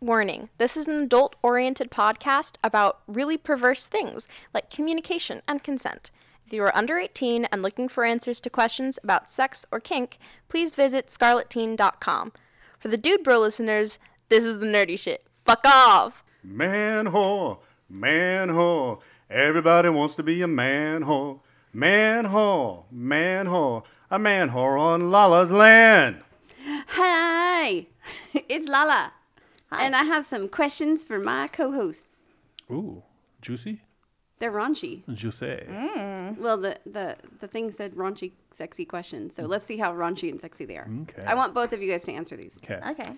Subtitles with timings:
[0.00, 6.10] Warning this is an adult oriented podcast about really perverse things like communication and consent.
[6.46, 10.18] If you are under 18 and looking for answers to questions about sex or kink,
[10.48, 12.32] please visit scarletteen.com.
[12.78, 13.98] For the dude bro listeners,
[14.28, 15.24] this is the nerdy shit.
[15.46, 16.22] Fuck off!
[16.44, 19.00] Man whore, man whore.
[19.30, 21.40] Everybody wants to be a man whore.
[21.72, 23.82] Man whore, man whore.
[24.10, 26.22] A man whore on Lala's land.
[26.88, 27.86] Hi,
[28.34, 29.14] it's Lala.
[29.70, 32.26] And I have some questions for my co hosts.
[32.70, 33.02] Ooh,
[33.42, 33.82] juicy?
[34.38, 35.02] They're raunchy.
[35.14, 35.62] Juicy.
[36.38, 39.34] Well, the, the, the thing said raunchy, sexy questions.
[39.34, 40.86] So let's see how raunchy and sexy they are.
[41.02, 41.22] Okay.
[41.26, 42.60] I want both of you guys to answer these.
[42.62, 42.78] Okay.
[42.90, 43.12] Okay.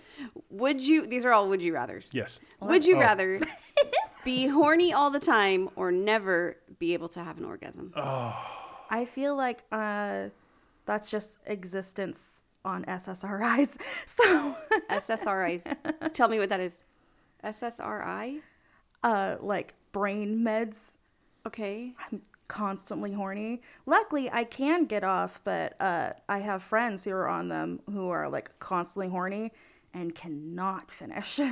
[0.50, 2.14] Would you, these are all would you rathers.
[2.14, 2.38] Yes.
[2.60, 3.01] Would you Oh.
[3.01, 3.40] rather
[4.24, 7.92] be horny all the time or never be able to have an orgasm?
[7.96, 8.37] Oh.
[8.88, 10.28] I feel like uh,
[10.87, 13.76] that's just existence on SSRIs.
[14.06, 14.56] So,
[14.90, 16.12] SSRIs.
[16.12, 16.82] Tell me what that is.
[17.44, 18.40] SSRI?
[19.04, 20.96] uh, like brain meds,
[21.46, 21.95] Okay.
[22.12, 23.62] I'm constantly horny.
[23.87, 28.09] Luckily, I can get off, but uh, I have friends who are on them who
[28.10, 29.52] are like constantly horny
[29.95, 31.40] and cannot finish.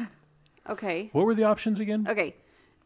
[0.69, 1.11] Okay.
[1.13, 2.07] What were the options again?
[2.09, 2.35] Okay.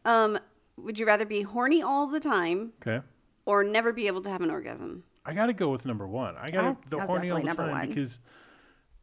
[0.05, 0.37] Um,
[0.77, 3.03] would you rather be horny all the time Okay.
[3.47, 5.03] or never be able to have an orgasm?
[5.25, 6.35] I got to go with number one.
[6.37, 7.87] I got I- to the I'll horny all the definitely number time one.
[7.89, 8.19] because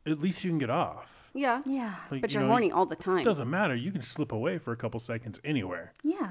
[0.07, 1.31] at least you can get off.
[1.35, 1.63] Yeah.
[1.67, 1.95] yeah.
[2.11, 3.19] Like, But you you're know, horny all the time.
[3.19, 3.75] It doesn't matter.
[3.77, 5.93] You can slip away for a couple seconds anywhere.
[6.03, 6.31] Yeah.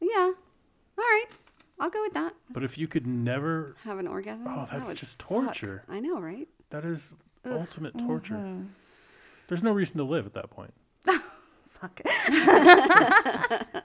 [0.00, 0.32] Yeah.
[0.96, 1.26] All right.
[1.78, 2.34] I'll go with that.
[2.50, 4.46] But if you could never, Have an orgasm.
[4.48, 5.28] Oh, that's would just suck.
[5.28, 5.84] torture.
[5.88, 6.48] I know, right?
[6.70, 8.34] that is ultimate torture.
[8.34, 8.64] Mm-hmm.
[9.48, 10.72] There's no reason to live at that point.
[11.80, 12.00] Fuck.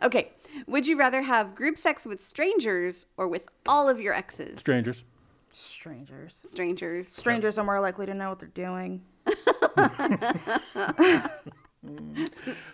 [0.00, 0.30] Okay.
[0.68, 4.60] Would you rather have group sex with strangers or with all of your exes?
[4.60, 5.02] Strangers.
[5.50, 6.44] Strangers.
[6.48, 7.08] strangers.
[7.08, 9.02] Strangers are more likely to know what they're doing.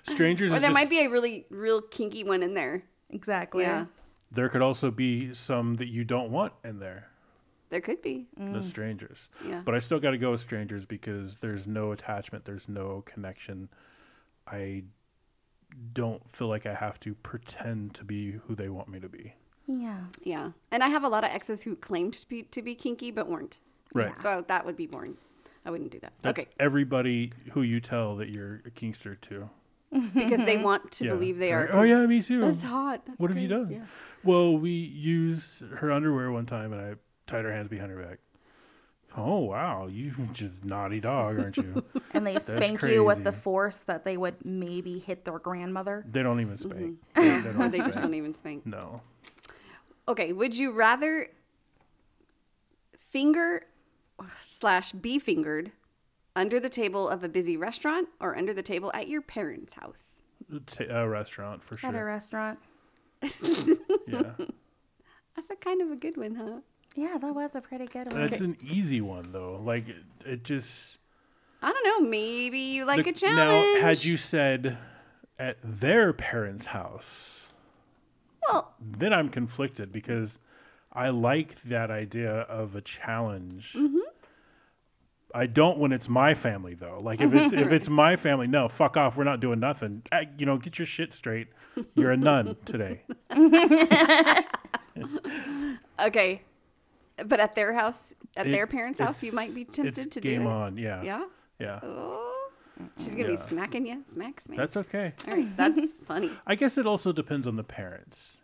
[0.03, 0.51] Strangers.
[0.53, 2.83] Or there just- might be a really, real kinky one in there.
[3.11, 3.65] Exactly.
[3.65, 3.87] Yeah.
[4.31, 7.09] There could also be some that you don't want in there.
[7.71, 8.27] There could be.
[8.37, 9.29] The strangers.
[9.47, 9.63] Yeah.
[9.65, 13.69] But I still got to go with strangers because there's no attachment, there's no connection.
[14.47, 14.85] I
[15.93, 19.35] don't feel like I have to pretend to be who they want me to be.
[19.67, 19.99] Yeah.
[20.23, 20.51] Yeah.
[20.71, 23.29] And I have a lot of exes who claimed to be, to be kinky but
[23.29, 23.59] weren't.
[23.95, 24.19] Right.
[24.19, 25.17] So that would be boring.
[25.65, 26.13] I wouldn't do that.
[26.23, 26.51] That's okay.
[26.61, 29.51] everybody who you tell that you're a kinkster to.
[30.15, 31.13] Because they want to Yeah.
[31.13, 32.41] believe they They're Oh yeah, me too.
[32.41, 33.07] That's hot.
[33.07, 33.71] That's what have you done?
[33.71, 33.85] Yeah.
[34.25, 36.95] Well, we used her underwear one time, and I
[37.27, 38.19] tied her hands behind her back.
[39.17, 41.85] Oh wow, you just naughty dog, aren't you?
[42.13, 46.05] And they spank you with the force that they would maybe hit their grandmother.
[46.11, 46.97] they don't even spank.
[47.17, 47.21] Mm-hmm.
[47.21, 48.65] They, they Or don't they just don't even spank.
[48.67, 49.01] No.
[50.07, 50.33] Okay.
[50.33, 51.29] Would you rather
[52.99, 53.67] finger
[54.47, 55.73] slash be fingered
[56.37, 60.23] under the table of a busy restaurant or under the table at your parents' house?
[60.67, 61.89] Ta- a restaurant for sure.
[61.91, 62.59] At a restaurant.
[64.07, 64.33] Yeah,
[65.35, 66.61] That's a kind of a good one, huh?
[66.95, 68.21] Yeah, that was a pretty good one.
[68.21, 69.61] that's an easy one though.
[69.63, 70.99] Like it, it just
[71.63, 72.09] I don't know.
[72.09, 73.77] Maybe you like the- a challenge.
[73.77, 74.79] Now, had you said
[75.39, 77.51] at their parents' house,
[78.49, 80.39] Well, then I'm conflicted because
[80.93, 83.73] I like that idea of a challenge.
[83.73, 83.99] Mm-hmm.
[85.37, 87.01] I don't when it's my family though.
[87.03, 89.17] Like if it's if it's my family, no, fuck off.
[89.17, 90.03] We're not doing nothing.
[90.39, 91.49] You know, get your shit straight.
[91.97, 93.03] You're a nun today.
[96.01, 96.43] okay.
[97.17, 100.21] But at their house, at It- their parents' house, you might be tempted it's to
[100.21, 100.53] game do it.
[100.53, 100.77] on.
[100.77, 101.25] Yeah, Yeah.
[101.61, 101.81] yeah.
[101.83, 102.51] Oh,
[102.97, 103.29] she's gonna Yeah.
[103.31, 104.59] be smacking you, smack, smack.
[104.59, 105.13] That's okay.
[105.29, 106.31] All right, that's funny.
[106.47, 108.39] I guess it also depends on the parents.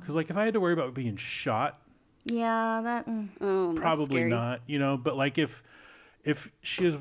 [0.00, 1.82] Because like if I had to worry about being shot,
[2.24, 3.06] Yeah, that.
[3.06, 3.28] mm.
[3.40, 4.30] Oh, probably scary.
[4.30, 4.60] not.
[4.66, 5.62] You know, but like if
[6.24, 6.96] if she is,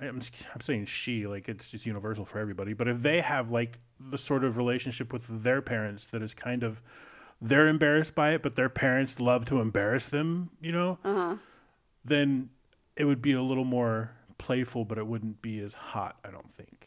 [0.00, 0.20] I'm
[0.54, 2.72] I'm saying she like it's just universal for everybody.
[2.72, 6.62] But if they have like the sort of relationship with their parents that is kind
[6.64, 6.82] of
[7.42, 11.36] they're embarrassed by it, but their parents love to embarrass them, you know, Uh-huh.
[12.04, 12.50] then
[12.96, 16.16] it would be a little more playful, but it wouldn't be as hot.
[16.24, 16.86] I don't think.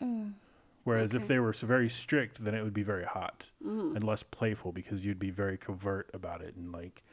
[0.84, 3.96] Whereas if they were very strict, then it would be very hot Mm-hmm.
[3.96, 7.04] and less playful because you'd be very covert about it and like,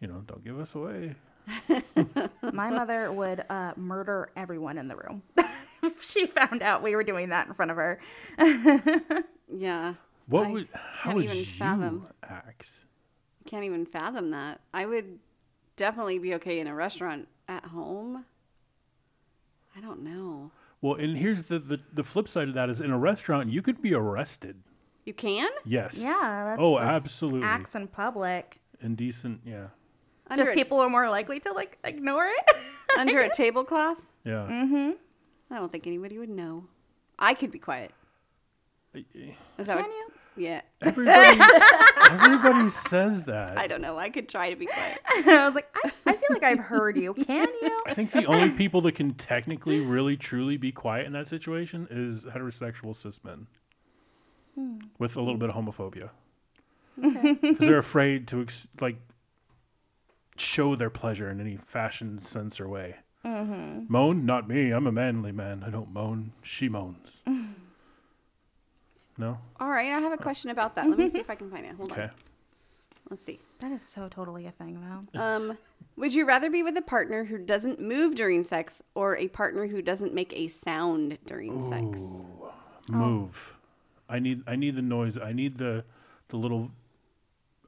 [0.00, 1.14] you know, don't give us away.
[2.52, 5.22] My mother would uh, murder everyone in the room.
[5.82, 7.98] if she found out we were doing that in front of her.
[9.50, 9.94] Yeah.
[10.28, 12.06] What I would how would even you fathom.
[12.22, 12.84] act?
[13.46, 14.60] Can't even fathom that.
[14.74, 15.18] I would
[15.76, 18.24] definitely be okay in a restaurant at home.
[19.76, 20.50] I don't know.
[20.80, 23.62] Well, and here's the, the the flip side of that is in a restaurant you
[23.62, 24.62] could be arrested.
[25.04, 25.48] You can?
[25.64, 25.96] Yes.
[25.98, 26.44] Yeah.
[26.50, 27.42] That's, oh, that's absolutely.
[27.42, 28.60] Acts in public.
[28.82, 29.40] Indecent.
[29.44, 29.68] Yeah.
[30.28, 32.56] Under, Just a, people are more likely to like ignore it.
[32.98, 34.02] under a tablecloth?
[34.24, 34.46] Yeah.
[34.50, 34.90] Mm-hmm.
[35.50, 36.64] I don't think anybody would know.
[37.18, 37.92] I could be quiet.
[38.94, 39.04] Is
[39.56, 40.08] that Can what- you?
[40.38, 40.60] Yeah.
[40.80, 41.40] Everybody,
[42.10, 43.58] everybody says that.
[43.58, 43.98] I don't know.
[43.98, 45.00] I could try to be quiet.
[45.26, 47.14] I was like, I, I feel like I've heard you.
[47.14, 47.82] Can you?
[47.86, 51.88] I think the only people that can technically, really, truly be quiet in that situation
[51.90, 53.48] is heterosexual cis men
[54.54, 54.78] hmm.
[54.98, 56.10] with a little bit of homophobia.
[57.00, 58.96] Because they're afraid to ex- like
[60.36, 62.96] show their pleasure in any fashion sense or way.
[63.24, 63.86] Mm-hmm.
[63.88, 64.24] Moan?
[64.24, 64.70] Not me.
[64.70, 65.64] I'm a manly man.
[65.66, 66.32] I don't moan.
[66.42, 67.22] She moans.
[69.18, 69.38] No?
[69.60, 69.92] All right.
[69.92, 70.88] I have a question about that.
[70.88, 71.74] Let me see if I can find it.
[71.74, 72.04] Hold Okay.
[72.04, 72.10] on.
[73.10, 73.40] Let's see.
[73.60, 74.80] That is so totally a thing,
[75.12, 75.20] though.
[75.20, 75.58] Um,
[75.96, 79.66] would you rather be with a partner who doesn't move during sex or a partner
[79.66, 82.22] who doesn't make a sound during sex?
[82.88, 83.56] Move.
[84.08, 85.18] I need I need the noise.
[85.18, 85.84] I need the
[86.28, 86.70] the little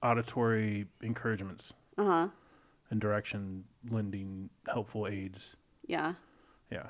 [0.03, 2.29] auditory encouragements Uh huh.
[2.91, 5.57] and direction lending helpful aids.
[5.87, 6.15] Yeah.
[6.71, 6.87] Yeah.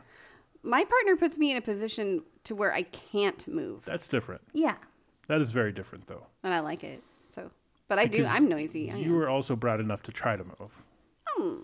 [0.62, 4.42] My partner puts me in a position to where I can't move, That's different.
[4.52, 4.76] Yeah.
[5.28, 6.26] That is very different though.
[6.42, 7.02] and I like it.
[7.30, 7.50] So,
[7.88, 8.24] but I do.
[8.26, 8.90] I'm noisy.
[8.90, 9.16] I You am.
[9.16, 10.86] were also brat enough to try to move.
[11.28, 11.60] Hmm.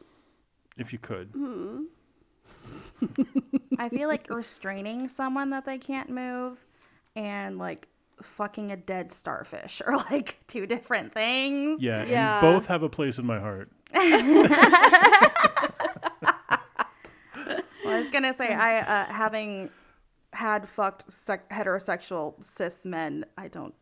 [0.78, 1.32] If you could.
[3.78, 6.64] I feel like restraining someone that they can't move
[7.14, 7.88] and like
[8.22, 11.82] fucking a dead starfish are like two different things.
[11.82, 12.34] Yeah, Yeah.
[12.34, 13.70] and both have a place in my heart.
[18.16, 18.58] Well, I was gonna say, mm.
[18.58, 19.70] I uh, having
[20.32, 23.74] had fucked sec- heterosexual cis men, I don't.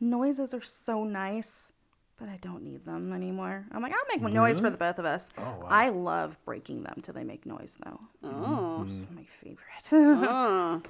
[0.00, 1.72] Noises are so nice,
[2.16, 3.66] but I don't need them anymore.
[3.72, 5.28] I'm like, I'll make noise for the both of us.
[5.36, 5.66] Oh, wow.
[5.68, 8.00] I love breaking them till they make noise, though.
[8.24, 8.28] Oh.
[8.28, 8.90] Mm-hmm.
[8.90, 9.92] It's my favorite.
[9.92, 10.82] oh.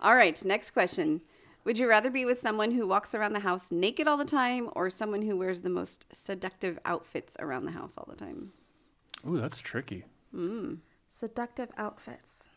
[0.00, 0.42] All right.
[0.44, 1.20] Next question.
[1.64, 4.70] Would you rather be with someone who walks around the house naked all the time
[4.74, 8.52] or someone who wears the most seductive outfits around the house all the time?
[9.28, 10.04] Ooh, that's tricky.
[10.34, 10.78] Mm.
[11.08, 12.50] Seductive outfits.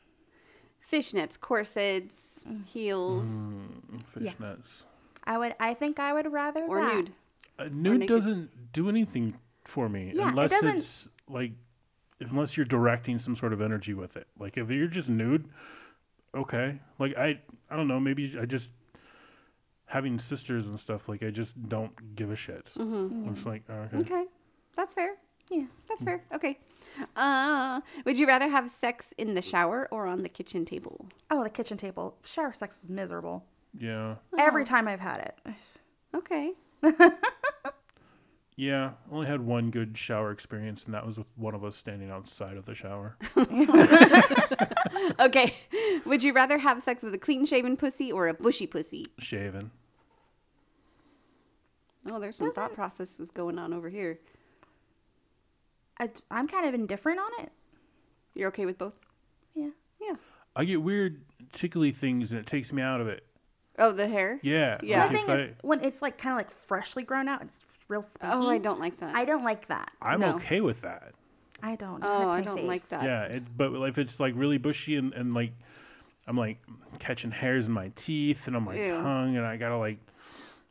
[0.92, 2.66] Fishnets, corsets, mm.
[2.66, 4.32] heels, mm, Yeah.
[4.34, 4.84] Fishnets.
[5.24, 5.56] I would.
[5.60, 6.96] I think I would rather or that.
[6.96, 7.12] nude.
[7.60, 8.16] Uh, nude naked.
[8.16, 11.52] doesn't do anything for me Yeah, unless doesn't- it's like
[12.20, 14.28] unless you're directing some sort of energy with it.
[14.38, 15.48] Like if you're just nude,
[16.36, 16.80] okay.
[17.00, 17.40] Like I
[17.70, 18.70] I don't know, maybe I just
[19.86, 22.66] having sisters and stuff like I just don't give a shit.
[22.78, 23.28] Mm-hmm.
[23.28, 23.98] I'm just like, oh, okay.
[23.98, 24.26] Okay.
[24.76, 25.16] That's fair.
[25.52, 25.66] Yeah.
[25.88, 26.24] That's fair.
[26.34, 26.58] Okay.
[27.16, 31.08] Uh, would you rather have sex in the shower or on the kitchen table?
[31.30, 32.16] Oh, the kitchen table.
[32.26, 33.46] Shower sex is miserable.
[33.78, 34.16] Yeah.
[34.38, 35.56] Every time I've had it.
[36.16, 36.54] Okay.
[38.58, 38.92] Yeah.
[39.12, 42.58] Only had one good shower experience and that was with one of us standing outside
[42.58, 43.18] of the shower.
[45.20, 45.56] Okay.
[46.06, 49.06] Would you rather have sex with a clean shaven pussy or a bushy pussy?
[49.18, 49.72] Shaven.
[52.10, 54.20] Oh, there's some thought processes going on over here.
[56.02, 57.52] I, I'm kind of indifferent on it.
[58.34, 59.00] You're okay with both?
[59.54, 59.70] Yeah.
[60.02, 60.16] Yeah.
[60.56, 61.22] I get weird
[61.52, 63.26] tickly things and it takes me out of it.
[63.78, 64.40] Oh, the hair?
[64.42, 64.80] Yeah.
[64.82, 65.08] Yeah.
[65.08, 68.02] The thing if is, when it's like kind of like freshly grown out, it's real
[68.02, 68.34] spooky.
[68.34, 69.16] Oh, I don't like that.
[69.16, 69.92] I don't like that.
[70.02, 70.36] I, I'm no.
[70.36, 71.14] okay with that.
[71.62, 72.04] I don't.
[72.04, 73.04] It Oh, hurts I don't like that.
[73.04, 75.54] Yeah, it, but if it's like really bushy and, and like
[76.28, 76.58] I'm like
[76.98, 78.90] catching hairs in my teeth and on my Ew.
[78.90, 80.00] tongue, and I gotta like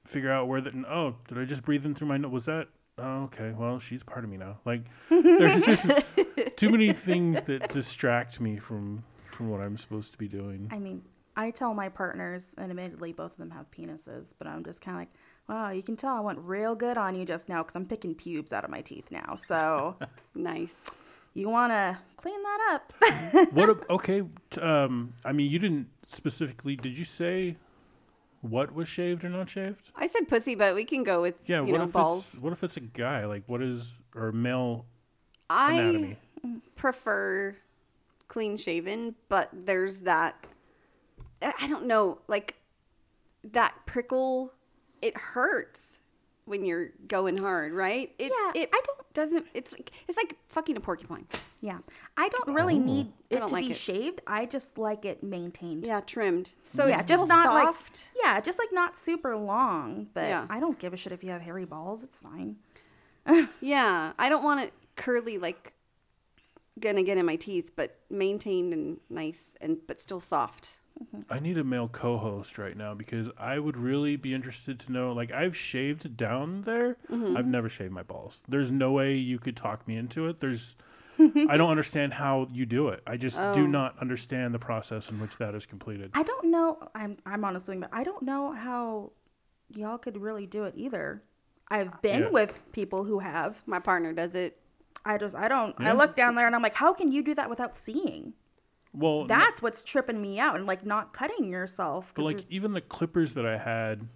[0.04, 0.74] figure out where that.
[0.88, 2.32] Oh, did I just breathe in through my nose?
[2.32, 2.68] Was that?
[3.00, 3.52] Oh, okay.
[3.56, 4.58] Well, she's part of me now.
[4.64, 5.86] Like, there's just
[6.56, 10.68] too many things that distract me from from what I'm supposed to be doing.
[10.70, 11.02] I mean,
[11.36, 14.96] I tell my partners, and admittedly, both of them have penises, but I'm just kind
[14.96, 15.08] of like,
[15.48, 18.14] wow, you can tell I went real good on you just now because I'm picking
[18.14, 19.36] pubes out of my teeth now.
[19.36, 19.96] So
[20.34, 20.90] Nice.
[21.32, 23.52] you want to clean that up?
[23.54, 23.70] what?
[23.70, 24.22] ab- Okay.
[24.50, 25.14] t- Um.
[25.24, 26.76] I mean, you didn't specifically.
[26.76, 27.56] Did you say
[28.42, 29.90] what was shaved or not shaved?
[29.94, 31.62] I said pussy, but we can go with Yeah.
[31.64, 32.34] you what know if balls.
[32.34, 33.26] it's what if it's a guy?
[33.26, 34.86] Like, what is or male
[35.48, 36.16] I anatomy?
[36.76, 37.56] prefer
[38.28, 40.46] clean shaven, but there's that
[41.42, 42.56] I I don't know, like
[43.44, 44.52] that prickle
[45.02, 46.00] it hurts
[46.44, 48.12] when you're going hard, right?
[48.18, 51.26] It, Yeah, it I don't- doesn't it's like it's like fucking a porcupine.
[51.60, 51.78] yeah.
[52.16, 52.82] I don't really oh.
[52.82, 53.76] need I it don't to like be it.
[53.76, 54.20] shaved.
[54.26, 55.84] I just like it maintained.
[55.84, 56.50] Yeah, trimmed.
[56.62, 58.08] So yeah, it's just not soft.
[58.14, 60.08] like yeah, just like not super long.
[60.14, 60.46] But Yeah.
[60.48, 62.02] I don't give a shit if you have hairy balls.
[62.04, 62.56] It's fine.
[63.60, 65.74] Yeah, I don't want it curly like
[66.78, 70.79] gonna get in my teeth, but maintained and nice and but still soft.
[71.30, 75.12] I need a male co-host right now because I would really be interested to know.
[75.12, 76.96] Like, I've shaved down there.
[77.10, 77.36] Mm-hmm.
[77.36, 78.42] I've never shaved my balls.
[78.48, 80.40] There's no way you could talk me into it.
[80.40, 80.76] There's,
[81.18, 83.02] I don't understand how you do it.
[83.06, 83.54] I just Oh.
[83.54, 86.10] do not understand the process in which that is completed.
[86.14, 86.88] I don't know.
[86.94, 89.12] I'm I'm honestly, but I don't know how
[89.74, 91.22] y'all could really do it either.
[91.68, 92.30] I've been Yeah.
[92.30, 93.62] with people who have.
[93.66, 94.58] My partner does it.
[95.04, 95.74] I just I don't.
[95.80, 95.90] Yeah.
[95.90, 98.34] I look down there and I'm like, how can you do that without seeing?
[98.92, 102.12] Well, no- That's what's tripping me out and like not cutting yourself.
[102.14, 104.08] But 'cause like there's- even the clippers that I had,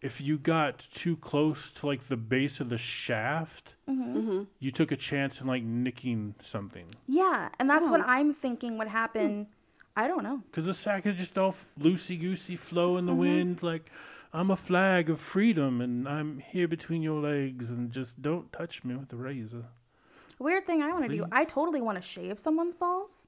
[0.00, 4.44] if you got too close to like the base of the shaft, Mm-hmm.
[4.58, 8.04] you took a chance in like nicking something yeah, and that's what Oh.
[8.06, 9.48] I'm thinking would happen.
[9.96, 10.38] I don't know.
[10.46, 13.20] because the sack is just all loosey goosey, flow in the Mm-hmm.
[13.20, 13.62] wind.
[13.62, 13.90] Like
[14.32, 18.84] I'm a flag of freedom, and I'm here between your legs, and just don't touch
[18.84, 19.64] me with a razor.
[20.38, 21.26] Weird thing I want to do.
[21.32, 23.26] I totally want to shave someone's balls.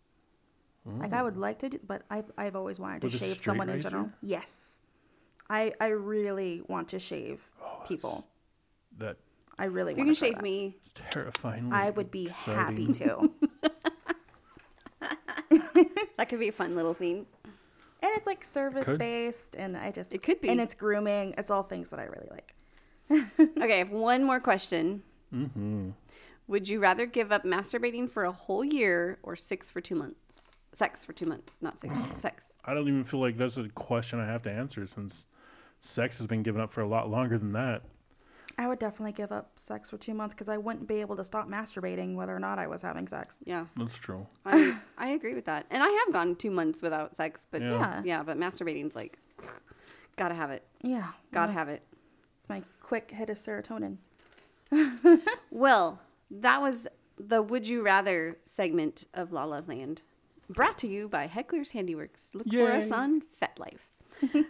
[0.85, 3.37] Like I would like to do, but I've I've always wanted to With a shave
[3.39, 4.11] straight someone in general.
[4.21, 4.79] Yes,
[5.49, 8.27] I I really want to shave Oh, people.
[8.99, 9.17] That
[9.59, 10.77] I really you want can to shave me.
[10.85, 11.73] is terrifying.
[11.73, 13.31] I would be happy to.
[16.17, 17.27] That could be a fun little scene.
[17.45, 20.49] And it's like service based, and I just It could be.
[20.49, 21.35] and it's grooming.
[21.39, 22.55] It's all things that I really like.
[23.59, 25.03] Okay, I have one more question.
[25.35, 25.91] Mm-hmm.
[26.49, 30.51] Would you rather give up masturbating for a whole year or six for two months?
[30.73, 31.99] Sex for two months, not six.
[32.17, 32.57] sex.
[32.64, 35.26] I don't even feel like that's a question I have to answer since
[35.81, 37.83] sex has been given up for a lot longer than that.
[38.59, 41.25] I would definitely give up sex for two months because I wouldn't be able to
[41.25, 43.38] stop masturbating whether or not I was having sex.
[43.45, 44.26] Yeah, That's true.
[44.45, 45.67] I, I agree with that.
[45.71, 47.71] And I have gone two months without sex, but Yeah.
[47.71, 48.23] yeah, Yeah.
[48.23, 49.19] but masturbating's like,
[50.17, 50.64] gotta have it.
[50.83, 51.83] Yeah, Gotta have it.
[52.38, 53.97] It's my quick hit of serotonin.
[55.50, 56.00] Well,
[56.31, 56.88] that was
[57.19, 60.02] the Would You Rather segment of Lala's Land.
[60.49, 62.35] Brought to you by Heckler's Handiworks.
[62.35, 63.79] Look for us on FetLife.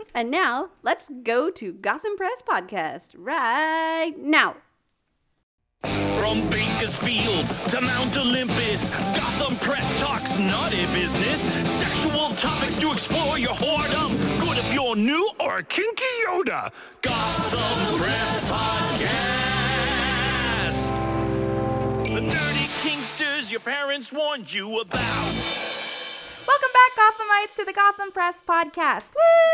[0.15, 4.57] and now, let's go to Gotham Press Podcast right now.
[6.19, 11.41] From Bakersfield to Mount Olympus, Gotham Press talks naughty business.
[11.69, 14.11] Sexual topics to explore your whoredom.
[14.41, 16.71] Good if you're new or a kinky Yoda.
[17.01, 19.53] Gotham Press Podcast.
[22.05, 25.82] The dirty kinksters your parents warned you about.
[26.47, 29.13] Welcome back, Gothamites, to the Gotham Press Podcast.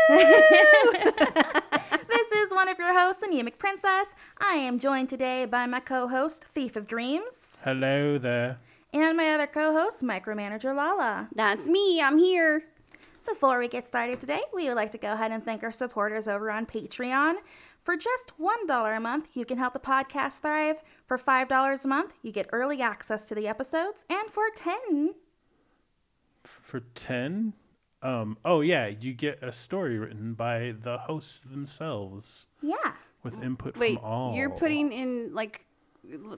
[2.07, 4.09] this is one of your hosts, Anemic Princess.
[4.39, 8.59] I am joined today by my co-host, Thief of Dreams, Hello there.
[8.93, 11.29] and my other co-host, Micromanager Lala.
[11.33, 12.01] That's me.
[12.01, 12.63] I'm here.
[13.27, 16.27] Before we get started today, we would like to go ahead and thank our supporters
[16.27, 17.35] over on Patreon.
[17.83, 20.81] For just $1 a month, you can help the podcast thrive.
[21.05, 24.05] For $5 a month, you get early access to the episodes.
[24.09, 25.13] And for 10
[26.69, 27.53] For 10?
[28.03, 32.93] Um, oh, yeah, you get a story written by the hosts themselves yeah.
[33.23, 34.35] with input Wait, from all.
[34.35, 35.65] you're putting in like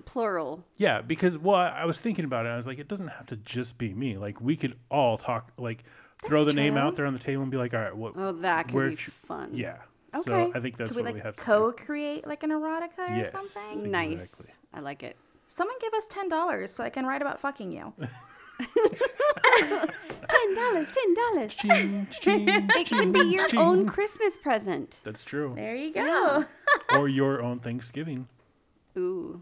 [0.05, 0.63] plural.
[0.77, 2.49] Yeah, because, well, I I was thinking about it.
[2.49, 4.17] I was like, it doesn't have to just be me.
[4.17, 5.83] Like, we could all talk, like,
[6.23, 8.13] throw the That's name out there on the table and be like, all right, what.
[8.15, 9.49] Oh, that could be sh- fun.
[9.53, 9.77] Yeah.
[10.23, 10.57] So Okay.
[10.57, 13.15] I think that's Could we what we like have to co-create like an erotica or
[13.17, 13.31] Yes.
[13.31, 13.91] something?
[13.91, 14.51] Nice.
[14.73, 15.17] I like it.
[15.47, 17.93] Someone give us ten dollars so I can write about fucking you.
[20.29, 20.91] Ten dollars.
[20.91, 21.55] Ten dollars.
[21.55, 23.85] Ching, ching, It could be your own.
[23.87, 25.01] Christmas present.
[25.03, 25.53] That's true.
[25.55, 26.45] There you go.
[26.97, 28.27] or your own Thanksgiving.
[28.97, 29.41] Ooh.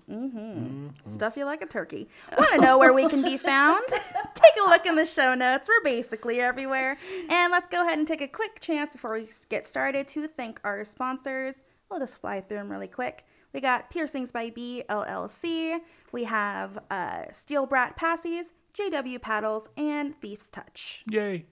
[1.05, 2.07] Stuff you like a turkey.
[2.38, 3.83] Want to know where we can be found?
[3.89, 5.67] take a look in the show notes.
[5.67, 6.97] We're basically everywhere.
[7.29, 10.59] And let's go ahead and take a quick chance before we get started to thank
[10.63, 11.65] our sponsors.
[11.89, 13.25] We'll just fly through them really quick.
[13.51, 15.79] We got Piercings by B LLC.
[16.11, 21.03] We have uh, Steel Brat Passies, JW Paddles, and Thief's Touch.
[21.09, 21.45] Yay.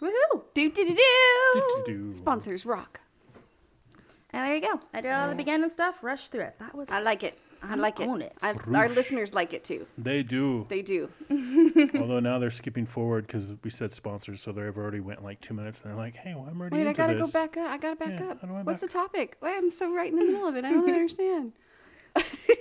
[0.00, 0.42] Woohoo!
[0.54, 2.14] Do do do do.
[2.14, 3.00] Sponsors rock.
[4.30, 4.80] And there you go.
[4.94, 5.36] I did all the oh.
[5.36, 6.58] beginning stuff, rushed through it.
[6.60, 7.40] That was I like it.
[7.60, 8.06] I like it.
[8.06, 8.34] own it.
[8.40, 9.86] I, our listeners like it too.
[9.96, 10.66] They do.
[10.68, 11.10] They do.
[11.98, 15.54] Although now they're skipping forward because we said sponsors, so they've already went like two
[15.54, 15.80] minutes.
[15.80, 17.68] And they're like, "Hey, well, I'm already Wait, I gotta this." go back up.
[17.68, 18.40] I gotta back Yeah, up.
[18.42, 19.36] how do I What's back- the topic?
[19.42, 20.64] Wait, I'm so right in the middle of it.
[20.64, 21.52] I don't understand.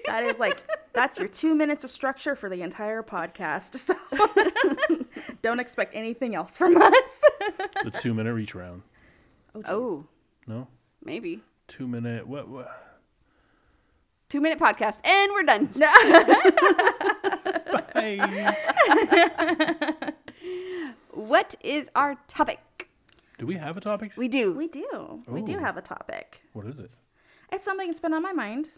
[0.07, 0.63] That is like
[0.93, 3.75] that's your two minutes of structure for the entire podcast.
[3.77, 3.93] So
[5.41, 7.21] don't expect anything else from us.
[7.83, 8.83] The two minute reach round.
[9.53, 10.05] Oh, oh,
[10.47, 10.67] No,
[11.03, 11.41] maybe.
[11.67, 12.27] two minute.
[12.27, 12.47] What?
[12.47, 12.83] what?
[14.29, 15.69] Two minute podcast, and we're done.
[17.93, 18.19] Hey.
[21.11, 22.59] What is our topic?
[23.39, 24.11] do we have a topic?
[24.15, 24.53] We do.
[24.53, 25.23] we do.
[25.27, 26.43] We do have a topic.
[26.53, 26.91] What is it?
[27.51, 28.69] It's something that's been on my mind.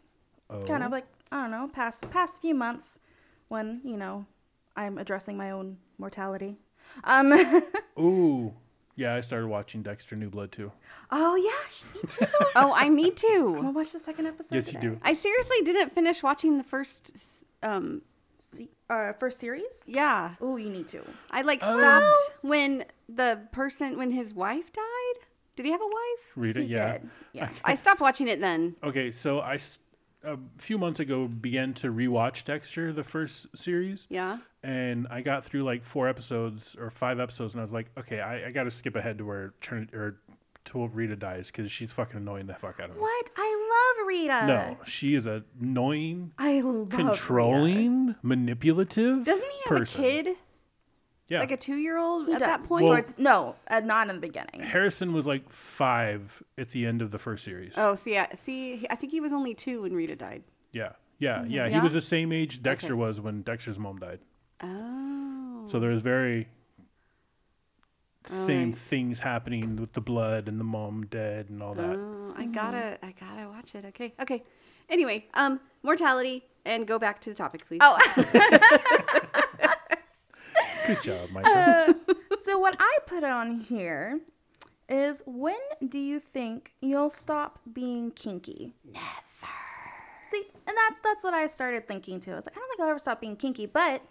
[0.50, 3.00] Oh, Kind of like I don't know, past past few months
[3.50, 4.26] when, you know,
[4.76, 6.58] I'm addressing my own mortality.
[7.04, 7.34] Um
[8.00, 8.54] Ooh,
[8.96, 9.14] yeah.
[9.16, 10.72] I started watching Dexter New Blood too.
[11.12, 12.26] Oh yeah, me too.
[12.56, 13.56] oh, I need I'm to.
[13.56, 14.56] gonna watch the second episode.
[14.56, 15.00] Yes, you do.
[15.04, 17.46] I seriously didn't finish watching the first.
[17.62, 18.02] Um,
[18.56, 19.84] See, uh, first series?
[19.86, 21.04] yeah, Oh, you need to.
[21.30, 21.78] I like Oh.
[21.78, 25.16] stopped when the person when his wife died.
[25.56, 26.24] Did he have a wife?
[26.36, 26.64] Read it.
[26.64, 26.94] He yeah.
[26.94, 27.10] did.
[27.34, 27.50] Yeah.
[27.64, 28.76] I stopped watching it then.
[28.84, 29.78] Okay, so I, s-
[30.24, 34.08] a few months ago began to rewatch Dexter, the first series.
[34.10, 34.38] Yeah.
[34.64, 38.20] And I got through like four episodes or five episodes, and I was like, okay,
[38.20, 40.18] I, I got to skip ahead to where turn or
[40.66, 43.02] to Rita dies because she's fucking annoying the fuck out of me.
[43.02, 43.30] What?
[43.38, 44.46] I love Rita.
[44.46, 47.10] No, she is annoying, I love Rita.
[47.10, 49.24] controlling, manipulative.
[49.26, 50.02] Doesn't he have person.
[50.02, 50.38] a kid?
[51.30, 51.40] Yeah.
[51.40, 52.48] Like a two year old at does.
[52.62, 52.86] that point?
[52.86, 54.62] Well- Towards- no, uh, not in the beginning.
[54.62, 57.74] Harrison was like five at the end of the first series.
[57.78, 60.44] oh, see, I, see, I think he was only two when Rita died.
[60.72, 61.68] Yeah, yeah, yeah.
[61.68, 61.84] He Yeah?
[61.84, 63.00] was the same age Dexter Okay.
[63.00, 64.20] was when Dexter's mom died.
[64.62, 65.66] Oh.
[65.68, 66.48] So there's very
[68.26, 68.76] same Alright.
[68.76, 71.96] things happening with the blood and the mom dead and all that.
[71.96, 73.86] Oh, I gotta, I gotta watch it.
[73.86, 74.44] Okay, okay.
[74.90, 77.80] Anyway, um, mortality, and go back to the topic, please.
[77.82, 77.98] Oh,
[80.96, 81.52] Good job, Michael.
[81.54, 81.94] Uh,
[82.42, 84.22] so what I put on here
[84.88, 88.74] is when do you think you'll stop being kinky?
[88.84, 89.06] Never.
[90.30, 92.32] See, and that's that's what I started thinking too.
[92.32, 94.02] I was like, I don't think I'll ever stop being kinky, but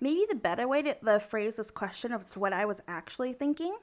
[0.00, 3.76] maybe the better way to the phrase this question of what I was actually thinking.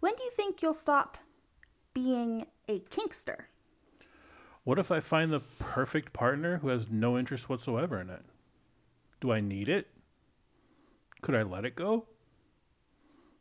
[0.00, 1.18] When do you think you'll stop
[1.94, 3.44] being a kinkster?
[4.64, 8.22] what if I find the perfect partner who has no interest whatsoever in it?
[9.20, 9.88] Do I need it?
[11.24, 12.04] Could I let it go?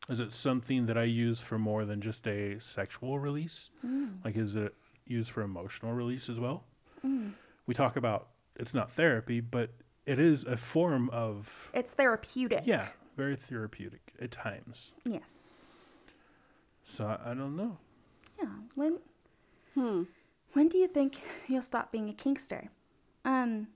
[0.07, 3.71] Is it something that I use for more than just a sexual release?
[4.23, 4.73] Like, is it
[5.05, 6.63] used for emotional release as well?
[7.67, 9.71] We talk about it's not therapy, but
[10.05, 12.61] it is a form of, It's therapeutic.
[12.65, 12.87] yeah,
[13.17, 14.93] very therapeutic at times.
[15.03, 15.49] Yes.
[16.85, 17.79] So I, I don't know.
[18.41, 18.47] Yeah.
[18.75, 18.99] When
[19.73, 20.03] Hmm.
[20.53, 22.69] when do you think you'll stop being a kinkster?
[23.25, 23.67] Um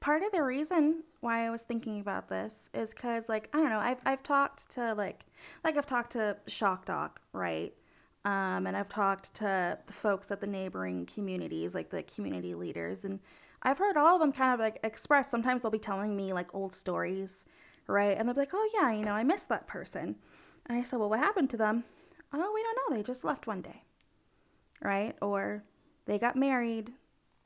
[0.00, 3.70] part of the reason why I was thinking about this is cuz like I don't
[3.70, 5.26] know, I've I've talked to like
[5.64, 7.74] like I've talked to Shock Doc, right?
[8.24, 13.04] Um and I've talked to the folks at the neighboring communities, like the community leaders
[13.04, 13.20] and
[13.62, 16.54] I've heard all of them kind of like express sometimes they'll be telling me like
[16.54, 17.44] old stories,
[17.86, 18.16] right?
[18.16, 20.16] And they'll be like, "Oh yeah, you know, I miss that person."
[20.66, 21.84] And I said, "Well, what happened to them?"
[22.32, 22.96] "Oh, we don't know.
[22.96, 23.84] They just left one day."
[24.82, 25.16] right?
[25.20, 25.64] Or
[26.06, 26.92] they got married,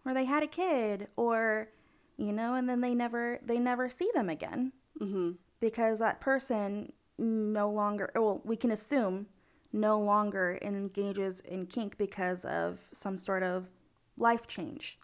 [0.05, 1.69] or they had a kid, or
[2.17, 5.33] you know, and then they never they never see them again mm-hmm.
[5.61, 8.11] because that person no longer.
[8.15, 9.27] Well, we can assume
[9.73, 13.69] no longer engages in kink because of some sort of
[14.17, 14.99] life change,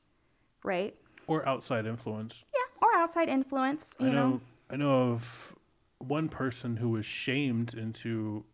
[0.65, 0.95] right?
[1.27, 2.43] Or outside influence.
[2.55, 3.95] Yeah, or outside influence.
[3.99, 5.55] You I know, know, I know of
[5.99, 8.45] one person who was shamed into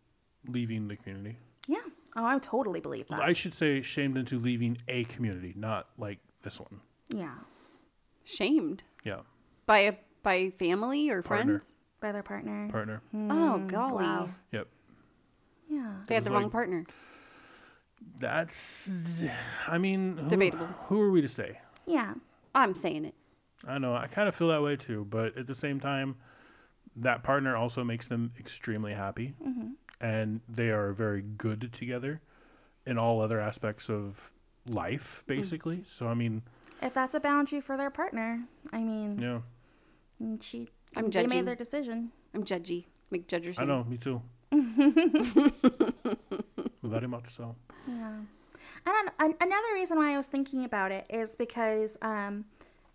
[0.47, 1.37] leaving the community.
[1.67, 1.77] yeah.
[2.15, 3.21] Oh, I totally believe that.
[3.21, 6.79] I should say shamed into leaving a community, not like this one.
[7.09, 7.35] yeah,
[8.27, 9.21] Shamed Yeah,
[9.65, 11.59] by a by family or Partner.
[11.59, 11.73] friends.
[12.01, 12.67] by their partner.
[12.69, 13.01] partner.
[13.11, 13.31] Hmm.
[13.31, 14.29] Oh golly, wow.
[14.51, 14.67] Yep.
[15.69, 15.93] Yeah.
[16.07, 16.85] they had the was wrong like- partner.
[18.19, 19.23] That's,
[19.67, 20.67] I mean, who, Debatable.
[20.87, 21.59] Who are we to say?
[21.85, 22.15] Yeah.
[22.53, 23.15] I'm saying it.
[23.65, 23.95] I know.
[23.95, 26.15] I kind of feel that way too, but at the same time,
[26.95, 29.69] that partner also makes them extremely happy, mm-hmm.
[30.01, 32.21] and they are very good together
[32.85, 34.31] in all other aspects of
[34.67, 35.27] life, mm.
[35.27, 35.81] basically.
[35.85, 36.43] So I mean,
[36.81, 39.39] If that's a boundary for their partner, I mean, yeah,
[40.39, 42.11] she I'm they made their decision.
[42.33, 42.85] I'm judgy.
[43.11, 43.61] McJudgerson.
[43.61, 43.83] I know.
[43.85, 44.21] Me too.
[46.83, 47.55] Very much so.
[47.87, 48.19] Yeah.
[48.85, 52.45] And an, another reason why I was thinking about it is because, um,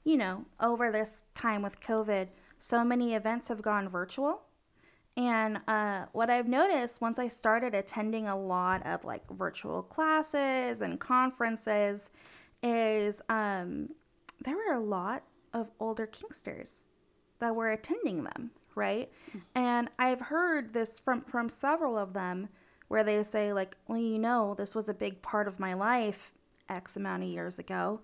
[0.04, 4.42] you know, over this time with COVID, so many events have gone virtual.
[5.16, 10.80] And uh, what I've noticed once I started attending a lot of like virtual classes
[10.80, 12.10] and conferences
[12.62, 13.90] is um,
[14.40, 16.86] there were a lot of older Kinksters
[17.38, 19.10] that were attending them, right?
[19.54, 22.48] And I've heard this from from several of them
[22.88, 26.32] where they say like, "Well, you know, this was a big part of my life
[26.68, 28.00] X amount of years ago,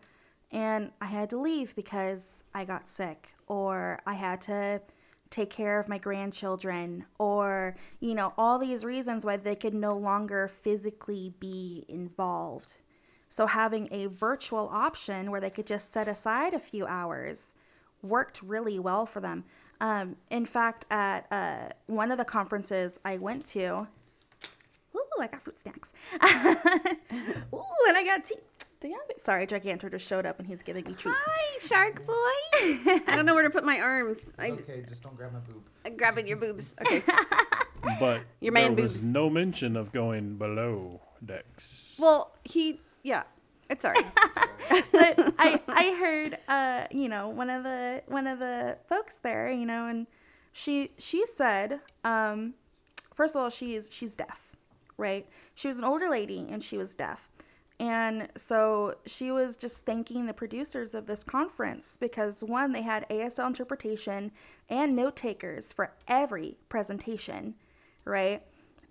[0.50, 4.82] and I had to leave because I got sick or I had to
[5.30, 9.96] take care of my grandchildren or, you know, all these reasons why they could no
[9.96, 12.78] longer physically be involved."
[13.30, 17.54] So having a virtual option where they could just set aside a few hours
[18.02, 19.44] worked really well for them.
[19.80, 23.86] Um, in fact, at uh, one of the conferences I went to,
[24.94, 25.92] ooh, I got fruit snacks.
[26.14, 28.36] ooh, and I got tea.
[28.80, 29.20] Damn it.
[29.20, 31.18] Sorry, Gigantor just showed up and he's giving me treats.
[31.28, 32.12] Hi, shark boy.
[33.08, 34.18] I don't know where to put my arms.
[34.38, 35.62] I, Okay, just don't grab my boob.
[35.84, 36.74] I'm grabbing your boobs.
[36.86, 37.02] Okay.
[38.00, 41.94] But Your man there was no mention of going below decks.
[41.98, 42.80] well, he.
[43.08, 43.22] Yeah.
[43.70, 44.04] It's alright.
[44.92, 49.50] but I I heard uh you know one of the one of the folks there
[49.50, 50.06] you know and
[50.52, 52.54] she she said um
[53.14, 54.56] first of all she's she's deaf
[54.96, 57.28] right she was an older lady and she was deaf
[57.80, 63.08] And so she was just thanking the producers of this conference because one, they had
[63.08, 64.32] ASL interpretation
[64.68, 67.54] and note takers for every presentation,
[68.04, 68.42] right?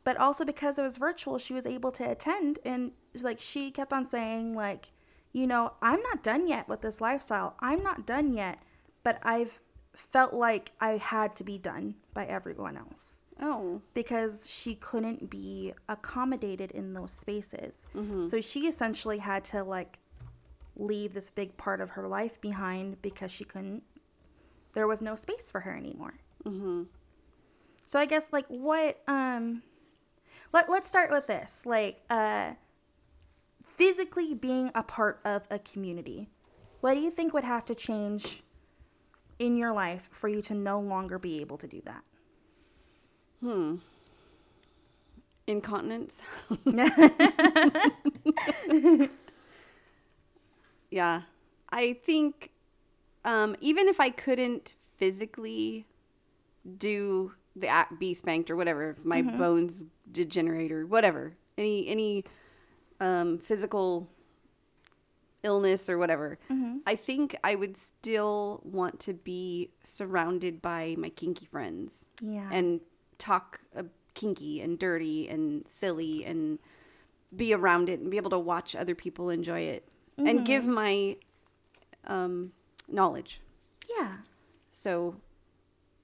[0.07, 3.91] But also because it was virtual, she was able to attend and like she kept
[3.91, 4.93] on saying like,
[5.33, 7.57] you know, I'm not done yet with this lifestyle.
[7.59, 8.63] I'm not done yet,
[9.03, 9.59] but I've
[9.93, 13.81] felt like I had to be done by everyone else Oh.
[13.93, 17.85] because she couldn't be accommodated in those spaces.
[18.29, 19.99] So she essentially had to like
[20.77, 23.83] leave this big part of her life behind because she couldn't.
[24.71, 26.13] There was no space for her anymore.
[26.45, 26.83] Mm-hmm.
[27.85, 29.63] So I guess like what um,
[30.53, 32.51] let let's start with this like uh,
[33.63, 36.29] physically being a part of a community.
[36.81, 38.43] What do you think would have to change
[39.39, 42.03] in your life for you to no longer be able to do that?
[43.41, 43.75] Hmm.
[45.45, 46.21] Incontinence.
[50.89, 51.21] yeah.
[51.69, 52.51] I think
[53.23, 55.85] um, even if I couldn't physically
[56.77, 62.23] do the act, be spanked or whatever, if my bones degenerate or whatever, any any
[62.99, 64.09] um, physical
[65.43, 66.37] illness or whatever,
[66.85, 72.49] I think I would still want to be surrounded by my kinky friends Yeah.
[72.51, 72.81] and
[73.17, 76.59] talk uh, kinky and dirty and silly and
[77.35, 81.15] be around it and be able to watch other people enjoy it and give my
[82.07, 82.51] um,
[82.89, 83.39] knowledge.
[83.97, 84.17] Yeah.
[84.71, 85.15] So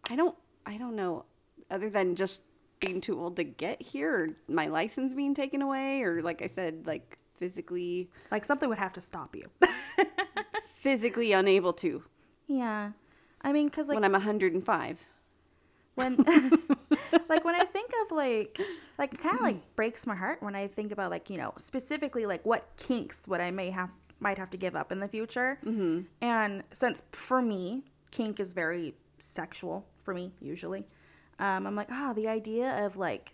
[0.10, 0.36] I don't
[0.66, 1.26] I don't know
[1.72, 2.44] other than just
[2.86, 6.48] being too old to get here or my license being taken away or like I
[6.48, 9.46] said like physically Like something would have to stop you.
[10.66, 12.04] physically unable to
[12.48, 12.92] yeah.
[13.42, 15.00] I mean, because like when I'm 105.
[15.96, 16.16] when
[17.30, 18.60] like when I think of like
[18.98, 21.54] like it kind of like breaks my heart when I think about like you know
[21.58, 25.08] specifically like what kinks what I may have might have to give up in the
[25.08, 25.60] future.
[25.66, 26.02] Mm-hmm.
[26.22, 30.86] And since for me kink is very sexual for me usually,
[31.44, 33.34] um, I'm like ah the idea of like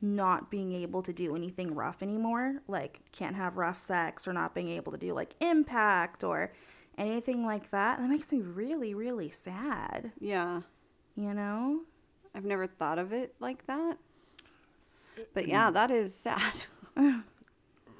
[0.00, 4.54] not being able to do anything rough anymore, like can't have rough sex or not
[4.54, 6.52] being able to do like impact or
[6.96, 10.12] anything like that, that makes me really really sad.
[10.18, 10.62] Yeah.
[11.16, 11.82] You know.
[12.34, 13.98] I've never thought of it like that.
[15.34, 16.66] But yeah, that is sad.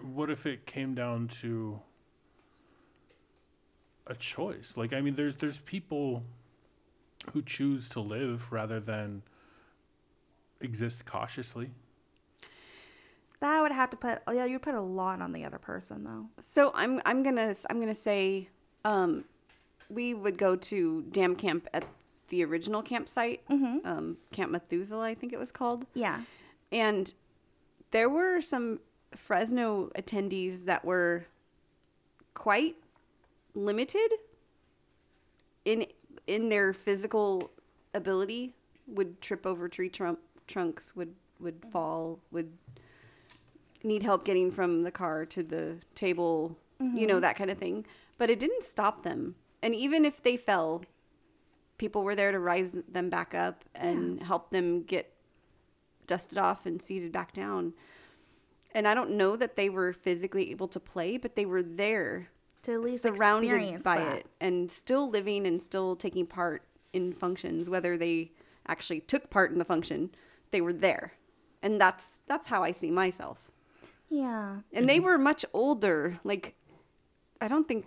[0.02, 1.80] what if it came down to
[4.06, 6.24] a choice like i mean there's there's people
[7.32, 9.22] who choose to live rather than
[10.60, 11.70] exist cautiously
[13.40, 16.26] That would have to put yeah, you put a lot on the other person though.
[16.40, 18.48] So I'm I'm gonna I'm gonna say,
[18.84, 19.24] um,
[19.88, 21.84] we would go to Dam Camp at
[22.28, 26.20] the original campsite, um, Camp Methuselah, I think it was called, Yeah.
[26.70, 27.12] and
[27.90, 28.78] there were some
[29.16, 31.24] Fresno attendees that were
[32.34, 32.76] quite
[33.54, 34.10] limited
[35.64, 35.86] in
[36.26, 37.50] in their physical
[37.94, 38.54] ability.
[38.86, 40.18] Would trip over tree trunk,
[40.50, 42.52] trunks, would would fall, would
[43.82, 47.22] need help getting from the car to the table, you know, mm-hmm.
[47.22, 47.86] that kind of thing.
[48.18, 49.36] But it didn't stop them.
[49.62, 50.84] And even if they fell,
[51.78, 55.14] people were there to rise them back up and help them get
[56.06, 57.72] dusted off and seated back down.
[58.72, 62.28] And I don't know that they were physically able to play, but they were there
[62.62, 64.16] To at least surrounded by that.
[64.18, 68.32] it and still living and still taking part in functions whether they
[68.66, 70.10] actually took part in the function
[70.50, 71.12] they were there
[71.62, 73.50] and that's that's how i see myself
[74.08, 74.58] Yeah.
[74.72, 76.54] and they were much older like
[77.40, 77.86] i don't think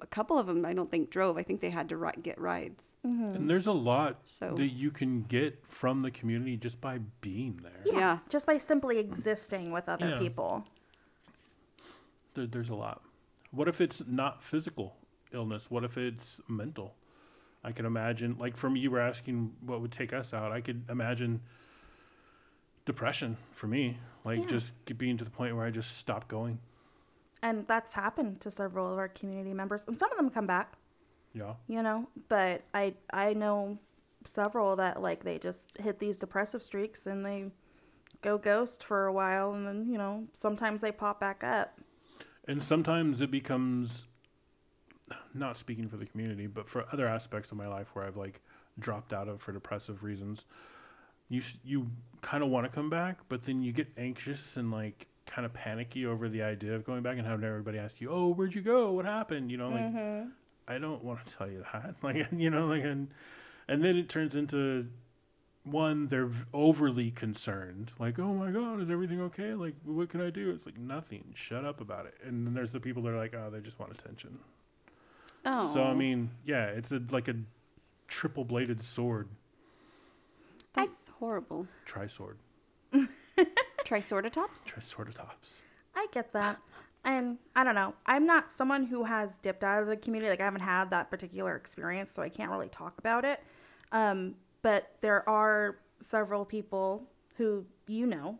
[0.00, 2.38] a couple of them i don't think drove i think they had to ri- get
[2.40, 3.34] rides mm-hmm.
[3.36, 7.60] and there's a lot So- that you can get from the community just by being
[7.62, 10.18] there yeah, Just by simply existing with other Yeah.
[10.18, 10.64] people.
[12.34, 13.02] there, there's a lot.
[13.50, 14.96] What if it's not physical
[15.32, 15.70] illness?
[15.70, 16.94] What if it's mental?
[17.62, 20.50] I can imagine, like from you were asking what would take us out.
[20.52, 21.40] I could imagine
[22.86, 24.46] depression for me, like Yeah.
[24.46, 26.58] just being to the point where I just stop going.
[27.42, 29.84] And that's happened to several of our community members.
[29.86, 30.76] And some of them come back,
[31.32, 33.78] Yeah, you know, but I I know
[34.24, 37.50] several that like they just hit these depressive streaks and they
[38.22, 41.78] go ghost for a while and then, you know, sometimes they pop back up.
[42.46, 44.06] and sometimes it becomes
[45.34, 48.40] not speaking for the community, but for other aspects of my life where I've like
[48.78, 50.44] dropped out of for depressive reasons.
[51.34, 51.90] You you
[52.22, 55.52] kind of want to come back, but then you get anxious and like kind of
[55.52, 58.62] panicky over the idea of going back and having everybody ask you, "Oh, where'd you
[58.62, 58.92] go?
[58.92, 60.28] What happened?" You know, like mm-hmm.
[60.68, 61.96] I don't want to tell you that.
[62.02, 63.08] Like you know, like and
[63.68, 64.88] and then it turns into
[65.64, 69.54] one they're overly concerned, like, "Oh my god, is everything okay?
[69.54, 71.32] Like, what can I do?" It's like nothing.
[71.34, 72.14] Shut up about it.
[72.24, 74.38] And then there's the people that are like, "Oh, they just want attention."
[75.44, 75.72] Oh.
[75.72, 75.94] So I oh.
[75.94, 77.36] mean, yeah, it's a like a
[78.06, 79.28] triple bladed sword,
[80.74, 81.66] that's horrible.
[81.84, 82.38] tri sword,
[83.84, 84.64] Triceratops?
[84.66, 85.62] triceratops.
[85.94, 86.58] I get that.
[87.04, 87.94] And I don't know.
[88.06, 90.30] I'm not someone who has dipped out of the community.
[90.30, 93.42] Like I haven't had that particular experience, so I can't really talk about it.
[93.92, 98.38] Um, but there are several people who you know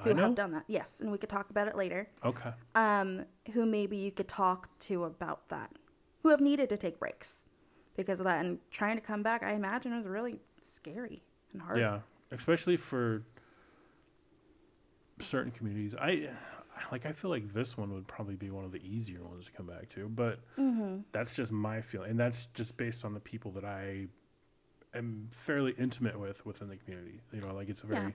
[0.00, 0.24] who know.
[0.24, 0.64] have done that.
[0.66, 2.10] Yes, and we could talk about it later.
[2.22, 2.50] Okay.
[2.74, 3.24] Um,
[3.54, 5.70] who maybe you could talk to about that.
[6.22, 7.46] Who have needed to take breaks
[7.96, 9.42] because of that and trying to come back.
[9.42, 11.78] I imagine is really scary and hard.
[11.78, 13.22] Yeah, especially for
[15.20, 15.94] certain communities.
[15.94, 16.28] I
[16.92, 17.06] like.
[17.06, 19.66] I feel like this one would probably be one of the easier ones to come
[19.66, 20.40] back to, but
[21.12, 24.06] that's just my feeling, and that's just based on the people that I
[24.94, 27.20] am fairly intimate with within the community.
[27.32, 28.12] You know, like it's very Yeah.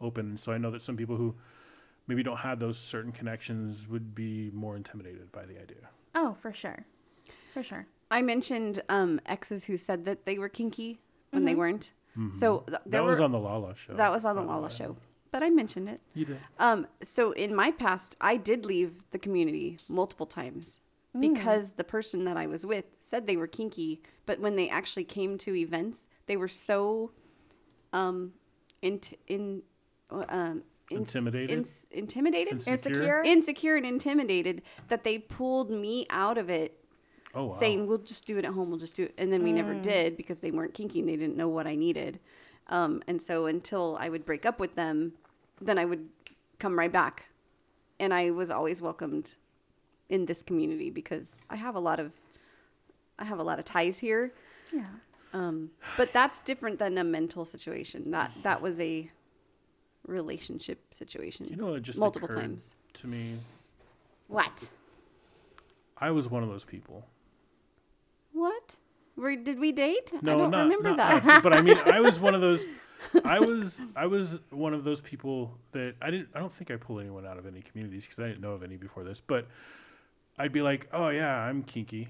[0.00, 1.34] open, so I know that some people who
[2.06, 5.88] maybe don't have those certain connections would be more intimidated by the idea.
[6.14, 6.84] Oh, for sure,
[7.54, 7.86] for sure.
[8.10, 10.98] I mentioned um, exes who said that they were kinky
[11.30, 11.92] when they weren't.
[12.32, 12.90] So th- there Mm-hmm.
[12.90, 13.94] That was were- on the Lala show.
[13.94, 14.68] that was on the by Lala way.
[14.74, 14.96] show,
[15.30, 16.00] but I mentioned it.
[16.14, 16.38] You did.
[16.58, 20.80] Um, so in my past, I did leave the community multiple times
[21.18, 25.04] because the person that I was with said they were kinky, but when they actually
[25.04, 27.10] came to events, they were so
[27.92, 28.32] um,
[28.82, 29.62] int- in,
[30.10, 31.50] uh, um, ins- Intimidated?
[31.50, 32.74] ins- intimidated, Insecure?
[32.74, 33.22] Insecure.
[33.24, 36.78] insecure, and intimidated that they pulled me out of it
[37.34, 37.50] Oh wow.
[37.50, 39.72] saying we'll just do it at home we'll just do it and then we never
[39.74, 42.18] did because they weren't kinky and they didn't know what i needed
[42.68, 45.12] um, and so until i would break up with them
[45.60, 46.08] then i would
[46.58, 47.26] come right back
[48.00, 49.34] and i was always welcomed
[50.08, 52.12] in this community because i have a lot of
[53.18, 54.32] i have a lot of ties here
[54.72, 54.86] Yeah.
[55.32, 59.08] um, but that's different than a mental situation that that was a
[60.06, 63.36] relationship situation You know, it just multiple times to me.
[64.28, 64.70] what
[65.98, 67.04] I was one of those people.
[68.40, 68.78] What
[69.16, 71.78] Were, did we date No, i don't not, remember not that us, but I mean,
[71.86, 72.64] I was one of those.
[73.24, 76.28] I was I was one of those people that I didn't.
[76.34, 78.62] I don't think I pulled anyone out of any communities because I didn't know of
[78.62, 79.20] any before this.
[79.20, 79.46] But
[80.38, 82.08] I'd be like, "Oh yeah, I'm kinky.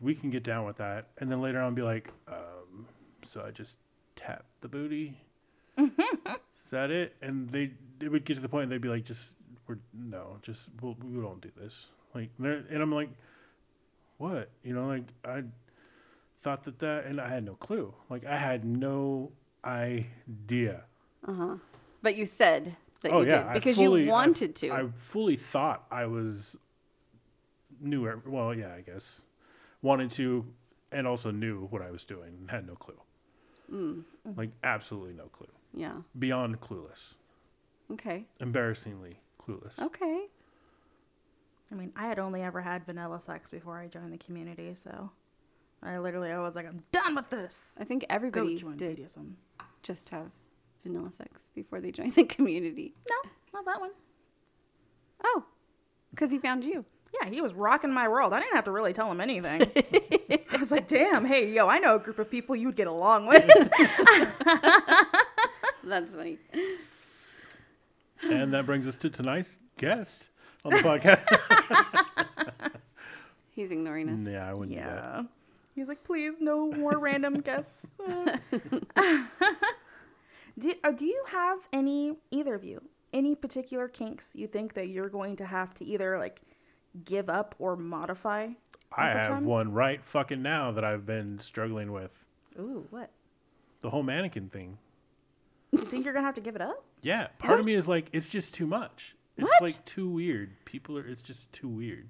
[0.00, 2.86] We can get down with that." And then later on, be like, um,
[3.28, 3.76] "So I just
[4.16, 5.18] tap the booty.
[5.78, 5.90] Is
[6.70, 9.32] that it?" And they it would get to the point they'd be like, "Just
[9.66, 13.10] we're no, just we'll, we don't do this." Like, and I'm like,
[14.18, 15.42] "What?" You know, like I
[16.40, 17.94] thought that that, and I had no clue.
[18.08, 19.32] Like I had no
[19.64, 20.84] idea.
[21.26, 21.56] Uh huh.
[22.02, 24.70] But you said that oh you yeah, did because fully- you I- wanted to.
[24.70, 26.56] I fully thought I was
[27.80, 28.20] knew.
[28.26, 29.22] Well, yeah, I guess
[29.82, 30.46] wanted to,
[30.92, 32.36] and also knew what I was doing.
[32.40, 33.00] and Had no clue.
[33.72, 34.02] Mm.
[34.36, 35.46] Like absolutely no clue.
[35.74, 35.92] yeah.
[36.18, 37.14] Beyond clueless.
[37.92, 38.24] Okay.
[38.40, 39.78] Embarrassingly clueless.
[39.80, 40.26] Okay.
[41.72, 45.10] I mean, I had only ever had vanilla sex before I joined the community, so
[45.82, 47.76] I literally I was like, I'm done with this.
[47.80, 49.32] I think Go everybody join did BDSM.
[49.82, 50.30] just have
[50.84, 52.94] vanilla sex before they joined the community.
[53.08, 53.90] No, not that one.
[55.24, 55.44] Oh,
[56.10, 56.84] because he found you.
[57.22, 58.32] Yeah, he was rocking my world.
[58.32, 59.62] I didn't have to really tell him anything.
[60.52, 63.26] I was like, damn, hey, yo, I know a group of people you'd get along
[63.26, 63.44] with.
[65.84, 66.38] That's funny.
[68.22, 70.28] And that brings us to tonight's guest
[70.64, 71.26] on the podcast.
[73.50, 74.22] He's ignoring us.
[74.22, 75.24] yeah, I wouldn't do that.
[75.74, 75.80] Yeah.
[75.80, 77.96] He's like, please, no more random guests.
[80.58, 84.88] do, uh, do you have any, either of you, any particular kinks you think that
[84.88, 86.42] you're going to have to either like
[87.04, 88.48] give up or modify?
[88.96, 89.44] I have time?
[89.44, 92.26] one right fucking now that I've been struggling with.
[92.58, 93.10] Ooh, what?
[93.82, 94.78] The whole mannequin thing.
[95.72, 96.84] You think you're gonna have to give it up?
[97.00, 99.14] Yeah, part of me is like, it's just too much.
[99.36, 99.62] It's What?
[99.62, 100.50] like too weird.
[100.64, 102.08] People are, it's just too weird.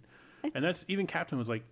[0.54, 1.62] and that's even Captain was like,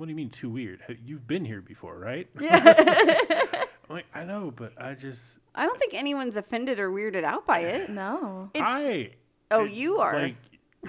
[0.00, 0.80] "What do you mean too weird?
[1.04, 2.74] You've been here before, right?" Yeah.
[3.90, 7.44] I'm like, I know, but I just, I don't think anyone's offended or weirded out
[7.44, 7.90] by it.
[7.90, 8.48] No.
[8.54, 9.10] It's I.
[9.50, 10.36] oh, it, you are like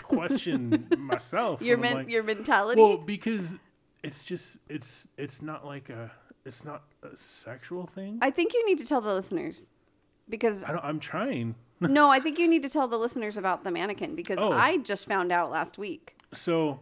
[0.04, 1.62] question myself.
[1.64, 2.80] your and men- like, your mentality.
[2.80, 3.56] well, because
[4.04, 6.12] it's just, it's, it's not like a,
[6.46, 8.20] it's not a sexual thing.
[8.22, 9.72] I, I think you need to tell the listeners
[10.30, 10.78] because don't.
[10.84, 11.56] I'm trying.
[11.80, 14.52] no, I think you need to tell the listeners about the mannequin because Oh.
[14.52, 16.16] I just found out last week.
[16.34, 16.80] So,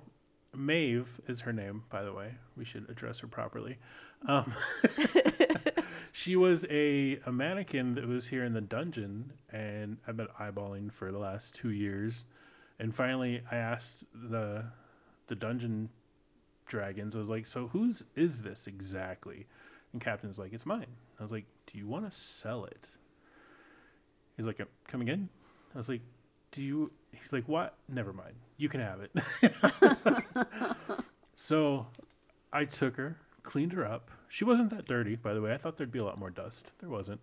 [0.55, 2.35] Maeve is her name, by the way.
[2.57, 3.77] We should address her properly.
[4.27, 4.53] Um,
[6.11, 10.91] she was a, a mannequin that was here in the dungeon, and I've been eyeballing
[10.91, 12.25] for the last two years.
[12.79, 14.65] And finally, I asked the
[15.27, 15.89] the dungeon
[16.65, 17.15] dragons.
[17.15, 19.47] I was like, "So whose is this exactly?"
[19.91, 22.89] And Captain's like, "It's mine." I was like, "Do you want to sell it?"
[24.37, 25.29] He's like, "I'm coming in."
[25.75, 26.01] I was like,
[26.51, 27.75] "Do you?" He's like, "What?
[27.87, 28.35] Never mind.
[28.57, 29.11] You can have it."
[31.35, 31.87] so
[32.53, 34.11] I took her, cleaned her up.
[34.27, 35.53] She wasn't that dirty, by the way.
[35.53, 36.71] I thought there'd be a lot more dust.
[36.79, 37.21] There wasn't.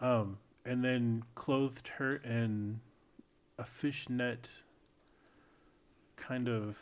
[0.00, 2.80] Um, and then clothed her in
[3.58, 4.50] a fishnet
[6.16, 6.76] kind of.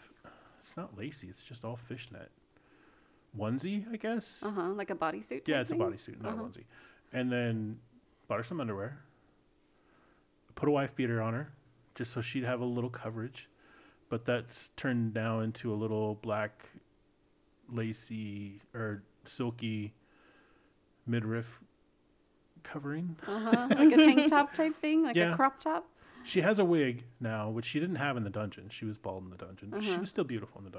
[0.61, 1.29] It's not lacy.
[1.29, 2.31] It's just all fishnet
[3.38, 4.42] onesie, I guess.
[4.45, 4.68] Uh huh.
[4.75, 5.49] Like a bodysuit.
[5.49, 6.42] Yeah, it's a bodysuit, not Uh-huh.
[6.45, 6.64] a onesie.
[7.12, 7.79] And then
[8.29, 9.01] bought her some underwear.
[10.55, 11.53] Put a wife beater on her,
[11.94, 13.48] just so she'd have a little coverage.
[14.09, 16.66] But that's turned now into a little black,
[17.70, 19.94] lacy or silky
[21.07, 21.61] midriff
[22.62, 23.16] covering.
[23.26, 23.68] Uh-huh.
[23.70, 25.33] Like a tank top type thing, like Yeah.
[25.33, 25.87] a crop top.
[26.24, 28.68] She has a wig now, which she didn't have in the dungeon.
[28.68, 29.72] She was bald in the dungeon.
[29.81, 30.00] She Uh-huh.
[30.00, 30.78] was still beautiful in the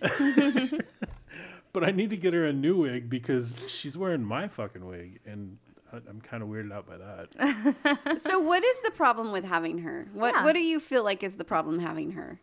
[0.00, 0.82] dungeon.
[1.72, 5.20] but I need to get her a new wig because she's wearing my fucking wig,
[5.24, 5.56] and
[5.92, 8.20] I'm kind of weirded out by that.
[8.20, 10.06] so what is the problem with having her?
[10.12, 10.44] What Yeah.
[10.44, 12.40] What do you feel like is the problem having her?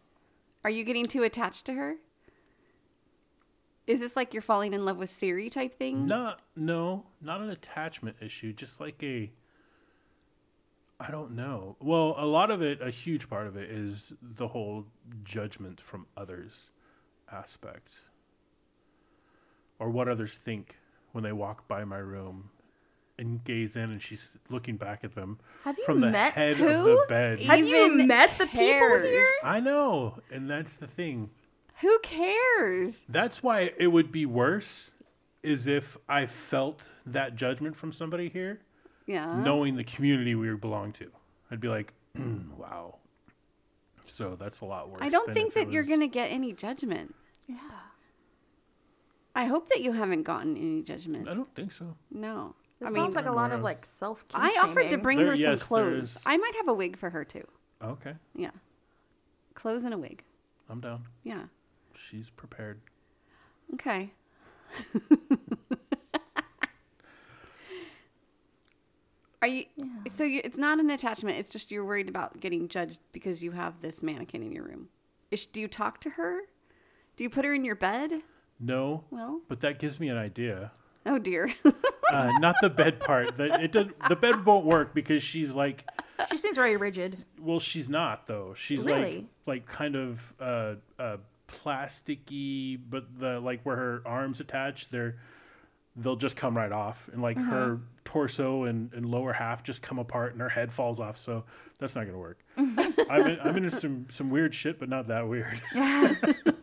[0.64, 1.96] Are you getting too attached to her?
[3.88, 6.06] Is this like you're falling in love with Siri type thing?
[6.06, 8.54] Not, no, not an attachment issue.
[8.54, 9.32] Just like a,
[11.00, 11.76] I don't know.
[11.80, 14.86] Well, a lot of it, a huge part of it, is the whole
[15.24, 16.70] judgment from others
[17.32, 17.96] aspect,
[19.80, 20.78] or what others think
[21.12, 22.52] when they walk by my room
[23.20, 26.58] and gaze in, and she's looking back at them Have you from the met head
[26.58, 26.66] who?
[26.68, 27.40] of the bed.
[27.44, 29.06] Have you Even met the people cares?
[29.08, 29.26] here?
[29.44, 31.30] I know, and that's the thing.
[31.82, 33.04] Who cares?
[33.08, 34.92] That's why it would be worse,
[35.44, 38.62] is if I felt that judgment from somebody here.
[39.06, 39.42] Yeah.
[39.42, 41.10] knowing the community we belong to.
[41.50, 42.98] I'd be like, wow.
[44.06, 45.02] So that's a lot worse.
[45.02, 47.16] I don't than think if it that you're was- going to get any judgment.
[47.48, 47.58] Yeah.
[49.36, 51.28] I hope that you haven't gotten any judgment.
[51.28, 51.96] I don't think so.
[52.12, 52.54] No.
[52.80, 54.28] This I sounds mean, like a I'm lot of of- like self.
[54.28, 54.42] Care.
[54.42, 56.16] I offered to bring There- her some yes, there clothes.
[56.16, 56.18] is.
[56.26, 57.46] I might have a wig for her too.
[57.82, 58.52] Okay, Yeah.
[59.54, 60.24] Clothes and a wig.
[60.70, 61.04] I'm down.
[61.24, 61.44] Yeah.
[61.94, 62.80] She's prepared.
[63.74, 64.12] Okay.
[69.42, 69.66] Are you?
[70.12, 71.38] So you, it's not an attachment.
[71.38, 74.90] It's just you're worried about getting judged because you have this mannequin in your room.
[75.32, 76.42] Is, do you talk to her?
[77.16, 78.22] Do you put her in your bed?
[78.60, 80.72] No, Well, but that gives me an idea.
[81.06, 81.54] Oh dear.
[82.12, 83.38] Uh, not the bed part.
[83.38, 85.86] That it does, the bed won't work because she's like,
[86.32, 87.24] She seems very rigid.
[87.40, 88.54] well, she's not though.
[88.58, 89.28] She's Really?
[89.46, 95.18] like, like kind of uh, uh, plasticky, but the like where her arms attach, they're
[95.96, 100.00] they'll just come right off, and like her torso and, and lower half just come
[100.00, 101.18] apart, and her head falls off.
[101.18, 101.44] So
[101.78, 102.40] that's not gonna work.
[102.58, 105.62] I'm in, I'm into some some weird shit, but not that weird.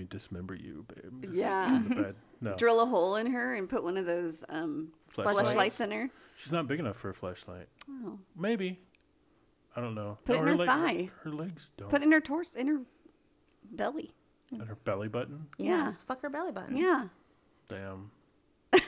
[0.00, 1.22] let me dismember you, babe.
[1.24, 1.68] Just Yeah.
[1.68, 2.14] get in the bed.
[2.42, 5.32] No, Drill a hole in her and put one of those um, Fleshlights.
[5.32, 6.08] flashlights in her.
[6.38, 7.68] she's not big enough for a flashlight.
[7.88, 8.18] Oh.
[8.34, 8.80] Maybe.
[9.76, 10.16] I don't know.
[10.24, 11.10] Put it in her leg- thigh.
[11.22, 11.90] Her, legs don't.
[11.90, 12.80] Put it in her torso, in her
[13.70, 14.14] belly.
[14.50, 15.48] In her belly button.
[15.58, 15.84] Yeah.
[15.90, 16.78] Just fuck her belly button.
[16.78, 17.08] Yeah.
[17.68, 18.10] Damn.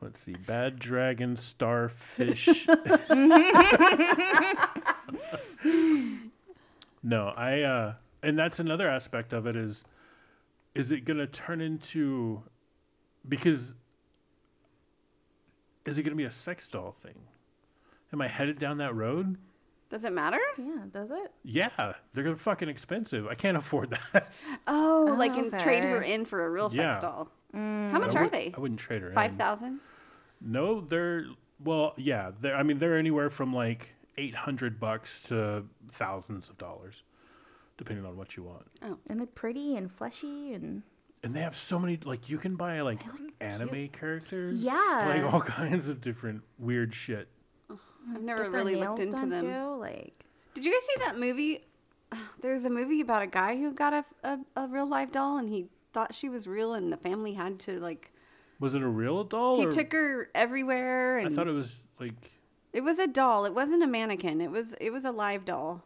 [0.00, 0.32] Let's see.
[0.34, 2.66] Bad dragon, starfish.
[7.04, 9.84] no, I uh and that's another aspect of it is
[10.74, 12.42] is it going to turn into
[13.28, 13.74] because
[15.86, 17.14] is it going to be a sex doll thing?
[18.12, 19.36] Am I headed down that road?
[19.90, 20.40] Does it matter?
[20.58, 21.30] Yeah, does it?
[21.44, 21.68] Yeah,
[22.14, 23.28] they're gonna fucking expensive.
[23.28, 24.32] I can't afford that.
[24.66, 27.00] Oh, like and trade her in for a real sex Yeah.
[27.00, 27.28] doll.
[27.52, 28.52] How much I are would- they?
[28.56, 29.14] I wouldn't trade her in.
[29.14, 29.78] Five thousand.
[30.40, 31.26] No, they're
[31.62, 32.32] well, yeah.
[32.40, 37.02] They're I mean they're anywhere from like eight hundred bucks to thousands of dollars,
[37.76, 38.66] depending on what you want.
[38.82, 40.82] Oh, And they're pretty and fleshy and
[41.22, 43.00] And they have so many like you can buy like
[43.40, 44.62] anime characters.
[44.62, 45.06] Yeah.
[45.22, 47.28] Like all kinds of different weird shit.
[47.70, 49.46] I've never really looked into done them.
[49.46, 49.80] too.
[49.80, 50.24] Like
[50.54, 51.64] Did you guys see that movie?
[52.40, 55.48] There's a movie about a guy who got a, a, a real live doll and
[55.48, 58.12] he thought she was real and the family had to like
[58.60, 59.58] Was it a real doll?
[59.60, 62.12] he or- took her everywhere I thought it was like
[62.74, 63.46] it was a doll.
[63.46, 64.40] It wasn't a mannequin.
[64.40, 65.84] It was it was a live doll.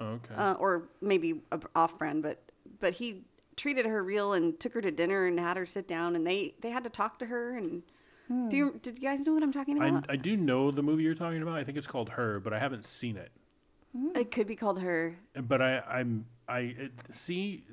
[0.00, 0.34] oh, okay.
[0.34, 2.42] uh, or maybe a off brand, but
[2.80, 3.22] but he
[3.56, 6.54] treated her real and took her to dinner and had her sit down and they
[6.60, 7.82] they had to talk to her and
[8.48, 10.06] do you did you guys know what I'm talking I, about?
[10.08, 11.56] I do know the movie you're talking about.
[11.56, 13.32] I think it's called Her, but I haven't seen it.
[14.14, 15.16] it could be called her.
[15.34, 17.64] But I I'm I it, see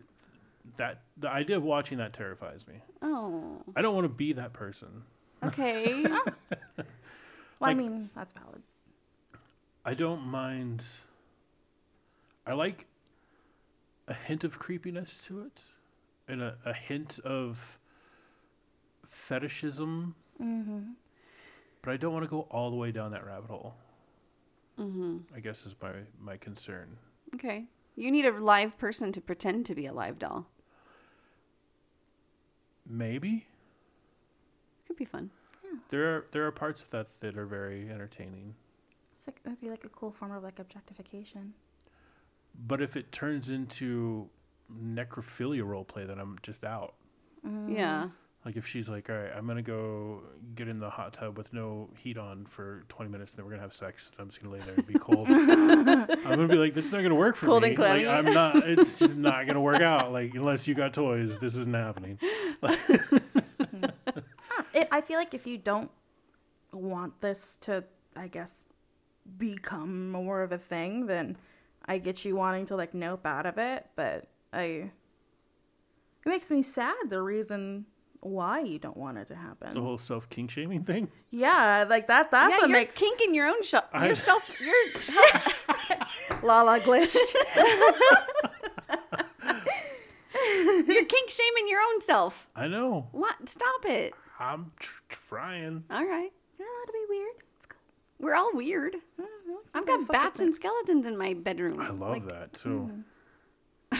[0.78, 2.74] that the idea of watching that terrifies me.
[3.04, 5.04] Oh, I don't want to be that person.
[5.44, 6.04] okay.
[7.60, 8.62] well, I mean, that's valid.
[9.86, 10.84] I don't mind.
[12.46, 12.86] I like
[14.08, 15.62] a hint of creepiness to it,
[16.28, 17.78] and a, a hint of
[19.06, 20.92] fetishism, Mm-hmm.
[21.82, 23.74] but I don't want to go all the way down that rabbit hole.
[24.80, 25.18] Mm-hmm.
[25.36, 25.92] I guess is my
[26.22, 26.98] my concern.
[27.36, 27.66] Okay.
[27.96, 30.46] You need a live person to pretend to be a live doll.
[32.90, 33.48] Maybe
[34.86, 35.32] Could be fun.
[35.90, 38.56] There are there are parts of that that are very entertaining,
[39.16, 41.54] It's like that'd be like a cool form of like objectification.
[42.58, 44.30] but if it turns into
[44.72, 46.94] necrophilia role play, then I'm just out.
[47.46, 47.74] Mm.
[47.76, 48.10] Yeah.
[48.46, 50.22] Like if she's like, all right, I'm gonna go
[50.56, 53.52] get in the hot tub with no heat on for 20 minutes, and then we're
[53.52, 54.10] gonna have sex.
[54.14, 55.28] And I'm just gonna lay there and be cold.
[55.30, 57.70] I'm gonna be like, that's not gonna work for Cold me.
[57.70, 58.06] and clammy.
[58.06, 58.56] Like, I'm not.
[58.68, 60.14] It's just not gonna work out.
[60.14, 62.20] Like unless you got toys, this isn't happening.
[64.88, 65.92] It, I feel like if you don't
[66.72, 67.84] want this to,
[68.16, 68.64] I guess,
[69.38, 71.38] become more of a thing, then
[71.86, 73.88] I get you wanting to like nope out of it.
[73.96, 74.92] But I, it
[76.26, 77.86] makes me sad the reason
[78.20, 79.74] why you don't want it to happen.
[79.74, 81.10] The whole self kink shaming thing.
[81.30, 82.32] Yeah, like that.
[82.32, 83.86] That's yeah, what you're makes kinking your own shelf.
[83.94, 84.50] I- Yourself.
[84.62, 84.74] You're
[86.44, 87.18] Lala glitched.
[90.88, 92.48] you're kink shaming your own self.
[92.56, 93.08] I know.
[93.12, 93.50] What?
[93.50, 94.14] Stop it.
[94.40, 95.84] I'm tr- trying.
[95.90, 96.32] All right.
[96.60, 97.36] You're allowed to be weird.
[97.58, 97.80] It's cool.
[98.20, 98.96] We're all weird.
[99.20, 100.58] I don't know, I've got fuck bats and things.
[100.58, 101.80] skeletons in my bedroom.
[101.80, 103.04] I love Like, that too.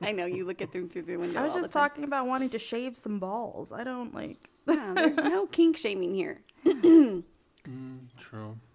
[0.00, 1.40] I know you look at them through the window.
[1.40, 1.88] I was all the just time.
[1.88, 3.72] talking about wanting to shave some balls.
[3.72, 4.48] I don't like.
[4.68, 6.42] Yeah, there's no kink shaming here.
[6.64, 7.24] True.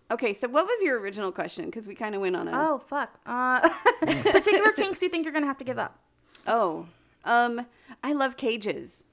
[0.10, 1.66] Okay, so what was your original question?
[1.66, 2.52] Because we kind of went on a.
[2.52, 3.20] Oh fuck.
[3.28, 3.60] Uh,
[4.02, 6.00] particular kinks you think you're gonna have to give up?
[6.48, 6.88] Oh,
[7.26, 7.68] um,
[8.04, 9.04] I love cages.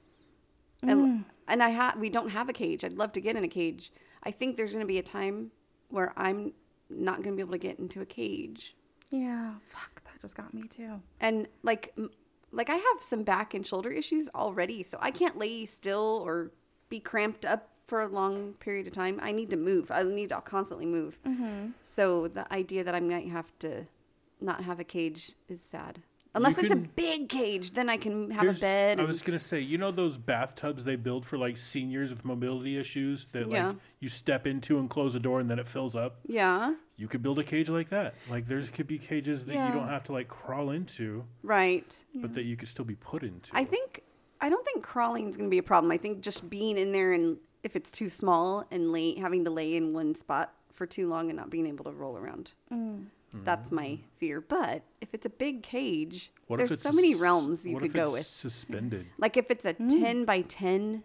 [0.83, 1.25] I Mm.
[1.49, 2.85] and I ha- we don't have a cage.
[2.85, 3.93] I'd love to get in a cage.
[4.23, 5.51] I think there's going to be a time
[5.89, 6.53] where I'm
[6.89, 8.77] not going to be able to get into a cage.
[9.11, 9.55] Yeah.
[9.67, 10.03] Fuck.
[10.05, 11.01] That just got me too.
[11.21, 11.95] And like
[12.53, 16.51] like I have some back and shoulder issues already, so I can't lay still or
[16.89, 19.19] be cramped up for a long period of time.
[19.23, 19.91] I need to move.
[19.91, 21.19] I need to constantly move.
[21.83, 23.87] So the idea that I might have to
[24.41, 26.03] not have a cage is sad.
[26.35, 29.01] Unless it's a big cage, then I can have a bed.
[29.01, 32.79] I was gonna say, you know those bathtubs they build for like seniors with mobility
[32.79, 33.69] issues that Yeah.
[33.69, 36.21] like you step into and close the door and then it fills up.
[36.27, 38.15] yeah, You could build a cage like that.
[38.29, 39.69] Like there's could be cages that Yeah.
[39.69, 42.05] you don't have to like crawl into, right.
[42.15, 43.51] but that you could still be put into.
[43.53, 44.03] I think
[44.41, 45.91] I don't think crawling is going to be a problem.
[45.93, 49.51] I think just being in there and if it's too small and lay, having to
[49.51, 52.53] lay in one spot for too long and not being able to roll around.
[52.73, 53.07] Mm.
[53.33, 53.77] That's mm-hmm.
[53.77, 54.41] my fear.
[54.41, 57.67] But if it's a big cage, What if there's it's so a many s- realms
[57.67, 58.27] you what could if go it's with.
[58.27, 59.07] Suspended.
[59.19, 59.89] Like if it's a hmm.
[59.89, 61.05] 10 by 10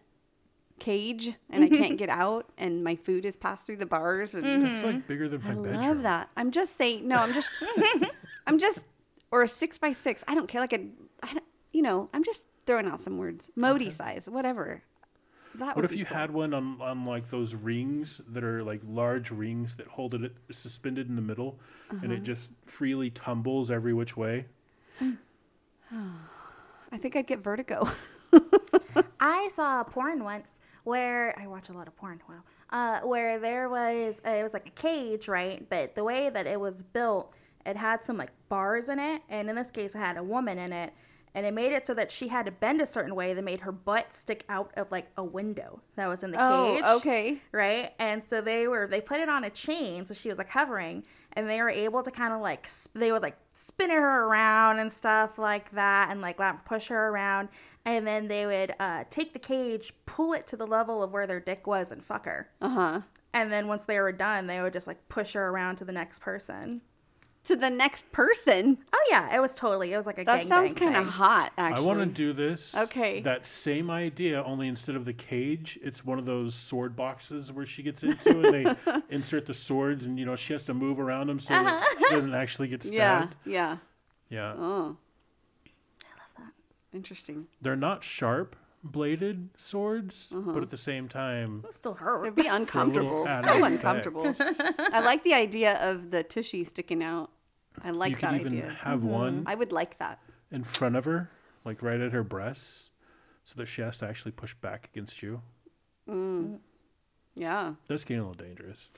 [0.79, 1.95] cage and I can't mm-hmm.
[1.95, 4.65] get out and my food is passed through the bars and mm-hmm.
[4.65, 5.73] It's like bigger than my I bedroom.
[5.75, 6.29] love that.
[6.35, 7.07] I'm just saying.
[7.07, 7.51] No, I'm just.
[8.47, 8.85] I'm just.
[9.31, 10.23] Or a six by six.
[10.27, 10.61] I don't care.
[10.61, 10.85] Like a.
[11.23, 12.09] I don't, you know.
[12.13, 13.51] I'm just throwing out some words.
[13.55, 14.29] Modi size.
[14.29, 14.83] Whatever.
[15.57, 16.17] That What would if be you cool.
[16.17, 20.33] had one on, on like those rings that are like large rings that hold it
[20.51, 22.13] suspended in the middle and Uh-huh.
[22.13, 24.45] it just freely tumbles every which way?
[26.91, 27.87] I think I'd get vertigo.
[29.19, 32.21] I saw a porn once where I watch a lot of porn.
[32.27, 32.35] Wow.
[32.69, 35.67] Uh, where there was uh, it was like a cage, right?
[35.69, 37.33] But the way that it was built,
[37.65, 40.57] it had some like bars in it, and in this case, it had a woman
[40.57, 40.93] in it,
[41.35, 43.59] and it made it so that she had to bend a certain way that made
[43.59, 46.83] her butt stick out of like a window that was in the Oh, cage.
[46.85, 47.37] okay.
[47.51, 50.49] Right, and so they were they put it on a chain, so she was like
[50.49, 54.23] hovering, and they were able to kind of like sp- they would like spin her
[54.25, 57.49] around and stuff like that, and like push her around,
[57.85, 61.27] and then they would uh, take the cage, pull it to the level of where
[61.27, 62.49] their dick was, and fuck her.
[62.61, 63.01] Uh huh.
[63.33, 65.91] And then once they were done, they would just like push her around to the
[65.91, 66.79] next person.
[67.45, 68.79] To the next person.
[68.91, 69.93] Oh yeah, it was totally.
[69.93, 71.11] It was like a That sounds gangbang kind of thing.
[71.11, 71.53] hot.
[71.57, 72.75] I want to do this.
[72.75, 73.21] Okay.
[73.21, 77.65] That same idea, only instead of the cage, it's one of those sword boxes where
[77.67, 78.75] she gets into and they
[79.15, 82.15] insert the swords and, you know, she has to move around them so that she
[82.15, 83.35] doesn't actually get stabbed.
[83.45, 83.77] Yeah.
[84.29, 84.53] Yeah.
[84.57, 84.97] Oh.
[86.03, 86.51] I love that.
[86.97, 87.45] Interesting.
[87.61, 90.51] They're not sharp bladed swords, Uh-huh.
[90.51, 92.23] but at the same time, It still hurt.
[92.23, 93.25] It'd be uncomfortable.
[93.43, 94.33] So uncomfortable.
[94.39, 97.29] I like the idea of the tushy sticking out.
[97.83, 98.63] I like you that could even idea.
[98.63, 98.89] Mm-hmm.
[98.89, 100.19] have one I would like that.
[100.51, 101.29] in front of her,
[101.63, 102.89] like right at her breasts,
[103.43, 105.41] so that she has to actually push back against you.
[107.35, 107.73] Yeah.
[107.87, 108.89] That's getting a little dangerous.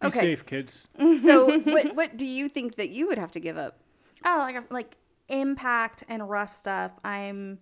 [0.00, 0.20] Be Okay.
[0.20, 0.88] safe, kids.
[1.22, 3.78] So, what what do you think that you would have to give up?
[4.24, 4.96] Oh, like like
[5.28, 6.92] impact and rough stuff.
[7.04, 7.60] I'm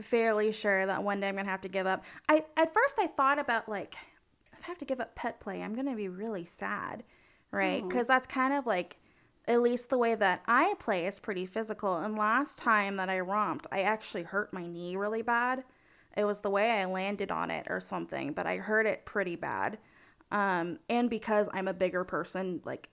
[0.00, 2.02] fairly sure that one day I'm gonna have to give up.
[2.28, 3.96] I at first I thought about like
[4.52, 7.04] if I have to give up pet play, I'm gonna be really sad,
[7.50, 7.86] right?
[7.86, 8.96] Because that's kind of like
[9.46, 11.98] at least the way that I play is pretty physical.
[11.98, 15.64] And last time that I romped, I actually hurt my knee really bad.
[16.16, 19.36] It was the way I landed on it or something, but I hurt it pretty
[19.36, 19.78] bad.
[20.30, 22.90] Um, and because I'm a bigger person, like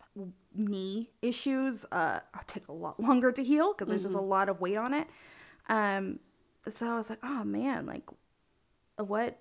[0.56, 4.60] knee issues uh take a lot longer to heal because there's just a lot of
[4.60, 5.08] weight on it.
[5.68, 6.20] Um,
[6.68, 8.10] so I was like, oh man, like
[8.98, 9.40] what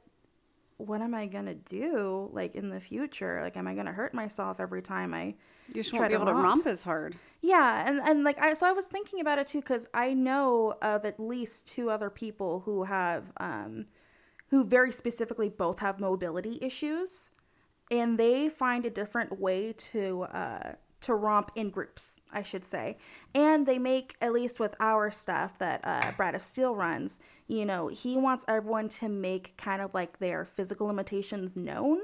[0.77, 3.41] what am I gonna do like in the future?
[3.43, 5.35] Like, am I gonna hurt myself every time I
[5.75, 6.65] You just try won't be to able to romp?
[6.65, 7.17] romp as hard.
[7.41, 10.75] Yeah, and and like I so I was thinking about it too because I know
[10.83, 13.87] of at least two other people who have um
[14.49, 17.31] who very specifically both have mobility issues,
[17.91, 22.97] and they find a different way to uh to romp in groups, I should say,
[23.33, 27.21] and they make at least with our stuff that uh, Brad of Steel runs.
[27.47, 32.01] You know, he wants everyone to make kind of like their physical limitations known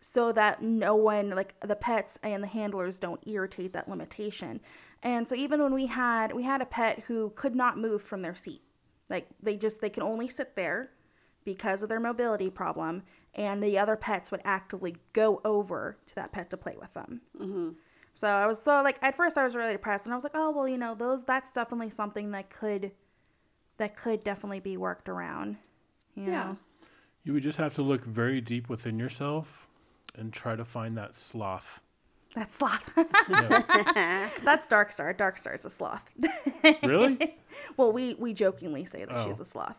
[0.00, 4.60] so that no one like the pets and the handlers don't irritate that limitation.
[5.02, 8.22] And so even when we had we had a pet who could not move from
[8.22, 8.62] their seat.
[9.08, 10.90] Like they just they can only sit there
[11.44, 13.02] because of their mobility problem
[13.34, 17.22] and the other pets would actively go over to that pet to play with them.
[18.12, 20.34] So i was so like at first i was really depressed and i was like
[20.34, 22.92] oh well you know those that's definitely something that could
[23.78, 25.56] that could definitely be worked around
[26.14, 26.54] you Yeah.
[27.24, 29.68] Know You would just have to look very deep within yourself
[30.14, 31.80] and try to find that sloth.
[32.34, 32.92] that's sloth
[33.28, 34.28] Yeah.
[34.44, 36.04] that's dark star dark star is a sloth
[36.82, 37.36] really?
[37.76, 39.42] Well, we we jokingly say that she's Oh.
[39.42, 39.78] a sloth.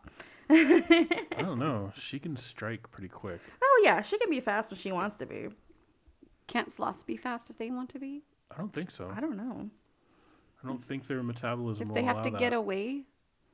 [0.49, 1.93] I don't know.
[1.95, 3.39] She can strike pretty quick.
[3.63, 5.47] Oh yeah, she can be fast when she wants to be.
[6.47, 8.23] Can't sloths be fast if they want to be?
[8.53, 9.09] I don't think so.
[9.15, 9.69] I don't know.
[10.63, 12.39] I don't think their metabolism If will they have allow to that.
[12.39, 13.03] get away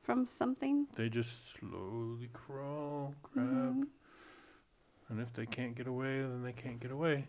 [0.07, 0.87] from something?
[0.95, 3.45] They just slowly crawl, grab.
[3.45, 3.83] Mm-hmm.
[5.09, 7.27] And if they can't get away, then they can't get away.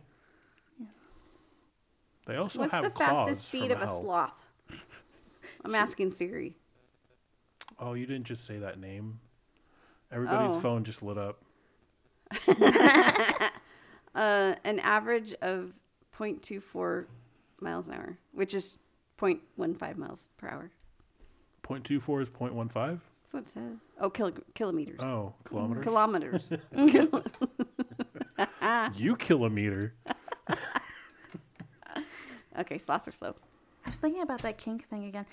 [2.27, 4.01] They also What's have the fastest speed of a hell.
[4.01, 4.45] sloth?
[5.65, 6.57] I'm asking Siri.
[7.81, 9.19] Oh, you didn't just say that name.
[10.13, 10.61] Everybody's Oh.
[10.61, 11.43] phone just lit up.
[14.15, 15.73] Uh, an average of
[16.19, 17.05] 0.24
[17.61, 18.77] miles an hour, which is
[19.17, 20.73] 0.15 miles per hour.
[21.69, 22.73] 0.24 is 0.15?
[22.73, 23.77] That's what it says.
[24.01, 25.01] Oh, kilo- kilometers.
[25.01, 25.85] Oh, kilometers?
[25.85, 26.57] Kilometers.
[28.97, 29.95] you kilometer.
[32.59, 33.35] okay, sloths are slow.
[33.85, 35.27] I was thinking about that kink thing again.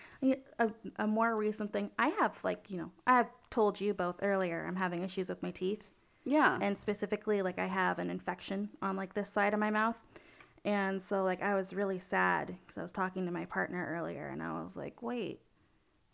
[0.98, 1.92] A more recent thing.
[2.00, 4.66] I have like you know I have told you both earlier.
[4.68, 5.90] I'm having issues with my teeth,
[6.24, 6.58] Yeah.
[6.62, 10.00] and specifically like I have an infection on like this side of my mouth,
[10.64, 14.28] and so like I was really sad because I was talking to my partner earlier,
[14.28, 15.42] and I was like, wait,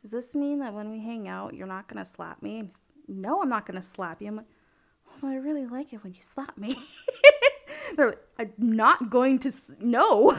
[0.01, 2.59] does this mean that when we hang out you're not gonna slap me?
[2.59, 4.27] And he's, no, I'm not gonna slap you.
[4.29, 4.45] I'm like,
[5.09, 6.75] oh, but I really like it when you slap me.
[7.95, 9.49] They're like, I'm not going to.
[9.49, 10.37] S- no.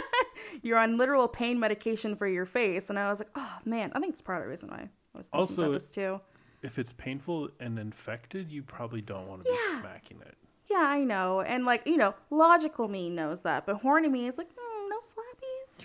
[0.62, 2.88] You're on literal pain medication for your face.
[2.90, 3.92] And I was like, oh, man.
[3.94, 6.20] I think it's part of the reason why I was thinking Also, about this too.
[6.62, 10.36] If it's painful and infected, you probably don't want to be smacking it.
[10.70, 11.42] Yeah, I know.
[11.42, 13.66] And, like, you know, logical me knows that.
[13.66, 15.35] But horny me is like, mm, no slappies.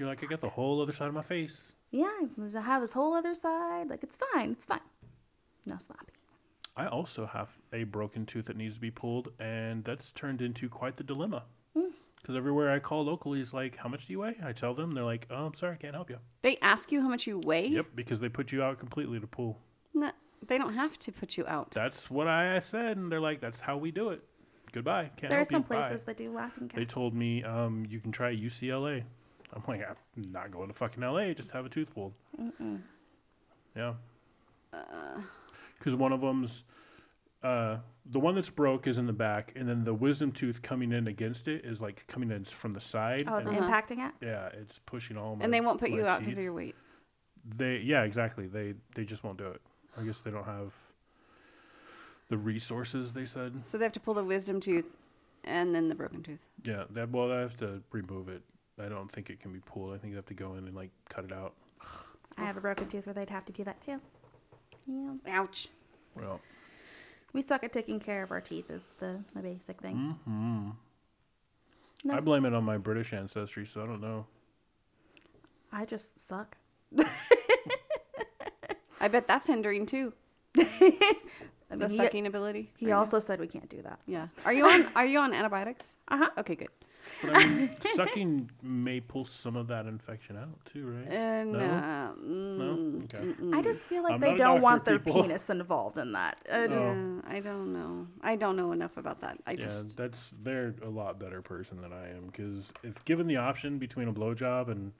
[0.01, 1.75] You're like, I got the whole other side of my face.
[1.91, 2.09] Yeah,
[2.55, 3.87] I have this whole other side.
[3.87, 4.49] Like, it's fine.
[4.53, 4.79] It's fine.
[5.67, 6.15] No slappy.
[6.75, 10.69] I also have a broken tooth that needs to be pulled, and that's turned into
[10.69, 11.43] quite the dilemma.
[11.75, 14.37] Because everywhere I call locally is like, how much do you weigh?
[14.43, 16.17] I tell them, they're like, oh, I'm sorry, I can't help you.
[16.41, 17.67] They ask you how much you weigh?
[17.67, 19.59] Yep, because they put you out completely to pull.
[19.93, 20.09] No,
[20.47, 21.69] they don't have to put you out.
[21.73, 24.23] That's what I said, and they're like, that's how we do it.
[24.71, 25.11] Goodbye.
[25.17, 25.67] Can't There are some you.
[25.67, 26.75] Bye." places that do laughing gas.
[26.75, 29.03] They told me um, you can try UCLA.
[29.53, 31.33] I'm like, I'm not going to fucking LA.
[31.33, 32.13] Just have a tooth pulled.
[33.75, 33.93] Yeah.
[35.77, 36.63] Because one of them's
[37.43, 40.91] uh, the one that's broke is in the back, and then the wisdom tooth coming
[40.91, 43.23] in against it is like coming in from the side.
[43.27, 44.13] Oh, is it and- impacting it?
[44.21, 45.43] Yeah, it's pushing all my.
[45.43, 46.75] and they won't put you out because of your weight.
[47.57, 48.45] They yeah exactly.
[48.45, 49.61] They they just won't do it.
[49.99, 50.75] I guess they don't have
[52.29, 53.13] the resources.
[53.13, 53.65] They said.
[53.65, 54.95] So they have to pull the wisdom tooth
[55.43, 56.39] and then the broken tooth.
[56.63, 58.43] Yeah, that well, I have to remove it.
[58.81, 59.93] I don't think it can be pulled.
[59.93, 61.53] I think you have to go in and like cut it out.
[62.37, 63.99] I have a broken tooth where they'd have to do that too.
[64.87, 65.11] Yeah.
[65.27, 65.67] Ouch.
[66.15, 66.41] Well,
[67.33, 70.17] We suck at taking care of our teeth is the, the basic thing.
[72.03, 72.15] No.
[72.15, 74.25] I blame it on my British ancestry, so I don't know.
[75.71, 76.57] I just suck.
[78.99, 80.13] I bet that's hindering too.
[80.57, 80.91] I
[81.69, 82.71] The mean, he, sucking ability.
[82.77, 82.99] he right now.
[82.99, 83.99] also said we can't do that.
[84.05, 84.27] Yeah.
[84.45, 84.87] Are you on?
[84.95, 85.95] Are you on antibiotics?
[86.07, 86.29] Uh huh.
[86.39, 86.67] Okay, good.
[87.21, 91.07] But I mean, sucking may pull some of that infection out too, right?
[91.07, 91.59] And No?
[91.59, 93.03] uh, mm, no.
[93.19, 93.57] Okay.
[93.57, 95.21] I just feel like I'm they don't want their people.
[95.21, 96.39] penis involved in that.
[96.51, 98.07] I just, yeah, I don't know.
[98.21, 99.37] I don't know enough about that.
[99.45, 103.27] I Yeah, just that's they're a lot better person than I am because if given
[103.27, 104.93] the option between a blowjob and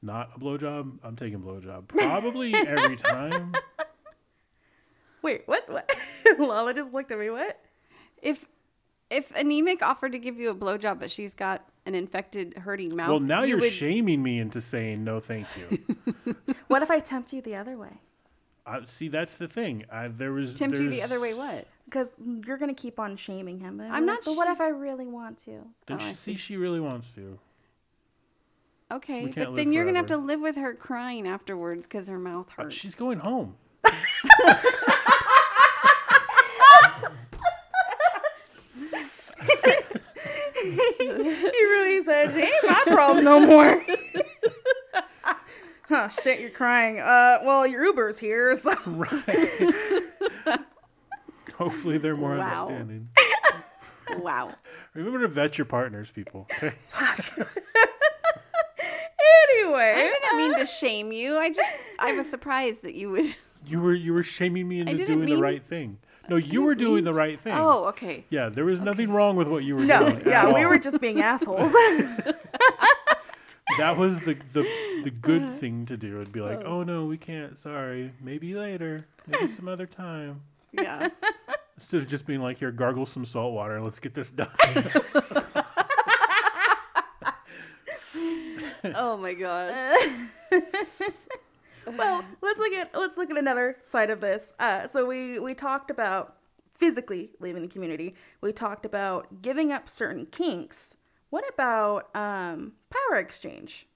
[0.00, 3.54] not a blowjob, I'm taking blowjob probably every time.
[5.22, 5.68] Wait, what?
[5.70, 5.94] What?
[6.38, 7.30] Lala just looked at me.
[7.30, 7.60] What?
[8.20, 8.46] If
[9.12, 13.10] if anemic offered to give you a blowjob, but she's got an infected, hurting mouth.
[13.10, 15.78] Well, now you you're would- shaming me into saying no, thank you.
[16.68, 18.00] What if I tempt you the other way?
[18.66, 19.84] uh, see, that's the thing.
[19.92, 21.34] I, there was tempt you the other way.
[21.34, 21.66] What?
[21.84, 22.12] Because
[22.46, 23.76] you're gonna keep on shaming him.
[23.76, 25.66] But I'm like, not But what if I really want to?
[25.86, 27.38] Then Oh, she, see, she really wants to.
[28.90, 32.18] Okay, but live then you're gonna have to live with her crying afterwards because her
[32.18, 32.74] mouth Uh, hurts.
[32.76, 33.56] she's going home.
[41.08, 43.84] he really said, "It ain't my problem no more."
[45.88, 46.08] huh?
[46.08, 46.98] Shit, you're crying.
[47.00, 49.70] Uh, well, your Uber's here, so right.
[51.56, 52.66] Hopefully, they're more Wow.
[52.68, 53.08] understanding.
[54.18, 54.54] wow.
[54.94, 56.48] Remember to vet your partners, people.
[56.56, 56.74] Okay.
[59.50, 59.92] anyway.
[59.96, 61.38] I didn't mean to shame you.
[61.38, 63.36] I just I was surprised that you would.
[63.66, 65.98] You were you were shaming me into didn't doing the right thing.
[66.28, 67.54] No, you were doing the right thing.
[67.54, 68.24] Oh, okay.
[68.30, 70.16] Yeah, there was nothing wrong with what you were No, doing.
[70.20, 70.70] at yeah, we all.
[70.70, 71.74] were just being assholes.
[73.78, 74.68] That was the the,
[75.04, 76.20] the good thing to do.
[76.20, 76.80] It'd be like, oh.
[76.80, 77.56] oh no, we can't.
[77.56, 80.42] Sorry, maybe later, maybe some other time.
[80.72, 81.08] Yeah.
[81.78, 84.48] Instead of just being like, here, gargle some salt water and let's get this done.
[88.94, 89.70] oh my god.
[91.86, 94.52] Well, let's look at let's look at another side of this.
[94.58, 96.36] Uh, so we we talked about
[96.74, 98.14] physically leaving the community.
[98.40, 100.96] We talked about giving up certain kinks.
[101.30, 103.86] What about um, power exchange?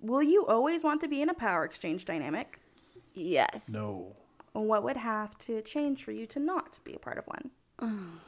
[0.00, 2.60] Will you always want to be in a power exchange dynamic?
[3.14, 3.68] Yes.
[3.68, 4.16] no.
[4.54, 7.50] What would have to change for you to not be a part of one?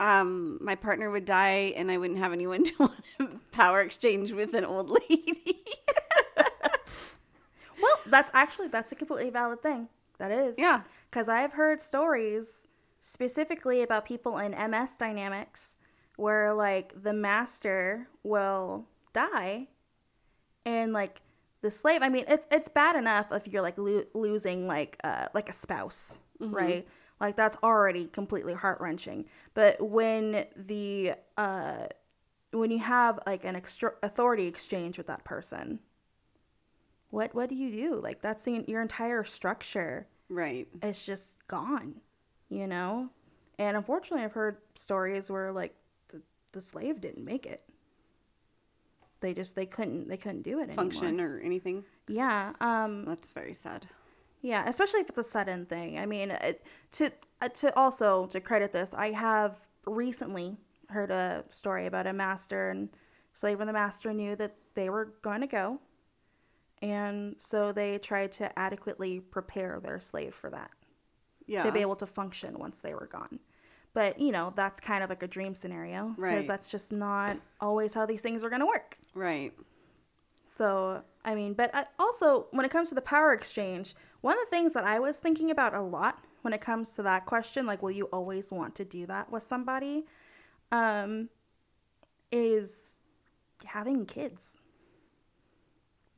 [0.00, 4.32] Um, my partner would die, and I wouldn't have anyone to want to power exchange
[4.32, 5.64] with an old lady.
[8.06, 9.88] That's actually that's a completely valid thing.
[10.18, 10.58] That is.
[10.58, 10.82] Yeah.
[11.10, 12.66] Cuz I've heard stories
[13.00, 15.76] specifically about people in MS dynamics
[16.16, 19.68] where like the master will die
[20.64, 21.20] and like
[21.60, 25.26] the slave I mean it's it's bad enough if you're like lo- losing like uh
[25.34, 26.86] like a spouse, right?
[27.20, 29.26] Like that's already completely heart-wrenching.
[29.54, 31.86] But when the uh
[32.52, 35.80] when you have like an extra authority exchange with that person,
[37.14, 37.94] what what do you do?
[37.94, 40.66] Like that's the, your entire structure right.
[40.82, 42.00] It's just gone,
[42.50, 43.10] you know.
[43.56, 45.76] And unfortunately, I've heard stories where like
[46.08, 47.62] the, the slave didn't make it.
[49.20, 50.76] They just they couldn't they couldn't do it anymore.
[50.76, 51.84] Function or anything.
[52.08, 52.54] Yeah.
[52.60, 53.04] Um.
[53.04, 53.86] That's very sad.
[54.42, 54.68] Yeah.
[54.68, 55.98] Especially if it's a sudden thing.
[55.98, 59.56] I mean, it, to uh, to also to credit this, I have
[59.86, 60.56] recently
[60.88, 62.88] heard a story about a master and
[63.34, 65.80] slave when the master knew that they were going to go
[66.82, 70.70] and so they tried to adequately prepare their slave for that
[71.46, 71.62] Yeah.
[71.62, 73.40] to be able to function once they were gone.
[73.92, 76.46] But you know, that's kind of like a dream scenario because Right.
[76.48, 78.98] that's just not always how these things are going to work.
[79.14, 79.52] right.
[80.46, 84.44] So, I mean, but I, also when it comes to the power exchange, one of
[84.44, 87.66] the things that I was thinking about a lot when it comes to that question,
[87.66, 90.04] like, will you always want to do that with somebody,
[90.70, 91.30] um,
[92.30, 92.96] is
[93.64, 94.58] having kids.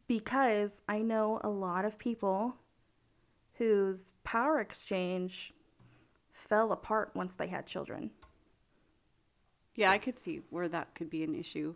[0.06, 2.56] Because I know a lot of people
[3.54, 5.52] whose power exchange
[6.32, 8.10] fell apart once they had children.
[9.74, 11.74] Yeah, I could see where that could be an issue.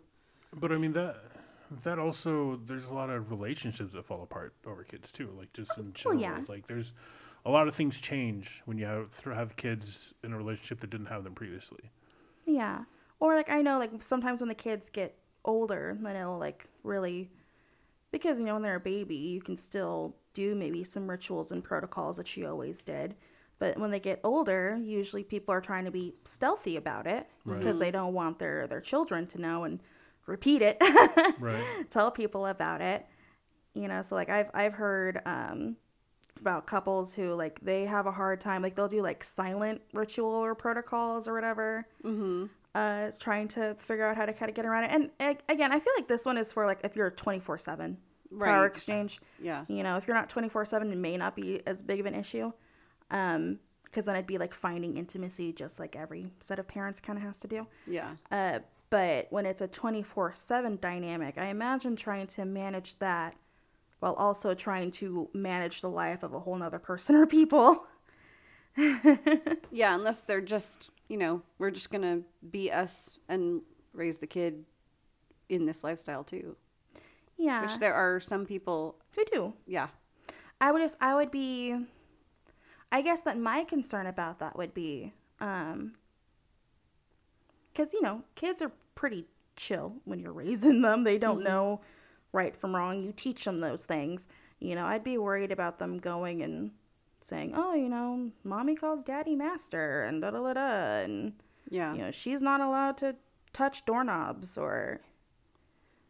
[0.53, 1.17] But I mean that
[1.83, 5.29] that also there's a lot of relationships that fall apart over kids too.
[5.37, 6.45] Like just in oh, Well, general, yeah.
[6.47, 6.93] like there's
[7.45, 11.07] a lot of things change when you have have kids in a relationship that didn't
[11.07, 11.91] have them previously.
[12.45, 12.83] Yeah.
[13.19, 15.15] Or like I know like sometimes when the kids get
[15.45, 17.31] older, then it'll like really
[18.11, 21.63] because you know when they're a baby, you can still do maybe some rituals and
[21.63, 23.15] protocols that you always did.
[23.59, 27.27] But when they get older, usually people are trying to be stealthy about it
[27.59, 29.79] because they don't want their their children to know and
[30.25, 30.81] repeat it.
[31.39, 31.89] Right.
[31.89, 33.05] tell people about it.
[33.73, 35.77] You know, so like I've I've heard um
[36.39, 40.31] about couples who like they have a hard time like they'll do like silent ritual
[40.31, 41.85] or protocols or whatever.
[42.03, 42.45] Mm-hmm.
[42.73, 44.91] Uh, trying to figure out how to kind of get around it.
[45.19, 47.97] And again, I feel like this one is for like if you're twenty four seven
[48.29, 48.65] power Right.
[48.65, 49.19] exchange.
[49.41, 49.65] Yeah.
[49.67, 52.05] You know, if you're not twenty four seven, it may not be as big of
[52.05, 52.53] an issue.
[53.09, 57.17] Um, because then it'd be like finding intimacy, just like every set of parents kind
[57.19, 57.67] of has to do.
[57.85, 58.11] Yeah.
[58.31, 58.59] Uh,
[58.89, 63.35] but when it's a 24 7 dynamic, I imagine trying to manage that
[63.99, 67.85] while also trying to manage the life of a whole nother person or people.
[69.71, 73.61] Yeah, unless they're just, you know, we're just going to be us and
[73.93, 74.63] raise the kid
[75.49, 76.55] in this lifestyle too.
[77.37, 77.63] Yeah.
[77.63, 79.53] Which there are some people, who do.
[79.67, 79.89] yeah.
[80.61, 81.75] I would just I would be
[82.91, 85.95] I guess that my concern about that would be um
[87.75, 91.03] cuz you know, kids are pretty chill when you're raising them.
[91.03, 91.81] They don't know
[92.31, 93.01] right from wrong.
[93.01, 94.27] You teach them those things.
[94.59, 96.71] You know, I'd be worried about them going and
[97.23, 101.33] saying, "Oh, you know, mommy calls daddy master and da da da da and
[101.69, 101.93] Yeah.
[101.93, 103.15] you know, she's not allowed to
[103.53, 105.01] touch doorknobs or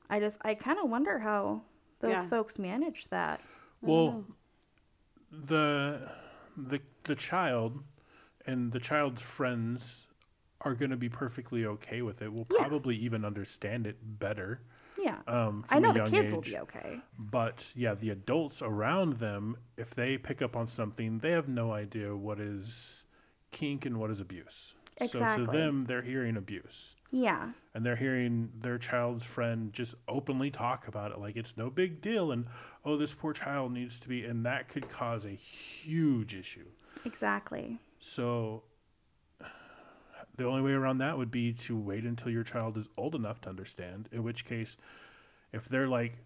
[0.09, 1.62] I just I kind of wonder how
[1.99, 2.28] those Yeah.
[2.28, 3.41] folks manage that.
[3.82, 4.26] Well,
[5.32, 6.12] the
[6.57, 7.84] the the child
[8.45, 10.07] and the child's friends
[10.64, 12.32] are going to be perfectly okay with it.
[12.32, 12.59] We'll Yeah.
[12.59, 14.62] probably even understand it better.
[14.97, 15.20] Yeah.
[15.28, 16.99] Um, I know the kids will be okay.
[17.18, 21.72] But yeah, the adults around them, if they pick up on something, they have no
[21.72, 23.03] idea what is
[23.51, 24.74] kink and what is abuse.
[24.97, 25.45] Exactly.
[25.45, 26.95] So to them, they're hearing abuse.
[27.09, 27.51] Yeah.
[27.74, 32.01] And they're hearing their child's friend just openly talk about it like it's no big
[32.01, 32.45] deal and
[32.86, 36.68] oh this poor child needs to be and that could cause a huge issue.
[37.03, 37.80] Exactly.
[37.99, 38.64] So
[40.38, 43.42] the only way around that would be to wait until your child is old enough
[43.42, 44.78] to understand, in which case
[45.52, 46.18] if they're like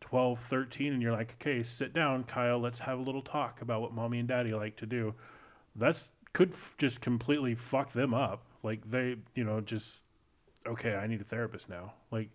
[0.00, 3.80] 12, 13 and you're like, "Okay, sit down, Kyle, let's have a little talk about
[3.80, 5.14] what mommy and daddy like to do."
[5.74, 8.44] That's could f- just completely fuck them up.
[8.62, 10.00] Like they, you know, just
[10.66, 11.94] okay, I need a therapist now.
[12.10, 12.30] Like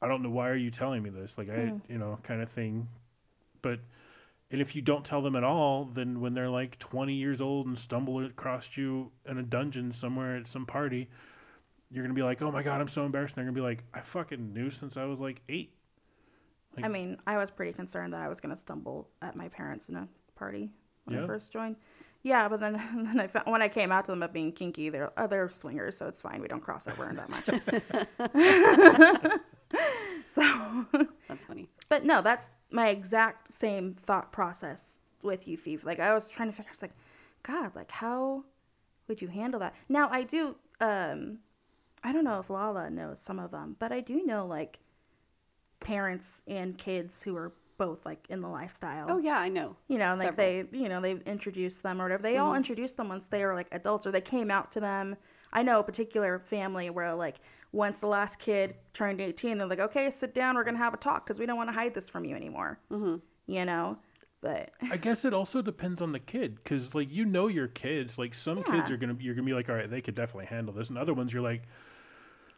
[0.00, 1.38] I don't know why are you telling me this?
[1.38, 1.92] Like I, hmm.
[1.92, 2.88] you know, kind of thing.
[3.62, 3.80] But
[4.50, 7.66] and if you don't tell them at all, then when they're like 20 years old
[7.66, 11.08] and stumble across you in a dungeon somewhere at some party,
[11.90, 13.36] you're going to be like, oh my God, I'm so embarrassed.
[13.36, 15.72] And they're going to be like, I fucking knew since I was like eight.
[16.82, 19.88] I mean, I was pretty concerned that I was going to stumble at my parents
[19.88, 20.70] in a party
[21.04, 21.24] when Yeah.
[21.24, 21.76] I first joined.
[22.24, 24.88] Yeah, but then, then I found, when I came out to them about being kinky,
[24.88, 26.40] they're uh, other swingers, so it's fine.
[26.40, 27.44] We don't cross over in that much.
[30.28, 30.86] so,
[31.28, 31.68] That's funny.
[31.88, 35.84] but no, that's my exact same thought process with you, thief.
[35.86, 36.70] Like I was trying to figure.
[36.70, 36.96] I was like,
[37.44, 38.44] God, like how
[39.06, 39.74] would you handle that?
[39.88, 40.56] Now I do.
[40.80, 41.38] um
[42.02, 44.80] I don't know if Lala knows some of them, but I do know like
[45.80, 49.06] parents and kids who are both like in the lifestyle.
[49.08, 49.76] Oh yeah, I know.
[49.88, 50.36] You know, like Several.
[50.36, 52.22] they, you know, they've introduced them or whatever.
[52.22, 55.16] They all introduced them once they were like adults or they came out to them.
[55.52, 57.36] I know a particular family where like
[57.74, 60.54] once the last kid turned 18, they're like, okay, sit down.
[60.54, 62.36] We're going to have a talk because we don't want to hide this from you
[62.36, 62.78] anymore.
[62.90, 63.16] Mm-hmm.
[63.46, 63.98] You know,
[64.40, 68.16] but I guess it also depends on the kid because, like, you know your kids.
[68.16, 70.72] Like, some kids are gonna you're gonna be like, all right, they could definitely handle
[70.72, 71.62] this, and other ones you're like,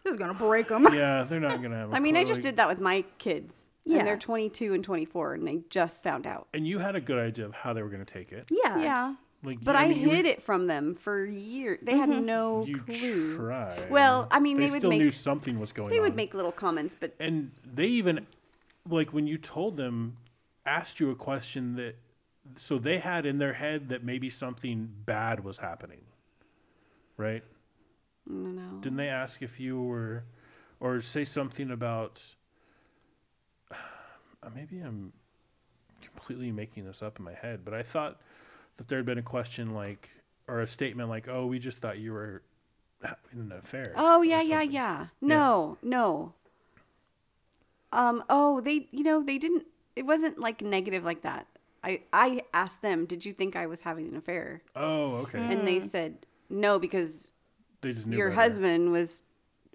[0.05, 0.87] this is going to break them.
[0.93, 1.91] yeah, they're not gonna have.
[1.93, 3.69] a I mean, I just like- did that with my kids.
[3.89, 3.99] Yeah.
[3.99, 6.49] And they're 22 and 24, and they just found out.
[6.53, 8.47] And you had a good idea of how they were gonna take it.
[8.51, 8.79] yeah.
[8.81, 9.15] Yeah.
[9.45, 11.79] Like, But I, mean, you hid it from them for years.
[11.83, 13.37] They had no You clue.
[13.37, 13.91] tried.
[13.91, 15.91] Well, I mean, they, would still make knew something was going on.
[15.91, 16.03] they on.
[16.05, 18.27] would make little comments, but and they even
[18.89, 20.17] like when you told them
[20.65, 21.97] asked you a question that
[22.57, 26.01] so they had in their head that maybe something bad was happening
[27.17, 27.43] right
[28.27, 28.79] no.
[28.81, 30.25] didn't they ask if you were
[30.81, 32.25] or say something about
[33.71, 33.77] uh,
[34.55, 35.13] maybe i'm
[36.03, 38.21] completely making this up in my head but i thought
[38.77, 40.11] that there had been a question like
[40.49, 42.43] or a statement like oh we just thought you were
[43.33, 44.71] in an affair Oh or yeah, yeah, something.
[44.73, 45.07] yeah.
[45.21, 46.33] No, no.
[47.93, 48.25] Um.
[48.29, 48.89] Oh, they.
[48.91, 49.65] You know, they didn't.
[49.95, 51.47] It wasn't like negative like that.
[51.85, 55.67] I I asked them, "Did you think I was having an affair?" oh okay And
[55.67, 57.33] they said no because
[57.81, 58.41] they just knew your better.
[58.41, 59.23] husband was.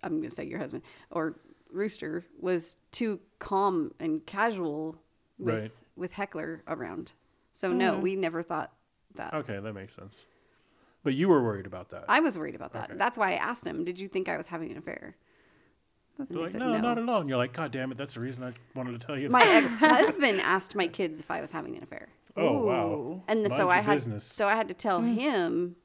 [0.03, 1.35] I'm gonna say your husband or
[1.71, 4.97] Rooster was too calm and casual
[5.37, 5.71] with Right.
[5.95, 7.13] with Heckler around.
[7.53, 8.73] So no, we never thought
[9.15, 9.33] that.
[9.33, 10.17] Okay, that makes sense.
[11.03, 12.05] But you were worried about that.
[12.07, 12.89] I was worried about that.
[12.89, 12.97] Okay.
[12.97, 15.15] That's why I asked him, "Did you think I was having an affair?"
[16.29, 17.21] You're like, said, no, not at all.
[17.21, 19.29] And you're like, God damn it, that's the reason I wanted to tell you.
[19.29, 23.23] My ex-husband asked my kids if I was having an affair, oh wow.
[23.27, 24.23] And Mind so I had business.
[24.23, 25.15] so I had to tell mm.
[25.15, 25.75] him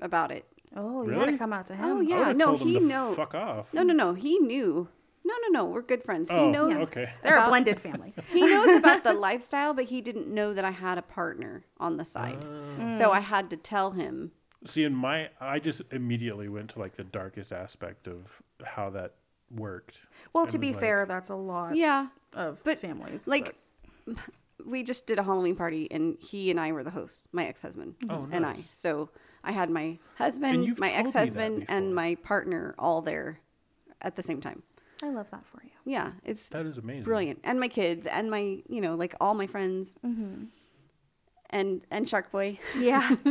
[0.00, 0.46] about it.
[0.74, 1.24] Oh, you Really?
[1.24, 1.84] had to come out to oh, him.
[1.84, 3.14] Oh yeah, would've no, told him he to know.
[3.14, 3.72] Fuck off.
[3.72, 4.88] No, no, no, he knew.
[5.26, 6.30] No, no, no, we're good friends.
[6.30, 6.88] Oh, he knows.
[6.90, 7.10] okay.
[7.22, 8.14] They're a blended family.
[8.32, 11.96] He knows about the lifestyle, but he didn't know that I had a partner on
[11.96, 12.38] the side.
[12.80, 12.90] Oh.
[12.90, 14.32] So I had to tell him.
[14.66, 19.14] See, in my, I just immediately went to like the darkest aspect of how that
[19.50, 20.02] worked.
[20.32, 23.26] Well, to be like, fair, that's a lot Yeah, of but, families.
[23.26, 23.56] like
[24.64, 27.28] we just did a Halloween party, and he and I were the hosts.
[27.32, 28.56] My ex-husband Oh, and I.
[28.70, 29.10] So
[29.44, 33.38] I had my husband, my told me that ex-husband, and my partner all there
[34.02, 34.62] at the same time.
[35.02, 35.70] I love that for you.
[35.84, 37.04] Yeah, it's That is amazing.
[37.04, 37.40] brilliant.
[37.44, 39.96] And my kids, and my you know like all my friends,
[41.50, 43.16] and and Shark Boy, Yeah.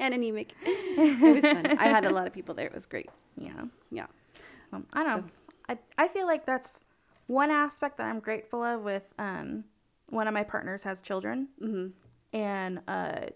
[0.00, 0.52] and Anemic.
[0.64, 1.66] It was fun.
[1.78, 2.66] I had a lot of people there.
[2.66, 3.10] It was great.
[3.36, 3.64] yeah.
[3.90, 4.06] Yeah.
[4.72, 5.30] Um, I don't know.
[5.68, 6.84] I, I feel like that's
[7.26, 9.64] one aspect that I'm grateful of with um,
[10.10, 11.48] one of my partners has children,
[12.32, 13.26] and uh,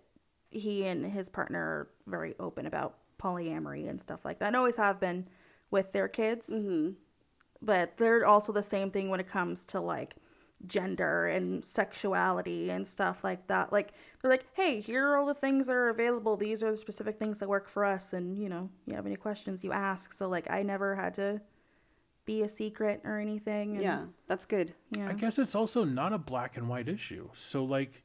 [0.50, 4.76] he and his partner are very open about polyamory and stuff like that, and always
[4.76, 5.28] have been
[5.70, 6.50] with their kids.
[7.62, 10.16] But they're also the same thing when it comes to like
[10.66, 13.72] gender and sexuality and stuff like that.
[13.72, 16.36] Like they're like, hey, here are all the things that are available.
[16.36, 19.16] These are the specific things that work for us, and you know, you have any
[19.16, 20.12] questions, you ask.
[20.12, 21.40] So like, I never had to
[22.26, 23.72] be a secret or anything.
[23.76, 24.74] and- Yeah, that's good.
[24.90, 25.08] yeah.
[25.08, 27.28] I guess it's also not a black and white issue.
[27.34, 28.04] So like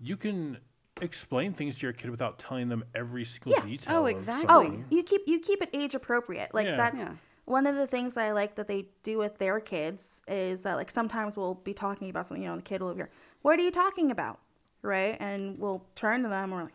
[0.00, 0.58] you can
[1.00, 3.60] explain things to your kid without telling them every single Yeah.
[3.64, 3.96] detail.
[4.02, 4.46] Oh, exactly.
[4.48, 6.52] Oh, you keep you keep it age appropriate.
[6.54, 6.76] Like Yeah.
[6.76, 7.14] that's Yeah.
[7.44, 10.90] One of the things I like that they do with their kids is that like
[10.90, 13.10] sometimes we'll be talking about something, you know, and the kid will hear,
[13.42, 14.40] "What are you talking about?"
[14.82, 15.16] Right?
[15.20, 16.74] And we'll turn to them and we're like,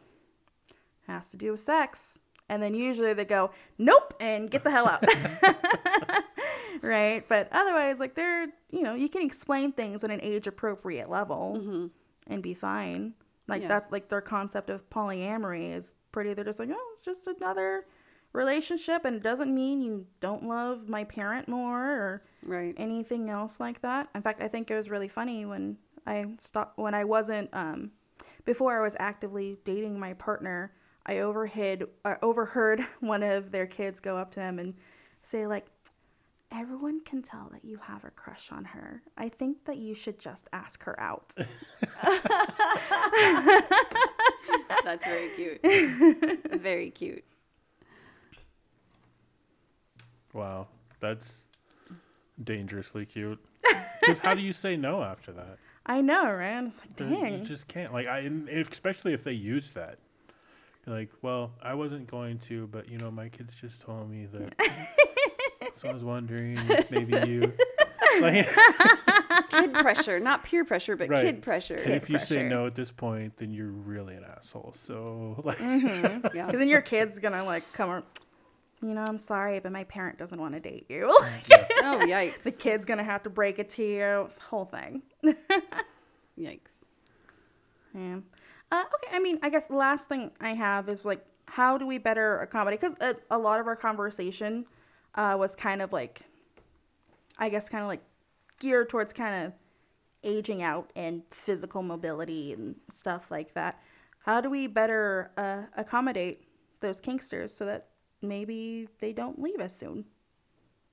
[1.07, 4.87] "Has to do with sex." And then usually they go, "Nope," and get the hell
[4.87, 5.03] out.
[6.81, 7.27] right?
[7.27, 11.57] But otherwise, like they're, you know, you can explain things at an age appropriate level
[11.59, 11.87] mm-hmm.
[12.27, 13.13] and be fine.
[13.47, 13.67] Like Yeah.
[13.67, 16.33] that's like their concept of polyamory is pretty.
[16.33, 17.85] They're just like, oh, it's just another
[18.33, 22.73] relationship, and it doesn't mean you don't love my parent more or Right.
[22.77, 24.09] anything else like that.
[24.15, 27.91] In fact, I think it was really funny when I stopped when I wasn't um
[28.45, 30.71] before I was actively dating my partner.
[31.05, 34.75] I overheard uh, overheard one of their kids go up to him and
[35.21, 35.65] say like,
[36.51, 39.03] "Everyone can tell that you have a crush on her.
[39.17, 41.35] I think that you should just ask her out."
[44.83, 45.59] That's very cute.
[46.61, 47.23] very cute.
[50.33, 50.67] Wow.
[50.99, 51.47] That's
[52.41, 53.39] dangerously cute.
[54.01, 55.57] Because how do you say no after that?
[55.85, 56.63] I know, right?
[56.63, 57.91] It's like, dang, You just can't.
[57.93, 58.19] Like I,
[58.71, 59.99] especially if they use that.
[60.87, 64.25] You're like, well, I wasn't going to, but you know, my kids just told me
[64.33, 64.55] that.
[65.73, 67.53] so I was wondering if maybe you.
[68.21, 68.49] Like,
[69.49, 71.23] Kid pressure, not peer pressure, but Right.
[71.25, 71.75] kid pressure.
[71.75, 74.73] and if you say no at this point, then you're really an asshole.
[74.75, 76.35] So like, mm-hmm.
[76.35, 76.47] Yeah.
[76.47, 77.89] Because then your kid's gonna like come.
[77.89, 78.03] ar-
[78.81, 81.07] You know, I'm sorry, but my parent doesn't want to date you.
[81.81, 82.43] Oh yikes!
[82.43, 84.29] the kid's gonna have to break it to you.
[84.49, 85.01] Whole thing.
[86.37, 86.59] Yikes.
[87.93, 88.17] Yeah.
[88.71, 89.15] Uh, okay.
[89.15, 92.39] I mean, I guess the last thing I have is like, how do we better
[92.39, 92.81] accommodate?
[92.81, 94.65] Because a, a lot of our conversation
[95.15, 96.21] uh, was kind of like,
[97.37, 98.03] I guess, kind of like
[98.59, 99.53] geared towards kind of
[100.23, 103.81] aging out and physical mobility and stuff like that.
[104.25, 106.43] How do we better uh, accommodate
[106.81, 107.88] those kinksters so that
[108.21, 110.05] maybe they don't leave us soon,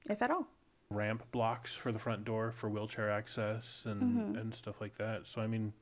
[0.09, 0.47] if at all?
[0.89, 4.37] ramp blocks for the front door for wheelchair access and Mm-hmm.
[4.39, 5.27] and stuff like that.
[5.27, 5.73] So I mean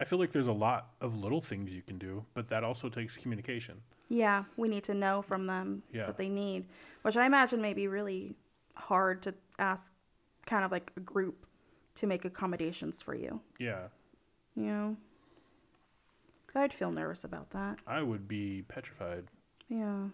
[0.00, 2.88] I feel like there's a lot of little things you can do, but that also
[2.88, 3.82] takes communication.
[4.08, 6.06] Yeah, we need to know from them Yeah.
[6.06, 6.66] what they need,
[7.02, 8.34] which I imagine may be really
[8.74, 9.92] hard to ask
[10.46, 11.46] kind of like a group
[11.96, 13.40] to make accommodations for you.
[13.58, 13.88] Yeah.
[14.56, 14.96] You know?
[16.54, 17.78] I'd feel nervous about that.
[17.86, 19.24] I would be petrified.
[19.68, 20.08] Yeah.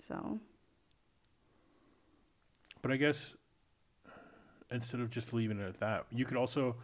[0.00, 0.38] So,
[2.82, 3.34] But I guess
[4.70, 6.76] instead of just leaving it at that, you could also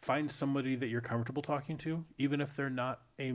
[0.00, 3.32] find somebody that you're comfortable talking to, even if they're not a,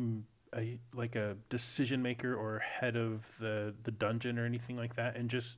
[0.55, 5.15] a like a decision maker or head of the the dungeon or anything like that,
[5.15, 5.57] and just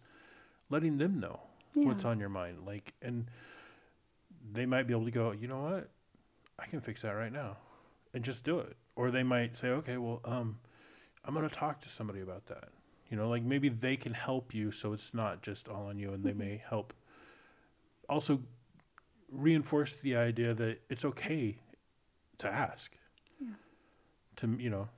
[0.69, 1.39] letting them know
[1.75, 2.65] what's on your mind.
[2.65, 3.29] Like, and
[4.51, 5.89] they might be able to go, you know what,
[6.57, 7.57] I can fix that right now,
[8.17, 8.75] and just do it.
[8.95, 10.57] Or they might say, okay, well, um,
[11.23, 12.69] I'm gonna talk to somebody about that.
[13.11, 16.13] You know, like maybe they can help you, so it's not just all on you,
[16.13, 16.93] and they may help.
[18.09, 18.41] Also,
[19.31, 21.59] reinforce the idea that it's okay
[22.39, 22.97] to ask.
[24.37, 24.89] To you know,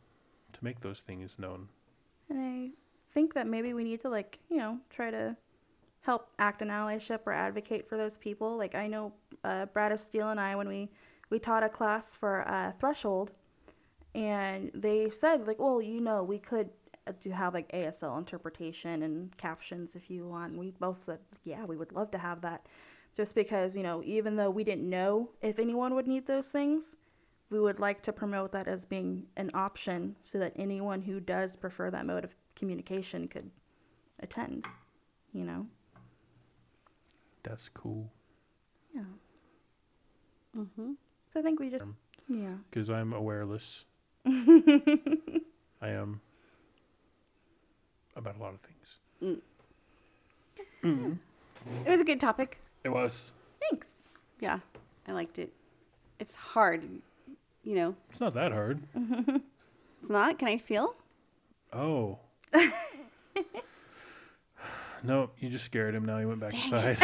[0.53, 1.67] to make those things known.
[2.29, 2.71] and I
[3.13, 5.35] think that maybe we need to like, you know, try to
[6.03, 8.57] help act an allyship or advocate for those people.
[8.57, 9.11] Like I know
[9.43, 10.89] uh, Brad of Steel and I, when we
[11.29, 13.31] we taught a class for uh, Threshold,
[14.15, 16.69] and they said like, well, you know, we could
[17.07, 20.51] uh, do have like ASL interpretation and captions if you want.
[20.51, 22.65] And we both said, yeah, we would love to have that,
[23.15, 26.95] just because you know, even though we didn't know if anyone would need those things.
[27.51, 31.55] We would like to promote that as being an option so that anyone who does
[31.55, 33.49] prefer that mode of communication could
[34.19, 34.65] attend,
[35.33, 35.65] you know?
[37.41, 38.11] That's cool.
[38.93, 39.01] Yeah.
[40.55, 40.91] Mm-hmm.
[41.31, 41.95] So I think we just, um,
[42.27, 42.55] yeah.
[42.69, 43.85] because I'm awareless.
[44.25, 44.31] I
[45.83, 46.21] am
[48.15, 48.97] about a lot of things.
[49.23, 49.41] Mm.
[50.83, 51.17] Mm.
[51.85, 52.59] It was a good topic.
[52.83, 53.31] It was.
[53.69, 53.87] Thanks.
[54.39, 54.59] Yeah,
[55.07, 55.53] I liked it.
[56.19, 56.83] It's hard,
[57.63, 57.95] you know.
[58.09, 58.81] It's not that hard.
[60.01, 60.39] It's not.
[60.39, 60.95] Can I feel?
[61.73, 62.19] Oh.
[65.01, 66.03] No, you just scared him.
[66.03, 66.99] Now he went back inside.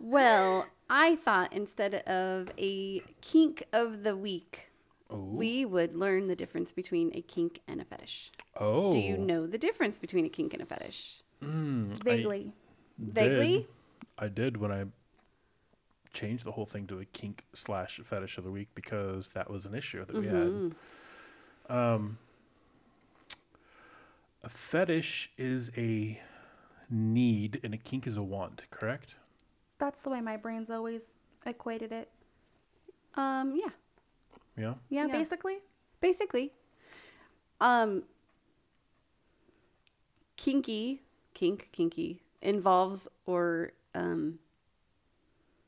[0.00, 4.70] Well, I thought instead of a kink of the week,
[5.08, 8.32] we would learn the difference between a kink and a fetish.
[8.58, 8.90] oh.
[8.92, 11.22] Do you know the difference between a kink and a fetish?
[11.40, 12.52] Vaguely.
[12.98, 13.56] Vaguely?
[13.58, 13.66] Did.
[14.18, 14.84] I did when I
[16.12, 19.64] changed the whole thing to the kink slash fetish of the week because that was
[19.66, 20.74] an issue that we had.
[21.68, 22.18] Um,
[24.42, 26.20] a fetish is a
[26.90, 29.14] need and a kink is a want, correct?
[29.80, 31.10] That's the way my brain's always
[31.44, 32.08] equated it.
[33.14, 33.70] Um, yeah,
[34.56, 34.74] Yeah.
[34.90, 35.12] Yeah, Yeah.
[35.12, 35.58] basically.
[36.00, 36.52] basically.
[37.60, 38.04] Um,
[40.36, 41.02] kinky,
[41.34, 44.38] kink, kinky involves or um,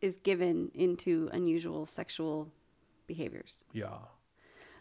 [0.00, 2.48] is given into unusual sexual
[3.06, 3.64] behaviors.
[3.72, 3.98] Yeah.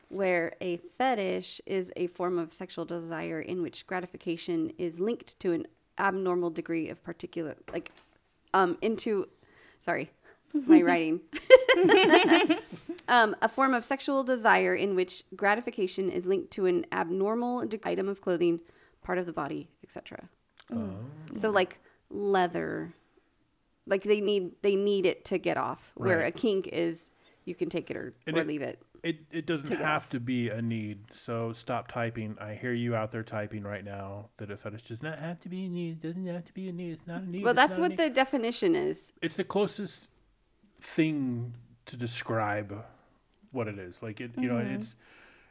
[0.09, 5.53] where a fetish is a form of sexual desire in which gratification is linked to
[5.53, 5.65] an
[5.97, 7.91] abnormal degree of particular like
[8.54, 9.28] um into
[9.80, 10.12] sorry
[10.54, 11.22] my writing.
[13.08, 18.08] Um, a form of sexual desire in which gratification is linked to an abnormal item
[18.08, 18.62] of clothing
[19.04, 20.30] part of the body etc
[21.34, 21.80] so like
[22.10, 22.93] leather
[23.86, 26.28] like they need they need it to get off where Right.
[26.28, 27.10] a kink is
[27.43, 30.10] you can take it or, And or it- leave it It it doesn't have off.
[30.12, 31.06] to be a need.
[31.12, 32.38] So stop typing.
[32.39, 35.49] I hear you out there typing right now that a fetish does not have to
[35.49, 36.04] be a need.
[36.04, 36.91] It doesn't have to be a need.
[36.93, 37.43] It's not a need.
[37.43, 39.12] Well, it's that's what the definition is.
[39.22, 40.08] it's the closest
[40.80, 41.54] thing
[41.88, 42.84] to describe
[43.52, 44.04] what it is.
[44.04, 44.76] Like it, you know, Mm-hmm.
[44.76, 44.95] it's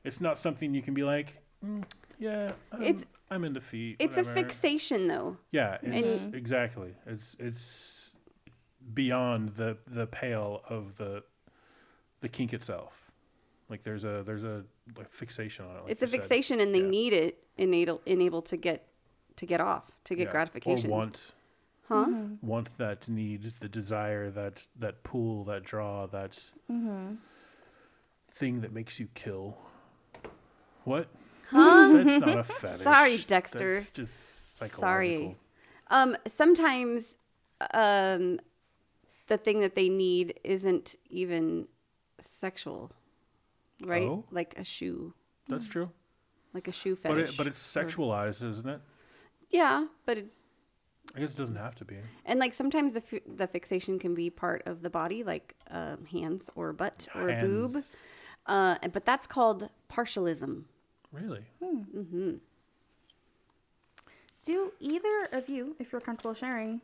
[0.04, 1.84] it's not something you can be like, "Mm,
[2.18, 3.96] yeah, I'm, It's- I'm into feet.
[3.98, 5.36] It's a fixation, though.
[5.50, 6.94] Yeah, it's exactly.
[7.06, 8.14] It's it's
[8.94, 11.22] beyond the the pale of the
[12.20, 13.09] the kink itself.
[13.70, 14.64] Like there's a there's a
[14.98, 15.82] like fixation on it.
[15.84, 16.20] like it's a you said.
[16.22, 16.88] fixation, and they Yeah.
[16.88, 18.86] need it enable enable to get
[19.36, 20.30] to get off to get Yeah.
[20.32, 20.90] gratification.
[20.90, 21.32] Or want
[21.88, 22.06] huh?
[22.42, 26.50] want that need, the desire, that that pull, that draw, that
[28.32, 29.56] thing that makes you kill.
[30.84, 31.08] What?
[31.50, 31.88] Huh?
[31.92, 32.82] That's not a fetish.
[32.82, 33.74] Sorry, Dexter.
[33.74, 34.80] That's just psychological.
[34.80, 35.36] Sorry.
[35.88, 37.16] Um, sometimes,
[37.74, 38.38] um,
[39.26, 41.66] the thing that they need isn't even
[42.20, 42.92] sexual,
[43.84, 44.02] right?
[44.02, 44.24] Oh?
[44.30, 45.14] Like a shoe,
[45.48, 45.90] That's true.
[46.54, 47.08] like a shoe fetish.
[47.08, 47.34] But fetish.
[47.34, 48.80] it, but it's sexualized, isn't it?
[49.50, 50.26] yeah, but it,
[51.14, 51.96] I guess it doesn't have to be.
[52.24, 56.04] and like sometimes the fi- the fixation can be part of the body, like um,
[56.06, 57.72] hands or butt or a boob.
[57.72, 57.96] Hands.
[58.46, 60.64] Uh, but that's called partialism.
[61.12, 61.44] Really?
[61.62, 62.36] mm-hmm
[64.42, 66.80] Do either of you, if you're comfortable sharing,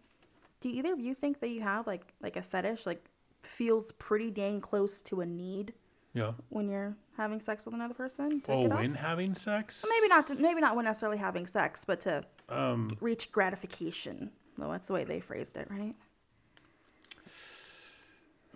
[0.61, 3.05] do either of you think that you have like like a fetish like
[3.41, 5.73] feels pretty dang close to a need
[6.17, 6.33] Yeah.
[6.49, 8.81] when you're having sex with another person to Oh, get off?
[8.81, 9.85] when having sex?
[9.89, 10.27] Maybe not.
[10.29, 14.31] To, maybe not when necessarily having sex, but to Um, reach gratification.
[14.57, 15.95] Though that's the way they phrased it, right?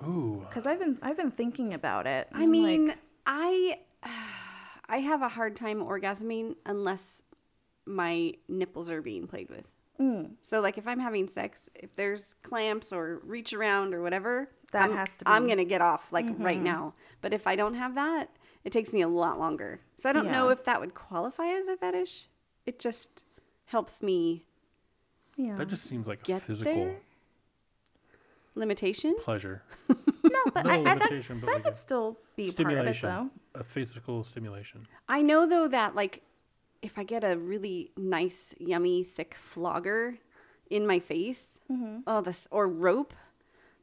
[0.06, 0.44] ooh.
[0.48, 2.28] Because I've been I've been thinking about it.
[2.32, 3.80] I I'm mean, like, I
[4.88, 7.22] I have a hard time orgasming unless
[7.86, 9.64] my nipples are being played with.
[10.00, 10.32] Mm.
[10.42, 14.90] So like if I'm having sex, if there's clamps or reach around or whatever, That
[14.90, 15.30] I'm, has to be.
[15.30, 16.64] I'm gonna get off like right mm-hmm.
[16.64, 16.94] now.
[17.20, 18.30] But if I don't have that,
[18.64, 19.80] it takes me a lot longer.
[19.96, 22.28] So I don't know if that would qualify as a fetish.
[22.66, 23.24] It just
[23.66, 24.44] helps me
[25.40, 25.56] yeah.
[25.56, 26.96] That just seems like a physical there.
[28.54, 29.14] Limitation.
[29.20, 29.62] pleasure.
[29.88, 29.96] no,
[30.52, 32.52] but no I, I, that, limitation, but that like could still be part of it,
[32.52, 33.08] Stimulation.
[33.08, 33.30] though.
[33.60, 34.86] A physical stimulation.
[35.08, 36.22] I know though that like
[36.82, 40.18] if I get a really nice, yummy, thick flogger
[40.68, 42.00] in my face, mm-hmm.
[42.06, 43.14] oh this or rope,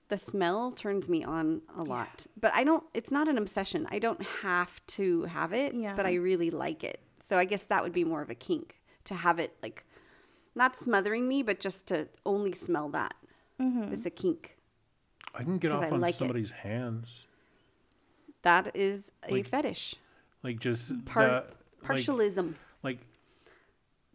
[0.10, 2.28] the smell turns me on a lot.
[2.40, 2.84] But I don't.
[2.94, 3.88] It's not an obsession.
[3.92, 5.96] I don't have to have it, Yeah.
[5.96, 7.02] but I really like it.
[7.20, 9.84] So I guess that would be more of a kink to have it like
[10.56, 13.14] not smothering me, but just to only smell that.
[13.60, 14.56] It's a kink.
[15.34, 16.18] I can get off I on like it.
[16.18, 17.26] somebody's hands.
[18.44, 19.96] That is a Like, fetish.
[20.44, 21.32] Like just Par- the-
[21.88, 22.54] like- partialism.
[22.84, 23.00] like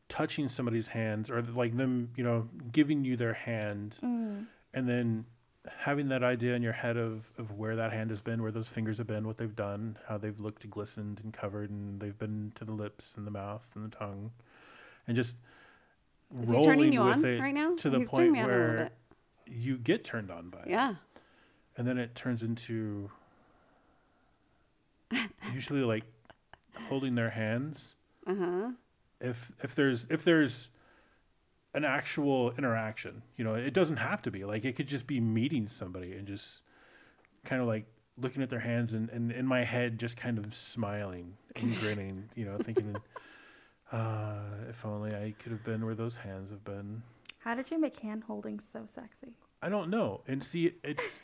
[0.08, 4.46] touching somebody's hands or like them, you know, giving you their hand Mm.
[4.74, 5.24] and then
[5.78, 8.68] having that idea in your head of, of where that hand has been, where those
[8.68, 12.52] fingers have been, what they've done, how they've looked glistened and covered and they've been
[12.56, 14.32] to the lips and the mouth and the tongue.
[15.06, 15.36] And just
[16.40, 17.76] Is he rolling turning you with on it right now?
[17.76, 18.90] to the He's turning point me on a little where
[19.46, 19.54] bit.
[19.54, 20.68] you get turned on by it.
[20.68, 20.94] Yeah.
[21.76, 23.10] And then it turns into
[25.54, 26.04] usually like
[26.88, 27.94] holding their hands
[28.26, 28.70] Uh huh.
[29.20, 30.68] if if there's if there's
[31.74, 35.20] an actual interaction you know it doesn't have to be like it could just be
[35.20, 36.62] meeting somebody and just
[37.44, 37.86] kind of like
[38.18, 42.28] looking at their hands and, and in my head just kind of smiling and grinning
[42.34, 42.96] you know thinking
[43.90, 47.02] Uh, if only I could have been where those hands have been.
[47.40, 49.34] How did you make hand holding so sexy?
[49.60, 50.22] I don't know.
[50.26, 51.18] And see, it's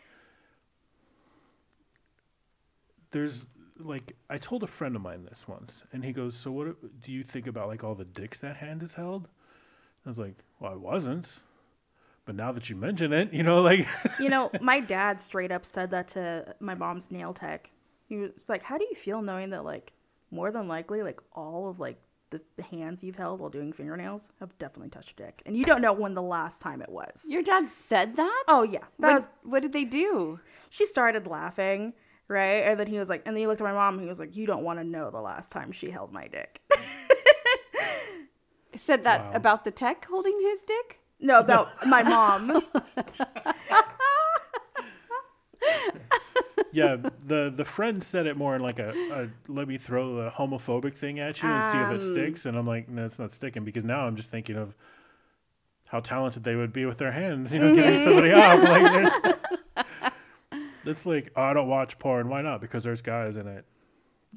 [3.10, 3.46] there's
[3.78, 7.12] like I told a friend of mine this once, and he goes, "So what do
[7.12, 9.28] you think about like all the dicks that hand has held?"
[10.06, 11.40] I was like, "Well, I wasn't."
[12.24, 13.86] But now that you mention it, you know, like
[14.20, 17.70] You know, my dad straight up said that to my mom's nail tech.
[18.06, 19.92] He was like, "How do you feel knowing that like
[20.30, 21.98] more than likely like all of like
[22.30, 25.64] the, the hands you've held while doing fingernails have definitely touched your dick, and you
[25.64, 28.44] don't know when the last time it was." Your dad said that?
[28.48, 29.28] Oh yeah, that What, was.
[29.42, 30.40] what did they do?
[30.68, 31.94] She started laughing,
[32.28, 33.94] right, and then he was like, and then he looked at my mom.
[33.94, 36.28] and He was like, "You don't want to know the last time she held my
[36.28, 36.60] dick."
[38.78, 39.30] Said that Wow.
[39.34, 41.00] about the tech holding his dick?
[41.20, 42.62] no, about my mom.
[46.72, 50.30] yeah, the the friend said it more in like a, a let me throw the
[50.30, 53.18] homophobic thing at you and see if it um, sticks, and I'm like, no, it's
[53.18, 54.74] not sticking because now I'm just thinking of
[55.88, 58.62] how talented they would be with their hands, you know, getting somebody off.
[58.62, 59.32] Like, there's-
[60.84, 62.28] it's like, oh, I don't watch porn.
[62.30, 62.60] Why not?
[62.62, 63.66] Because there's guys in it.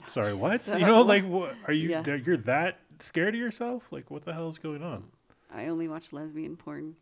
[0.10, 0.66] Sorry, what?
[0.80, 1.90] you know, like, what, are you?
[1.90, 2.16] Yeah.
[2.16, 3.92] You're that scared of yourself?
[3.92, 5.06] Like, what the hell is going on?
[5.54, 6.96] I only watch lesbian porn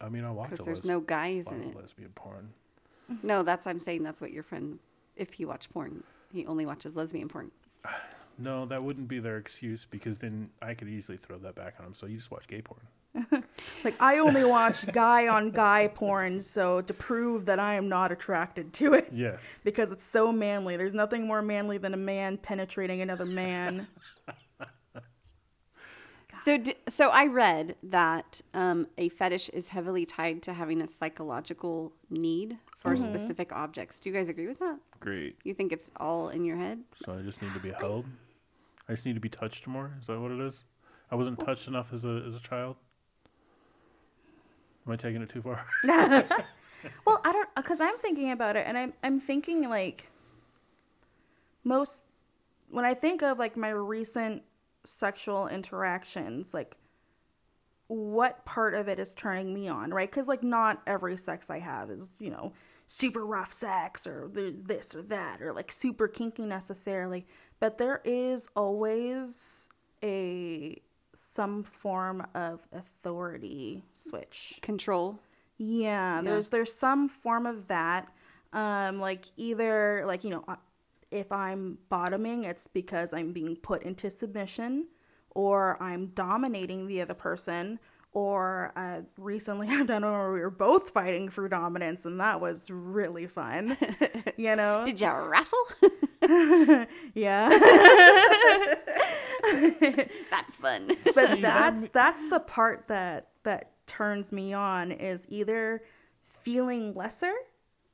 [0.00, 1.76] I mean, I watch because there's les- no guys in it.
[1.76, 2.50] lesbian porn.
[3.22, 4.78] No, that's I'm saying that's what your friend.
[5.16, 6.02] If he watched porn,
[6.32, 7.50] he only watches lesbian porn.
[8.38, 11.84] No, that wouldn't be their excuse because then I could easily throw that back on
[11.88, 11.94] him.
[11.94, 12.80] So you just watch gay porn.
[13.84, 18.10] Like I only watch guy on guy porn, so to prove that I am not
[18.10, 19.58] attracted to it Yes.
[19.64, 20.78] because it's so manly.
[20.78, 23.86] There's nothing more manly than a man penetrating another man.
[26.44, 30.86] So, d- so I read that um, a fetish is heavily tied to having a
[30.86, 33.04] psychological need for Mm-hmm.
[33.04, 34.00] specific objects.
[34.00, 34.78] Do you guys agree with that?
[34.98, 35.36] Great.
[35.44, 36.80] You think it's all in your head?
[37.04, 38.06] So I just need to be held.
[38.88, 39.92] I just need to be touched more.
[40.00, 40.64] Is that what it is?
[41.10, 42.74] I wasn't touched enough as a as a child.
[44.86, 45.64] Am I taking it too far?
[47.06, 50.08] Well, I don't because I'm thinking about it, and I'm I'm thinking like
[51.62, 52.02] most
[52.68, 54.42] when I think of like my recent
[54.84, 56.76] sexual interactions, like
[57.88, 60.10] what part of it is turning me on, right?
[60.10, 62.52] Because like not every sex I have is you know
[62.86, 67.26] super rough sex or this or that or like super kinky necessarily,
[67.60, 69.68] but there is always
[70.02, 70.80] a
[71.14, 75.20] some form of authority switch Control.
[75.58, 78.12] yeah, there's there's some form of that.
[78.52, 80.44] Um, like either like you know,
[81.12, 84.88] if I'm bottoming, it's because I'm being put into submission,
[85.30, 87.78] or I'm dominating the other person.
[88.14, 92.40] Or uh, recently, I've done one where we were both fighting for dominance, and that
[92.40, 93.76] was really fun.
[94.36, 95.66] you know, Did you wrestle?
[97.14, 97.48] yeah.
[100.30, 100.96] That's fun.
[101.14, 105.82] but that's that's the part that that turns me on is either
[106.24, 107.32] feeling lesser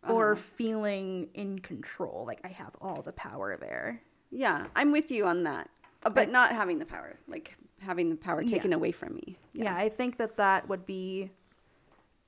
[0.06, 5.24] or feeling in control like i have all the power there yeah, I'm with you
[5.24, 5.70] on that.
[6.04, 9.38] Uh, but not having the power, like having the power taken away from me.
[9.54, 11.30] yeah, i think that that would be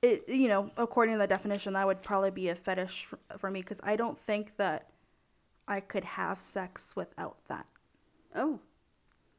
[0.01, 3.51] it you know according to the definition that would probably be a fetish for, for
[3.51, 4.89] me because i don't think that
[5.67, 7.67] i could have sex without that
[8.33, 8.59] Oh,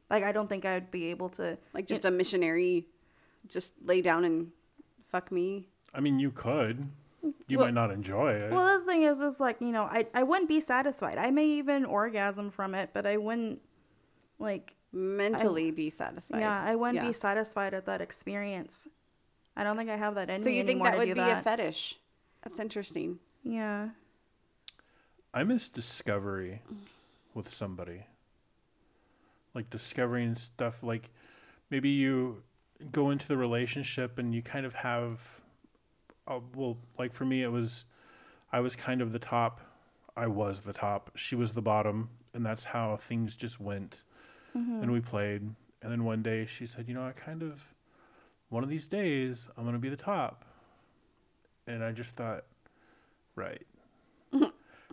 [0.09, 2.87] like i don't think i would be able to like just a missionary,
[3.47, 4.51] just lay down and
[5.11, 5.67] fuck me.
[5.93, 6.87] I mean, you could.
[7.47, 8.51] You Well- might not enjoy it.
[8.51, 11.17] Well, this thing is, is like you know, I I wouldn't be satisfied.
[11.17, 13.61] I may even orgasm from it, but I wouldn't
[14.39, 16.39] like Mentally be satisfied.
[16.41, 17.07] yeah, I wouldn't Yeah.
[17.07, 18.87] be satisfied at that experience.
[19.55, 21.39] I don't think I have that in So me you think that would be that.
[21.39, 21.99] a fetish?
[22.41, 23.19] That's interesting.
[23.43, 23.89] yeah,
[25.33, 26.61] I miss discovery
[27.33, 28.05] with somebody.
[29.53, 31.09] Like discovering stuff like
[31.69, 32.43] maybe you
[32.91, 35.41] go into the relationship and you kind of have
[36.27, 37.85] uh, well like for me it was
[38.51, 39.61] I was kind of the top.
[40.15, 41.11] I was the top.
[41.15, 44.03] She was the bottom and that's how things just went.
[44.81, 45.41] And we played.
[45.81, 47.73] And then one day she said you know I kind of
[48.49, 50.45] one of these days I'm going to be the top.
[51.65, 52.45] And I just thought
[53.35, 53.65] right.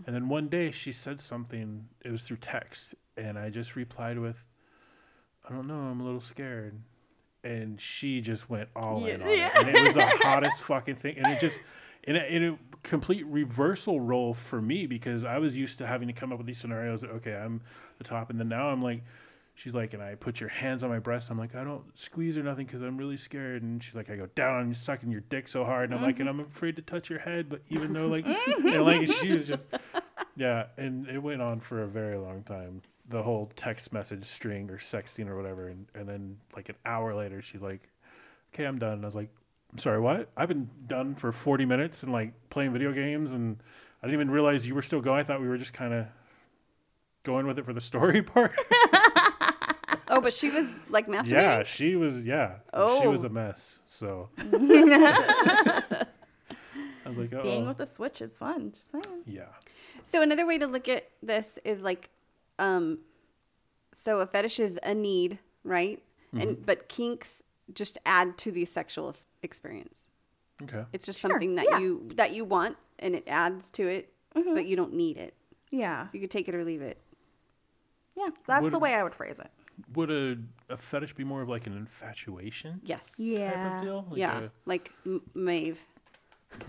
[0.06, 4.18] And then one day she said something, it was through text, and I just replied
[4.18, 4.44] with,
[5.46, 6.80] I don't know, I'm a little scared.
[7.42, 9.52] And she just went all in on it.
[9.56, 11.16] And it was the hottest fucking thing.
[11.16, 11.58] And it just,
[12.04, 16.08] in a, in a complete reversal role for me because I was used to having
[16.08, 17.62] to come up with these scenarios that, okay, I'm
[17.98, 18.30] the top.
[18.30, 19.02] And then now I'm like,
[19.60, 21.30] she's like, and I put your hands on my breast.
[21.30, 23.62] I'm like, I don't squeeze or nothing because I'm really scared.
[23.62, 25.90] And she's like, I go down on you, sucking your dick so hard.
[25.90, 26.40] And I'm like, and mm-hmm.
[26.40, 27.48] I'm afraid to touch your head.
[27.48, 28.68] But even though, like, mm-hmm.
[28.68, 29.62] and like, she was just,
[30.36, 30.66] yeah.
[30.76, 32.82] And it went on for a very long time.
[33.10, 37.14] The whole text message string or sexting or whatever, and, and then like an hour
[37.14, 37.88] later, she's like,
[38.54, 39.30] "Okay, I'm done." And I was like,
[39.72, 40.28] "I'm sorry, what?
[40.36, 43.58] I've been done for 40 minutes and like playing video games, and
[44.02, 45.20] I didn't even realize you were still going.
[45.20, 46.06] I thought we were just kind of
[47.24, 48.52] going with it for the story part."
[50.12, 51.30] Oh, but she was like masturbating.
[51.30, 52.24] yeah, she was.
[52.24, 53.00] Yeah, Oh.
[53.00, 53.28] she was Oh.
[53.28, 53.78] a mess.
[53.86, 54.46] So I
[57.08, 58.72] was like, Being "Oh, with the Switch is fun.
[58.72, 59.22] Just saying.
[59.26, 59.44] yeah."
[60.04, 62.08] So another way to look at this is like,
[62.60, 62.98] um,
[63.92, 66.00] so a fetish is a need, right?
[66.34, 66.40] Mm-hmm.
[66.40, 67.42] And but kinks
[67.74, 69.12] just add to the sexual
[69.42, 70.06] experience.
[70.62, 70.84] Okay.
[70.92, 71.78] It's just something that yeah.
[71.80, 74.54] you that you want, and it adds to it, Mm-hmm.
[74.54, 75.34] but you don't need it.
[75.72, 76.06] Yeah.
[76.06, 76.98] So you could take it or leave it.
[78.16, 78.28] Yeah.
[78.46, 79.50] That's Would- the way I would phrase it.
[79.94, 80.36] Would a,
[80.68, 83.16] a fetish be more of like an infatuation Yes.
[83.16, 83.76] type Yeah.
[83.78, 84.06] of deal?
[84.10, 84.38] Like yeah.
[84.40, 85.84] a- like M- Maeve.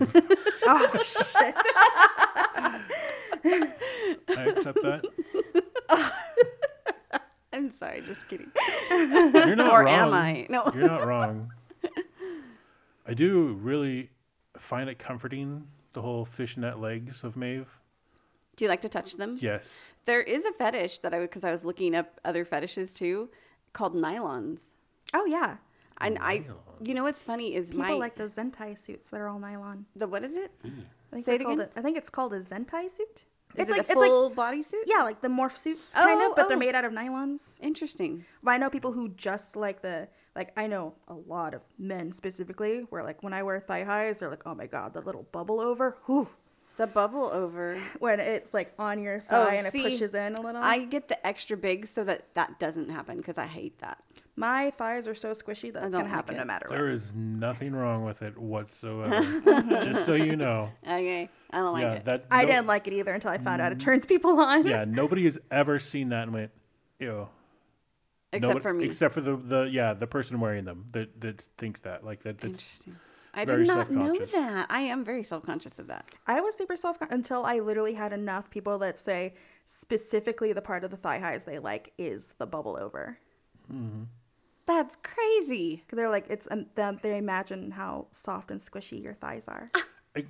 [0.64, 1.54] Oh shit.
[3.44, 5.04] I accept that.
[7.52, 8.50] I'm sorry, just kidding.
[8.90, 9.88] You're not Or wrong.
[10.08, 10.46] am I?
[10.48, 10.70] No.
[10.74, 11.52] You're not wrong.
[13.06, 14.10] I do really
[14.56, 17.78] find it comforting the whole fishnet legs of Maeve.
[18.56, 19.38] Do you like to touch them?
[19.40, 19.92] Yes.
[20.06, 23.28] There is a fetish that I because I was looking up other fetishes too,
[23.72, 24.72] called nylons.
[25.12, 25.56] Oh yeah.
[26.00, 26.44] And I,
[26.82, 29.86] you know what's funny is People my like those Zentai suits that are all nylon.
[29.94, 30.50] the what is it?
[30.64, 30.68] I
[31.12, 31.60] think Say it again?
[31.60, 33.24] a- I think it's called a Zentai suit.
[33.56, 34.82] Is it's it like a it's like full bodysuit?
[34.86, 36.66] yeah, like the morph suits kind Oh, of, but they're oh, oh.
[36.66, 37.58] made out of nylons.
[37.60, 38.24] Interesting.
[38.42, 42.12] But I know people who just like the like I know a lot of men
[42.12, 45.26] specifically where like when I wear thigh highs, they're like, oh my god, the little
[45.32, 46.28] bubble over, whew,
[46.78, 47.78] The bubble over.
[47.98, 50.62] when it's like on your Oh, thigh and see, it pushes in a little.
[50.62, 54.02] I get the extra big so that that doesn't happen because I hate that.
[54.36, 56.38] My thighs are so squishy that it's gonna like happen it.
[56.38, 56.78] no matter what.
[56.78, 59.20] There is nothing wrong with it whatsoever.
[59.84, 60.70] Just so you know.
[60.84, 62.04] Okay, I don't like yeah, it.
[62.06, 63.82] that I no- didn't like it either until I found out it mm.
[63.82, 64.66] turns people on.
[64.66, 66.50] Yeah, nobody has ever seen that and went,
[66.98, 67.28] ew.
[68.32, 68.84] Except Nobody- for me.
[68.86, 72.04] Except for the, the yeah, the person wearing them that that thinks that.
[72.04, 72.96] Like that that's Interesting.
[73.34, 74.32] I very did not know self-conscious.
[74.32, 74.66] that.
[74.70, 76.10] I am very self conscious of that.
[76.26, 79.34] I was super self until I literally had enough people that say
[79.66, 83.18] specifically the part of the thigh highs they like is the bubble over.
[83.70, 84.04] Mm-hmm.
[84.66, 85.84] That's crazy.
[85.92, 89.70] They're like, it's um, them, they imagine how soft and squishy your thighs are.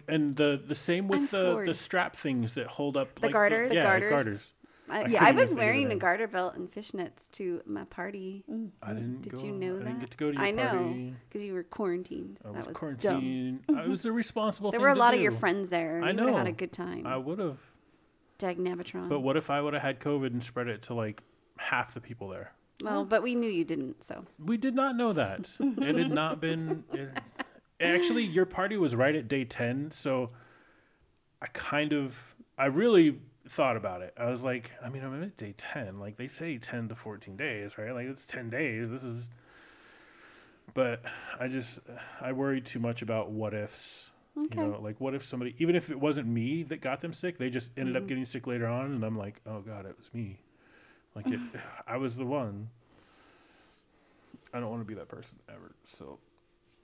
[0.09, 1.69] and the the same with I'm the floored.
[1.69, 3.69] the strap things that hold up The like garters?
[3.71, 4.11] The yeah, garters?
[4.11, 4.53] garters.
[4.91, 8.45] I, I yeah, I was wearing a garter belt and fishnets to my party.
[8.83, 9.45] I didn't Did go.
[9.45, 9.85] you know I that?
[9.85, 12.39] didn't get to go to your I know because you were quarantined.
[12.45, 13.61] I that was, was dumb.
[13.75, 14.71] I was a responsible.
[14.71, 16.03] There thing were a to lot of your friends there.
[16.03, 16.25] I you know.
[16.27, 17.07] would had a good time.
[17.07, 17.59] I would have.
[18.39, 19.09] Dag Navatron.
[19.09, 21.23] But what if I would have had COVID and spread it to like
[21.59, 22.53] half the people there?
[22.83, 25.49] Well, but we knew you didn't, so We did not know that.
[25.61, 26.85] it had not been.
[26.93, 27.11] It,
[27.81, 29.91] actually, your party was right at day 10.
[29.93, 30.31] So
[31.41, 32.35] I kind of.
[32.59, 33.19] I really
[33.49, 34.15] thought about it.
[34.17, 35.99] I was like, I mean, I'm at day 10.
[35.99, 37.93] Like, they say 10 to 14 days, right?
[37.93, 38.91] Like, it's 10 days.
[38.91, 39.29] This is.
[40.75, 41.03] But
[41.41, 41.81] I just.
[42.21, 44.11] I worried too much about what ifs.
[44.39, 44.61] Okay.
[44.61, 45.55] You know, like, what if somebody.
[45.59, 48.05] Even if it wasn't me that got them sick, they just ended Mm-hmm.
[48.05, 48.87] up getting sick later on.
[48.93, 50.39] And I'm like, oh, God, it was me.
[51.15, 51.41] Like, it,
[51.87, 52.69] I was the one.
[54.55, 55.73] I don't want to be that person ever.
[55.85, 56.19] So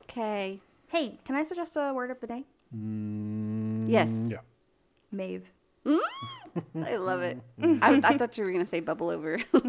[0.04, 0.60] okay.
[0.88, 2.44] hey, can I suggest a word of the day?
[2.74, 4.38] Mm, yes, yeah,
[5.12, 5.50] Maeve.
[5.84, 5.98] Mm.
[6.86, 7.38] I love it.
[7.62, 9.38] I, I thought you were gonna say bubble over.
[9.54, 9.60] oh,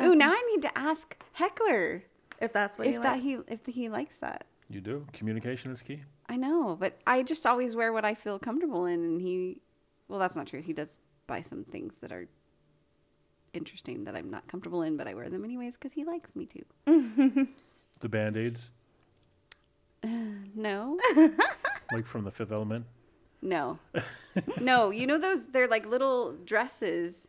[0.00, 2.04] now I need to ask Heckler
[2.40, 3.22] If that's what he that likes.
[3.22, 4.44] he if he likes that.
[4.68, 5.06] you do.
[5.12, 6.02] Communication is key.
[6.28, 9.60] I know, but I just always wear what I feel comfortable in, and he,
[10.06, 10.62] well, that's not true.
[10.62, 11.00] He does
[11.30, 12.26] buy some things that are
[13.52, 16.46] interesting that I'm not comfortable in, but I wear them anyways because he likes me
[16.46, 17.46] to.
[18.00, 18.70] The band aids,
[20.04, 20.98] No,
[21.92, 22.86] like from the Fifth Element.
[23.42, 23.78] no,
[24.60, 24.90] no.
[24.90, 25.46] You know those?
[25.46, 27.28] They're like little dresses,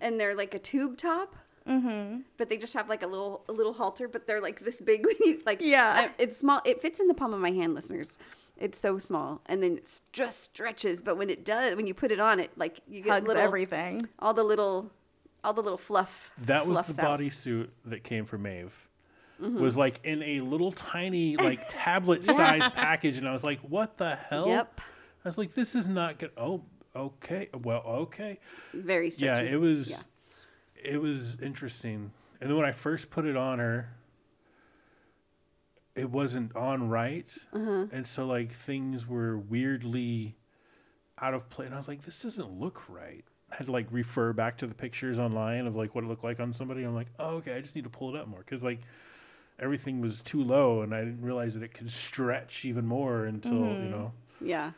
[0.00, 1.36] and they're like a tube top.
[1.68, 2.20] Mm-hmm.
[2.36, 5.04] But they just have like a little a little halter, but they're like this big.
[5.04, 6.08] When you like, Yeah.
[6.08, 6.60] I- it's small.
[6.64, 8.18] It fits in the palm of my hand, listeners.
[8.58, 11.02] It's so small, and then it just stretches.
[11.02, 13.42] But when it does, when you put it on, it like you get Hugs little
[13.42, 14.08] everything.
[14.18, 14.90] all the little
[15.44, 17.20] all the little fluff That was the out.
[17.20, 18.88] bodysuit that came from Maeve.
[19.40, 19.60] Mm-hmm.
[19.60, 23.98] Was like in a little tiny like tablet size package, and I was like, "What
[23.98, 24.80] the hell?" Yep.
[25.24, 26.62] I was like, "This is not good." Oh,
[26.94, 27.50] okay.
[27.62, 28.38] Well, okay.
[28.72, 29.44] very stretchy.
[29.44, 29.90] Yeah, it was.
[29.90, 29.96] Yeah.
[30.82, 32.12] It was interesting.
[32.40, 33.90] And then when I first put it on her,
[35.96, 37.86] it wasn't on right, Uh-huh.
[37.92, 40.36] and so like things were weirdly
[41.18, 41.66] out of place.
[41.66, 44.66] And I was like, "This doesn't look right." I had to like refer back to
[44.66, 46.84] the pictures online of like what it looked like on somebody.
[46.84, 47.54] I'm like, "Oh, okay.
[47.56, 48.80] I just need to pull it up more because like
[49.58, 53.52] everything was too low, and I didn't realize that it could stretch even more until
[53.52, 53.82] Mm-hmm.
[53.84, 54.72] you know." yeah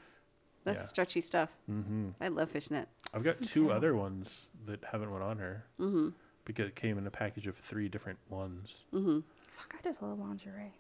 [0.65, 0.87] That's Yeah.
[0.87, 1.51] stretchy stuff.
[1.69, 2.11] Mm-hmm.
[2.21, 2.89] I love fishnet.
[3.13, 6.11] I've got two other ones that haven't went on her mm-hmm.
[6.45, 8.85] because it came in a package of three different ones.
[8.93, 10.75] Fuck, I just love lingerie.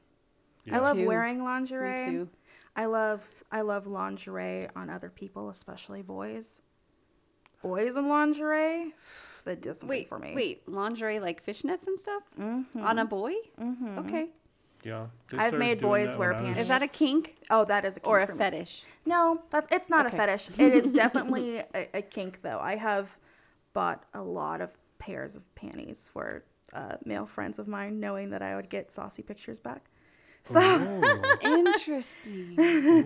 [0.73, 1.07] I love too.
[1.07, 1.91] wearing lingerie.
[2.07, 2.29] Me too.
[2.77, 6.63] I love I love lingerie on other people, especially boys.
[7.63, 8.95] Boys in lingerie,
[9.45, 10.33] that do something Wait, for me.
[10.35, 13.33] wait, lingerie like fishnets and stuff on a boy?
[13.61, 13.99] Mm-hmm.
[14.01, 14.29] Okay,
[14.85, 16.63] Yeah, I've made boys wear when I was- panties.
[16.63, 18.39] is that a kink Oh, that is a kink or a for me.
[18.39, 18.85] fetish?
[19.05, 20.17] No, that's it's not Okay.
[20.17, 20.51] a fetish.
[20.57, 22.61] It is definitely a, a kink, though.
[22.61, 23.17] I have
[23.73, 28.43] bought a lot of pairs of panties for uh, male friends of mine, knowing that
[28.43, 29.91] I would get saucy pictures back.
[30.45, 30.61] So
[31.43, 32.57] Interesting.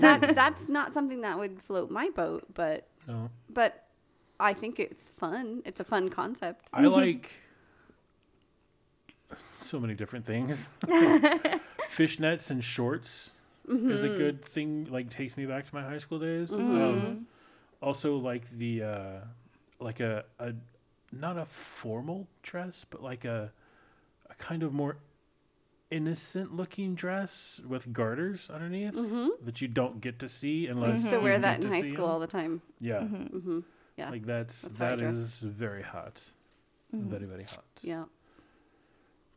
[0.00, 3.30] that that's not something that would float my boat, but no.
[3.50, 3.86] but
[4.38, 5.62] I think it's fun.
[5.64, 6.68] It's a fun concept.
[6.72, 7.32] I like
[9.60, 10.70] so many different things.
[11.88, 13.32] Fishnets and shorts
[13.68, 14.86] is a good thing.
[14.90, 16.50] Like takes me back to my high school days.
[16.52, 17.26] Um,
[17.80, 19.20] also, like the uh,
[19.80, 20.54] like a, a
[21.12, 23.52] not a formal dress, but like a
[24.30, 24.96] a kind of more
[25.92, 29.28] innocent looking dress with garters underneath mm-hmm.
[29.44, 31.82] that you don't get to see unless you used to you wear that in high
[31.82, 32.14] school them.
[32.14, 32.62] all the time.
[32.80, 33.36] Yeah, mm-hmm.
[33.36, 33.60] Mm-hmm.
[33.96, 34.10] Yeah.
[34.10, 35.14] like that's, That's how I that dress.
[35.14, 36.22] is very hot,
[36.92, 37.64] very very hot.
[37.82, 38.04] yeah.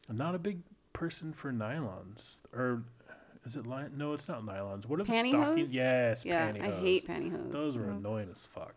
[0.10, 0.60] I'm not a big
[0.94, 2.38] person for nylons.
[2.54, 2.84] Or
[3.46, 3.94] is it lion?
[3.98, 4.86] No, it's not nylons.
[4.86, 5.76] What are the stockings?
[5.76, 6.52] Yes, Yeah.
[6.52, 6.62] pantyhose.
[6.62, 7.52] I hate pantyhose.
[7.52, 8.76] Those are annoying as fuck.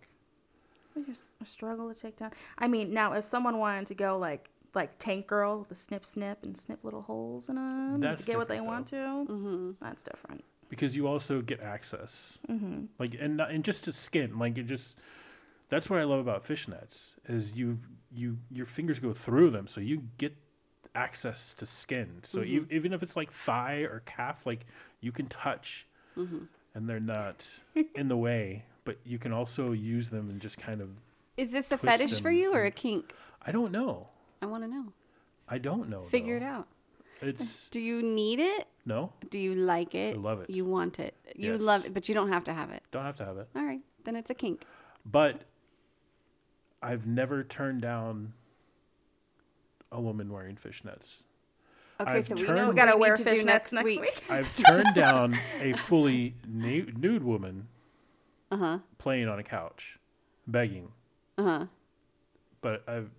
[0.96, 2.32] I just struggle to take down.
[2.59, 6.43] I mean, now if someone wanted to go like like Tank Girl, the snip snip
[6.43, 9.70] and snip little holes in them That's to get what they different, want to, mm-hmm.
[9.81, 10.45] that's different.
[10.69, 12.85] Because you also get access, mm-hmm.
[12.99, 14.97] like and and just to skin, like it just.
[15.70, 17.78] That's what I love about fishnets is you
[18.11, 20.35] you your fingers go through them, so you get
[20.95, 22.20] access to skin.
[22.23, 22.51] So Mm-hmm.
[22.51, 24.65] you, even if it's like thigh or calf, like
[25.01, 25.86] you can touch,
[26.16, 26.45] Mm-hmm.
[26.74, 27.47] and they're not
[27.95, 28.65] in the way.
[28.85, 30.89] But you can also use them and just kind of.
[31.36, 33.12] Is this a fetish for you or a kink?
[33.45, 34.09] I don't know.
[34.43, 34.93] I want to know.
[35.48, 36.02] I don't know.
[36.05, 36.47] Figure though.
[36.47, 36.69] it out.
[37.20, 38.66] It's Do you need it?
[38.86, 40.16] no, Do you like it?
[40.16, 40.51] I love it.
[40.51, 41.15] You want it.
[41.36, 41.60] You Yes.
[41.60, 42.82] love it, but you don't have to have it.
[42.93, 43.48] don't have to have it.
[43.56, 44.65] All right, then it's a kink.
[45.05, 45.43] But
[46.82, 48.32] I've never turned down
[49.90, 51.16] a woman wearing fishnets.
[52.01, 53.73] Okay, I've so we know We We gotta what wear need to do fishnets next,
[53.73, 54.01] next week.
[54.01, 54.23] week.
[54.31, 57.66] I've turned down a fully nu- nude woman
[58.52, 58.78] Uh huh.
[58.98, 59.98] playing on a couch,
[60.47, 60.93] begging.
[61.36, 61.66] Uh huh.
[62.60, 63.10] But I've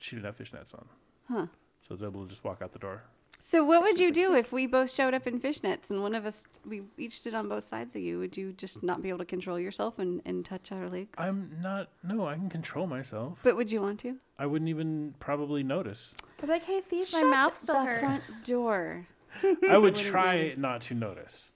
[0.00, 0.86] she didn't have fishnets on,
[1.28, 1.46] Huh.
[1.82, 3.02] so I was able to just walk out the door.
[3.42, 6.26] So what would you do if we both showed up in fishnets and one of
[6.26, 8.18] us we each stood on both sides of you?
[8.18, 11.08] Would you just not be able to control yourself and, and touch our legs?
[11.16, 11.88] I'm not.
[12.02, 13.38] No, I can control myself.
[13.42, 14.16] but would you want to?
[14.38, 16.12] I wouldn't even probably notice.
[16.42, 18.26] I'm like, hey, thief, my Shut mouth still the hurts.
[18.26, 19.06] front door.
[19.42, 19.60] I would
[19.94, 20.58] wouldn't try notice.
[20.58, 21.52] not to notice.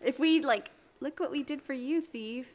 [0.00, 2.46] If we like, look what we did for you, thief.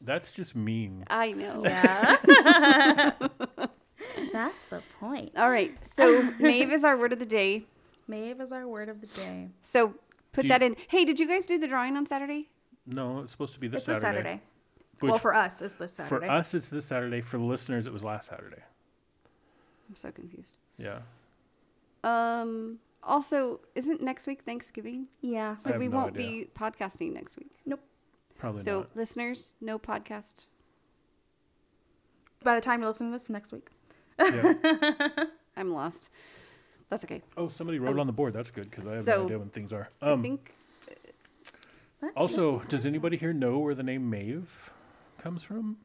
[0.00, 1.02] That's just mean.
[1.10, 1.62] I know.
[1.64, 3.10] Yeah.
[4.32, 5.32] That's the point.
[5.36, 5.74] All right.
[5.86, 7.64] So Maeve is our word of the day.
[8.06, 9.48] Maeve is our word of the day.
[9.62, 9.94] So
[10.32, 10.76] put Do you- that in.
[10.88, 12.48] Hey, did you guys do the drawing on Saturday?
[12.86, 14.22] No, it's supposed to be this It's this Saturday.
[14.28, 14.42] Saturday.
[15.00, 16.26] Which well, for us, it's this Saturday.
[16.26, 17.20] for us, it's this Saturday.
[17.20, 18.62] For the listeners, it was last Saturday.
[19.88, 20.56] I'm so confused.
[20.76, 21.00] Yeah.
[22.02, 22.78] Um.
[23.04, 25.06] Also, isn't next week Thanksgiving?
[25.20, 25.56] yeah.
[25.56, 26.44] So have we no won't idea.
[26.46, 27.50] be podcasting next week.
[27.64, 27.80] Nope.
[28.38, 28.64] Probably not.
[28.64, 28.96] so not.
[28.96, 30.46] listeners, no podcast.
[32.42, 33.68] By the time you listen to this next week.
[34.18, 35.08] Yeah.
[35.56, 36.10] I'm lost.
[36.90, 37.22] That's okay.
[37.36, 38.32] Oh, somebody wrote it on the board.
[38.32, 39.88] That's good because I have So, no idea when things are.
[40.00, 40.54] I Um, think
[42.00, 44.70] That's, also, does anybody here know where the name Maeve
[45.18, 45.76] comes from,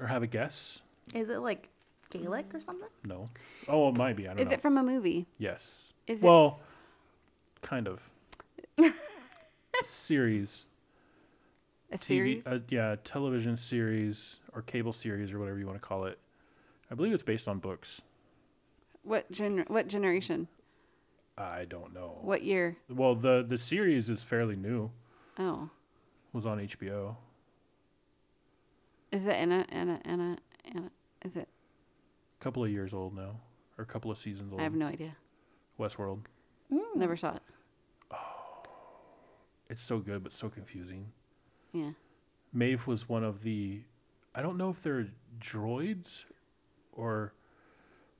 [0.00, 0.80] or have a guess?
[1.14, 1.68] is it like
[2.10, 2.88] Gaelic or something?
[3.04, 3.26] No.
[3.68, 4.24] Oh, it might be.
[4.24, 4.42] I don't know.
[4.42, 4.54] is know.
[4.54, 5.26] it from a movie?
[5.38, 5.92] yes.
[6.06, 6.60] Is it- well,
[7.62, 8.08] kind of.
[9.82, 10.66] series.
[11.92, 12.46] A TV, series?
[12.46, 16.18] uh, yeah, television series or cable series or whatever you want to call it.
[16.90, 18.02] I believe it's based on books.
[19.02, 20.48] what gener- What generation?
[21.38, 22.18] I don't know.
[22.22, 22.76] What year?
[22.88, 24.90] Well, the the series is fairly new.
[25.38, 25.64] Oh,
[26.28, 27.16] It Was on HBO.
[29.12, 29.66] is it Anna?
[29.68, 30.00] Anna?
[30.04, 30.38] Anna?
[30.64, 30.90] Anna?
[31.24, 31.48] Is it?
[32.40, 33.40] A couple of years old now,
[33.78, 34.60] or a couple of seasons old.
[34.60, 35.16] I have no idea.
[35.78, 36.20] Westworld.
[36.72, 36.98] Hmm.
[36.98, 37.42] Never saw it.
[38.10, 38.62] Oh,
[39.68, 41.12] it's so good, but so confusing.
[41.72, 41.90] Yeah.
[42.52, 43.82] Maeve was one of the.
[44.34, 45.08] I don't know if they're
[45.38, 46.24] droids,
[46.96, 47.32] or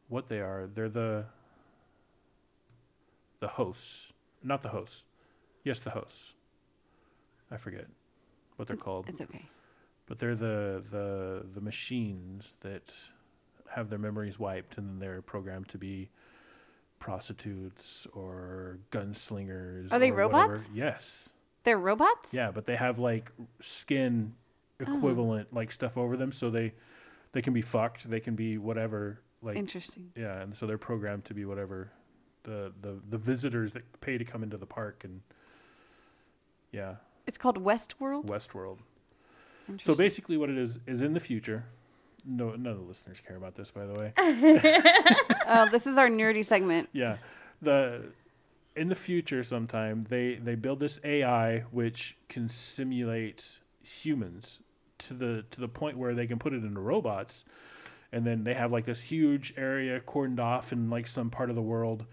[0.08, 0.68] what they are.
[0.72, 1.26] They're the.
[3.38, 5.04] The hosts, not the hosts.
[5.62, 6.32] Yes, the hosts.
[7.50, 7.86] I forget
[8.56, 9.08] what they're called.
[9.08, 9.44] It's okay.
[10.06, 12.94] but they're the the the machines that
[13.70, 16.08] have their memories wiped and then they're programmed to be
[16.98, 19.92] prostitutes or gunslingers.
[19.92, 20.52] Are they or whatever.
[20.52, 20.68] robots?
[20.72, 21.30] Yes.
[21.64, 22.32] They're robots.
[22.32, 24.34] Yeah, but they have like skin
[24.80, 24.96] oh.
[24.96, 26.72] equivalent like stuff over them, so they
[27.36, 29.20] they can be fucked, they can be whatever.
[29.42, 30.10] Like Interesting.
[30.16, 31.92] yeah, and so they're programmed to be whatever
[32.44, 35.20] the the the visitors that pay to come into the park and
[36.72, 36.94] yeah,
[37.26, 38.26] It's called Westworld.
[38.26, 38.78] Westworld.
[39.82, 41.66] So basically, what it is is in the future.
[42.24, 44.12] No, none of the listeners care about this, by the way.
[45.46, 46.88] oh, this is our nerdy segment.
[46.92, 47.18] yeah,
[47.60, 48.06] the
[48.74, 54.60] in the future, sometime they they build this AI which can simulate humans
[54.98, 57.44] to the to the point where they can put it into robots,
[58.12, 61.56] and then they have like this huge area cordoned off in like some part of
[61.56, 62.06] the world,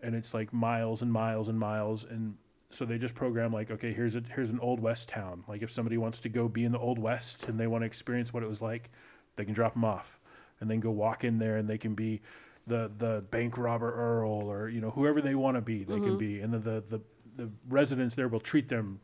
[0.00, 2.04] and it's like miles and miles and miles.
[2.04, 2.36] And.
[2.72, 5.42] So they just program like, okay, here's a here's an old west town.
[5.48, 7.86] Like if somebody wants to go be in the old west and they want to
[7.86, 8.90] experience what it was like,
[9.34, 10.20] they can drop them off,
[10.60, 12.20] and then go walk in there and they can be
[12.68, 16.10] the the bank robber Earl or you know whoever they want to be they can
[16.10, 16.16] mm-hmm.
[16.18, 16.40] be.
[16.40, 17.00] And then the, the
[17.36, 19.00] the residents there will treat them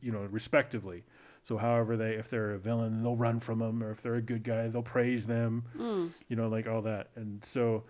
[0.00, 1.04] you know respectively
[1.46, 4.22] so however they if they're a villain they'll run from them or if they're a
[4.22, 5.64] good guy they'll praise them.
[5.78, 6.10] Mm.
[6.28, 7.10] You know like all that.
[7.14, 7.84] And so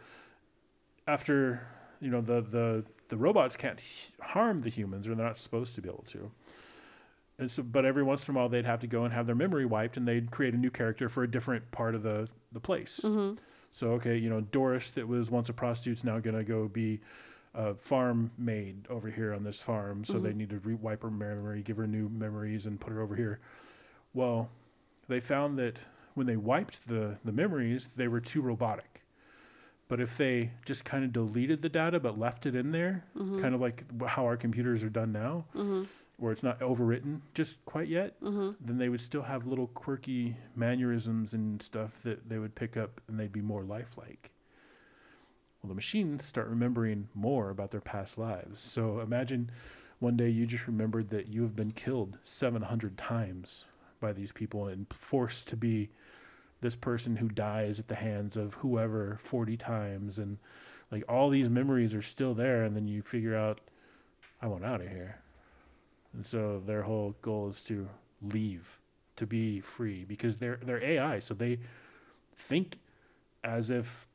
[1.08, 1.66] after
[2.00, 5.74] you know the the the robots can't h- harm the humans or they're not supposed
[5.76, 6.30] to be able to.
[7.38, 9.34] And so but every once in a while they'd have to go and have their
[9.34, 12.60] memory wiped and they'd create a new character for a different part of the the
[12.60, 13.00] place.
[13.02, 13.36] Mm-hmm.
[13.72, 17.00] So okay, you know Doris that was once a prostitute's now gonna go be
[17.56, 20.04] a farm maid over here on this farm.
[20.04, 20.38] So they mm-hmm.
[20.38, 23.40] need to re- wipe her memory, give her new memories, and put her over here.
[24.12, 24.50] Well,
[25.08, 25.78] they found that
[26.14, 29.02] when they wiped the the memories, they were too robotic.
[29.88, 33.40] But if they just kind of deleted the data but left it in there, mm-hmm.
[33.40, 35.84] kind of like how our computers are done now, mm-hmm.
[36.16, 38.14] where it's not overwritten just quite yet,
[38.60, 43.00] then they would still have little quirky mannerisms and stuff that they would pick up
[43.06, 44.32] and they'd be more lifelike.
[45.66, 48.60] Well, the machines start remembering more about their past lives.
[48.60, 49.50] So imagine
[49.98, 53.64] one day you just remembered that you have been killed 700 times
[53.98, 55.88] by these people and forced to be
[56.60, 60.38] this person who dies at the hands of whoever 40 times and
[60.92, 63.60] like all these memories are still there and then you figure out
[64.40, 65.18] I want out of here.
[66.12, 67.88] And so their whole goal is to
[68.22, 68.78] leave,
[69.16, 71.58] to be free because they're they're AI, so they
[72.36, 72.78] think
[73.42, 74.06] as if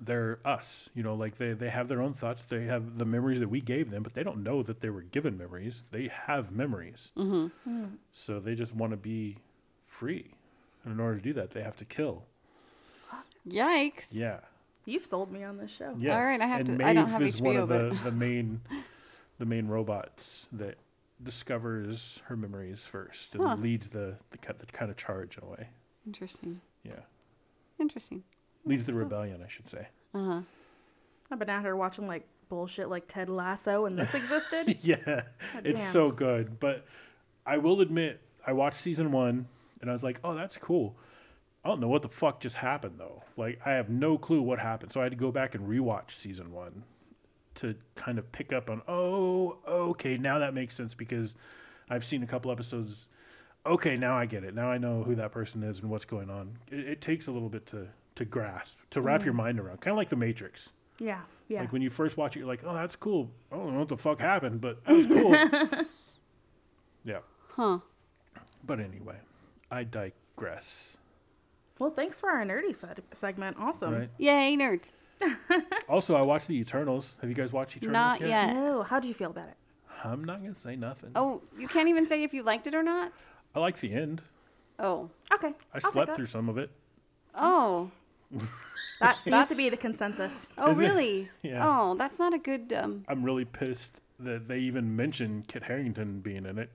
[0.00, 0.88] they're us.
[0.94, 2.42] You know, like they, they have their own thoughts.
[2.48, 5.02] They have the memories that we gave them, but they don't know that they were
[5.02, 5.84] given memories.
[5.90, 7.12] They have memories.
[7.16, 7.84] Mm-hmm.
[8.12, 9.38] So they just want to be
[9.86, 10.32] free.
[10.84, 12.24] And in order to do that, they have to kill.
[13.48, 14.08] Yikes.
[14.12, 14.40] Yeah.
[14.86, 15.94] You've sold me on this show.
[15.98, 16.16] Yes.
[16.18, 18.12] right, I have and to- I don't Maeve have is one HBO, of the, the
[18.16, 18.60] main
[19.38, 20.76] the main robots that
[21.22, 23.56] discovers her memories first and Huh.
[23.56, 25.68] leads the, the the kind of charge in a way.
[26.06, 26.60] Interesting.
[26.82, 27.00] Yeah.
[27.78, 28.22] Interesting.
[28.64, 29.88] Leads the rebellion, I should say.
[30.14, 30.40] Uh huh.
[31.30, 34.78] I've been out here watching like bullshit like Ted Lasso and this existed.
[34.82, 35.22] yeah,
[35.64, 35.92] it's damn.
[35.92, 36.60] so good.
[36.60, 36.84] But
[37.46, 39.46] I will admit, I watched season one
[39.80, 40.96] and I was like, oh, that's cool.
[41.64, 43.22] I don't know what the fuck just happened though.
[43.36, 44.92] Like, I have no clue what happened.
[44.92, 46.84] So I had to go back and rewatch season one
[47.56, 51.34] to kind of pick up on, oh, okay, now that makes sense because
[51.88, 53.06] I've seen a couple episodes.
[53.66, 54.54] Okay, now I get it.
[54.54, 56.58] Now I know who that person is and what's going on.
[56.70, 57.88] It, it takes a little bit to,
[58.20, 59.38] to grasp, to wrap your mm.
[59.38, 59.80] mind around.
[59.80, 60.70] Kind of like The Matrix.
[60.98, 61.60] yeah, yeah.
[61.60, 63.88] Like when you first watch it, you're like, "Oh, that's cool." I don't know what
[63.88, 65.86] the fuck happened, but it was cool.
[67.04, 67.18] yeah.
[67.48, 67.78] Huh.
[68.64, 69.16] But anyway,
[69.70, 70.96] I digress.
[71.78, 73.56] well, thanks for our nerdy se- segment.
[73.58, 73.94] Awesome.
[73.94, 74.10] Right.
[74.18, 74.92] Yay, nerds.
[75.88, 77.16] Also, I watched the Eternals.
[77.20, 77.92] Have you guys watched Eternals?
[77.92, 78.54] Not yet.
[78.56, 79.56] Oh, how do you feel about it?
[80.04, 81.10] I'm not gonna say nothing.
[81.16, 83.12] Oh, you can't even say if you liked it or not?
[83.54, 84.22] I like the end.
[84.78, 85.10] Oh.
[85.34, 86.70] Okay, I I'll slept through some of it.
[87.34, 87.90] Oh.
[89.00, 90.34] That seems to be the consensus.
[90.58, 90.82] Oh, Is it?
[90.82, 91.28] really?
[91.42, 91.62] Yeah.
[91.66, 92.70] Oh, that's not a good.
[92.74, 96.68] Um, I'm really pissed that they even mention Kit Harington being in it.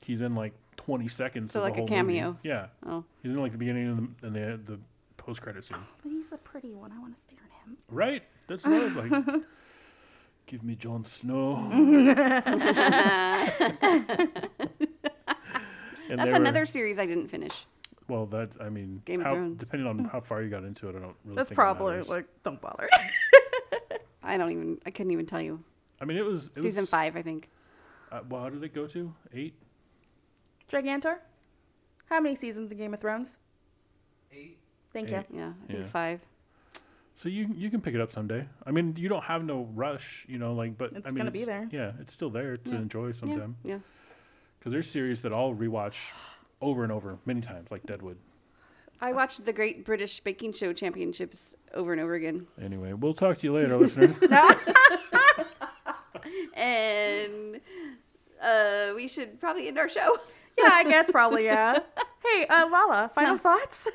[0.00, 1.50] He's in like 20 seconds.
[1.50, 2.26] So of the like a whole cameo.
[2.28, 2.38] Movie.
[2.44, 2.66] Yeah.
[2.86, 3.02] oh.
[3.20, 4.36] He's in like the beginning and the, and
[4.66, 4.80] the, the
[5.16, 5.76] post credit scene.
[6.04, 6.92] But he's a pretty one.
[6.92, 7.76] I want to stare at him.
[7.88, 8.22] Right?
[8.46, 9.42] That's what I was like.
[10.46, 11.68] Give me Jon Snow.
[11.72, 12.06] And
[16.18, 17.66] That's they were- another series I didn't finish.
[18.10, 19.58] Well, that I mean, Game of Thrones.
[19.60, 21.36] depending on how far you got into it, I don't really.
[21.36, 22.08] That's think it probably matters.
[22.08, 22.88] like don't bother.
[24.22, 24.78] I don't even.
[24.84, 25.62] I couldn't even tell you.
[26.00, 27.48] I mean, it was it Season was, five, I think.
[28.10, 29.54] Uh, well, how did it go to eight?
[30.70, 31.18] Gigantor.
[32.06, 33.36] How many seasons of Game of Thrones?
[34.32, 34.58] Eight.
[34.92, 35.26] Thank Eight.
[35.30, 35.38] you.
[35.38, 35.86] Yeah, I think Yeah.
[35.86, 36.20] five.
[37.14, 38.46] So you you can pick it up someday.
[38.66, 41.30] I mean, you don't have no rush, you know, like, but It's I mean, gonna
[41.30, 41.68] be there.
[41.70, 42.78] Yeah, it's still there to Yeah.
[42.78, 43.56] enjoy Yeah, sometime.
[43.62, 43.78] yeah.
[44.58, 45.96] Because there's series that I'll rewatch
[46.60, 48.18] over and over many times, like Deadwood.
[49.00, 53.38] I watched the Great British Baking Show Championships over and over again, Anyway, we'll talk
[53.38, 54.18] to you later, listeners.
[56.54, 57.60] and
[58.42, 60.18] uh, we should probably end our show.
[60.58, 61.78] Yeah, I guess probably yeah.
[62.22, 63.88] Hey, uh, Lala, final thoughts?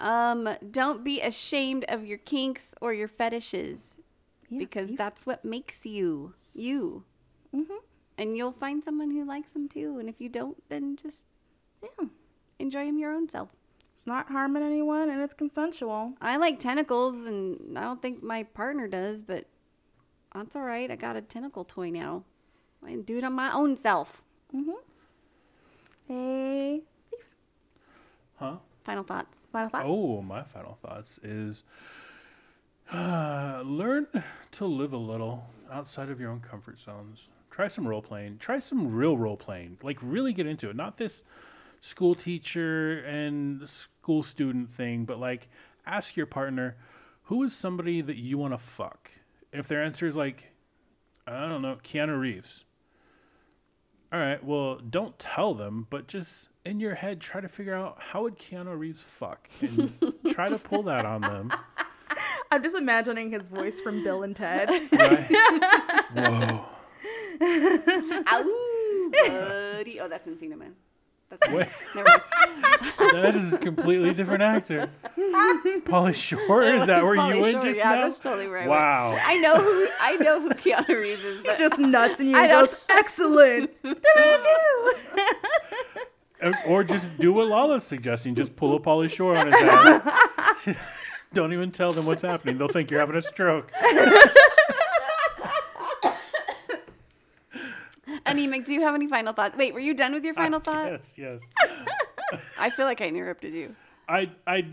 [0.00, 3.98] Um, don't be ashamed of your kinks or your fetishes
[4.48, 7.04] Yeah, because you- that's what makes you you.
[7.54, 7.66] Mhm.
[8.18, 9.98] And you'll find someone who likes them too.
[9.98, 11.26] And if you don't, then just
[11.82, 12.06] Yeah.
[12.58, 13.50] enjoy them your own self.
[13.94, 16.14] It's not harming anyone, and it's consensual.
[16.20, 19.46] I like tentacles, and I don't think my partner does, but
[20.34, 20.90] that's all right.
[20.90, 22.24] I got a tentacle toy now.
[22.84, 24.22] I can do it on my own self.
[24.54, 24.74] Mhm.
[26.06, 26.82] Hey,
[28.36, 28.58] Huh?
[28.80, 29.46] Final thoughts.
[29.50, 29.84] final thoughts?
[29.88, 31.64] Oh, my final thoughts is
[32.92, 34.06] uh, learn
[34.52, 37.28] to live a little outside of your own comfort zones.
[37.56, 38.36] Try some role playing.
[38.36, 39.78] Try some real role playing.
[39.82, 40.76] Like really get into it.
[40.76, 41.24] Not this
[41.80, 45.48] school teacher and school student thing, but like
[45.86, 46.76] ask your partner,
[47.22, 49.10] who is somebody that you want to fuck?
[49.54, 50.52] If their answer is like,
[51.26, 52.66] I don't know, Keanu Reeves.
[54.12, 57.96] All right, well, don't tell them, but just in your head, try to figure out
[57.98, 59.94] how would Keanu Reeves fuck, and
[60.28, 61.50] try to pull that on them.
[62.50, 64.68] I'm just imagining his voice from Bill and Ted.
[64.92, 65.30] Right?
[66.12, 66.75] Whoa!
[67.40, 70.00] Ow, buddy.
[70.00, 70.74] Oh, that's Encino Man.
[71.28, 71.66] That's Wait.
[71.94, 72.22] never mind.
[73.12, 74.88] That is a completely different actor.
[75.18, 77.62] Pauly Shore, is that where Pauly you went Shore.
[77.62, 78.00] just yeah, now?
[78.08, 78.64] that's totally right.
[78.64, 78.80] I went.
[78.80, 79.18] Wow.
[79.20, 82.46] I know who I know who Keanu Reeves is, but just nuts and you I
[82.46, 83.70] and goes, excellent.
[86.42, 88.34] Uh, Or just do what Lala's suggesting.
[88.34, 90.76] Just pull a Pauly Shore on his head.
[91.32, 92.58] Don't even tell them what's happening.
[92.58, 93.72] They'll think you're having a stroke.
[98.26, 99.56] Anemic, do you have any final thoughts?
[99.56, 100.90] Wait, were you done with your ah, final thought?
[100.90, 101.40] Yes, yes.
[102.58, 103.74] I feel like I interrupted you.
[104.08, 104.66] I I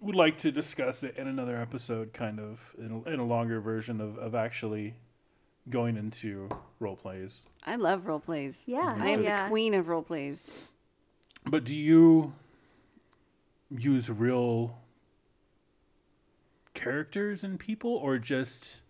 [0.00, 3.60] would like to discuss it in another episode, kind of in a, in a longer
[3.60, 4.94] version of, of actually
[5.68, 6.48] going into
[6.78, 7.42] role plays.
[7.66, 8.62] I love role plays.
[8.66, 9.02] Yeah, mm-hmm.
[9.02, 9.44] I am yeah.
[9.44, 10.48] the queen of role plays.
[11.44, 12.34] But do you
[13.70, 14.78] use real
[16.74, 18.80] characters and people, or just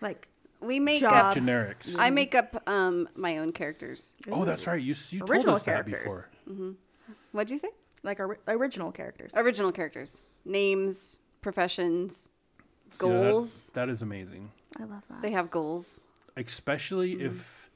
[0.00, 0.28] Like,
[0.60, 1.36] We make Jobs.
[1.36, 1.96] up Generics.
[1.98, 4.14] I make up um my own characters.
[4.30, 6.02] oh, that's right, you s- you told Original us that characters.
[6.02, 6.30] before.
[7.32, 7.68] What'd you say?
[8.02, 9.32] like ori- original characters.
[9.36, 10.20] Original characters.
[10.44, 12.30] Names, professions, See,
[12.92, 13.70] that- goals.
[13.74, 14.50] that is amazing.
[14.78, 15.20] I love that.
[15.20, 16.00] They have goals.
[16.36, 17.26] especially Mm-hmm.
[17.26, 17.70] if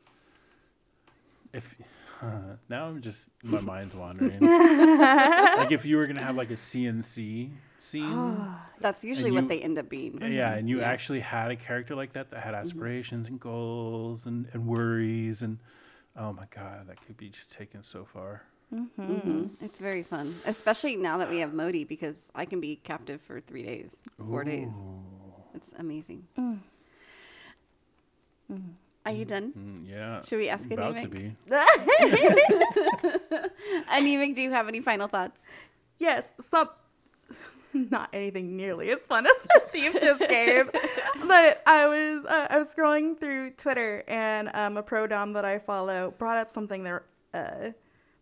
[1.53, 1.75] if
[2.69, 4.41] now I'm just my mind's wandering.
[5.59, 7.51] like if you were gonna have like a CNC
[7.85, 8.47] scene,
[8.81, 10.21] That's usually you- what they end up being.
[10.23, 10.91] yeah, and you Yeah.
[10.91, 12.63] actually had a character like that that had Mm-hmm.
[12.65, 15.59] aspirations and goals and, and worries and
[16.17, 18.43] oh my god, that could be just taken so far.
[18.73, 19.51] Mhm.
[19.61, 23.41] It's very fun, especially now that we have Modi because I can be captive for
[23.41, 24.75] three days, four days.
[25.55, 26.27] It's amazing.
[29.07, 29.53] Are you done?
[29.53, 31.13] Mm, yeah, Should we ask about to Anemic?
[31.13, 31.35] be.
[33.91, 35.43] Anemic, do you have any final thoughts?
[35.99, 36.69] Yes, some
[37.91, 40.71] not anything nearly as fun as what Thief just gave.
[41.27, 45.45] but I was uh, I was scrolling through Twitter and um, a pro dom that
[45.45, 47.05] I follow brought up something there.
[47.33, 47.71] Uh,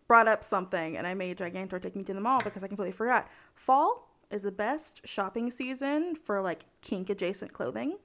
[0.08, 2.92] brought up something and I made Gigantor take me to the mall because I completely
[2.92, 3.28] forgot.
[3.54, 7.98] Fall is the best shopping season for like kink adjacent clothing.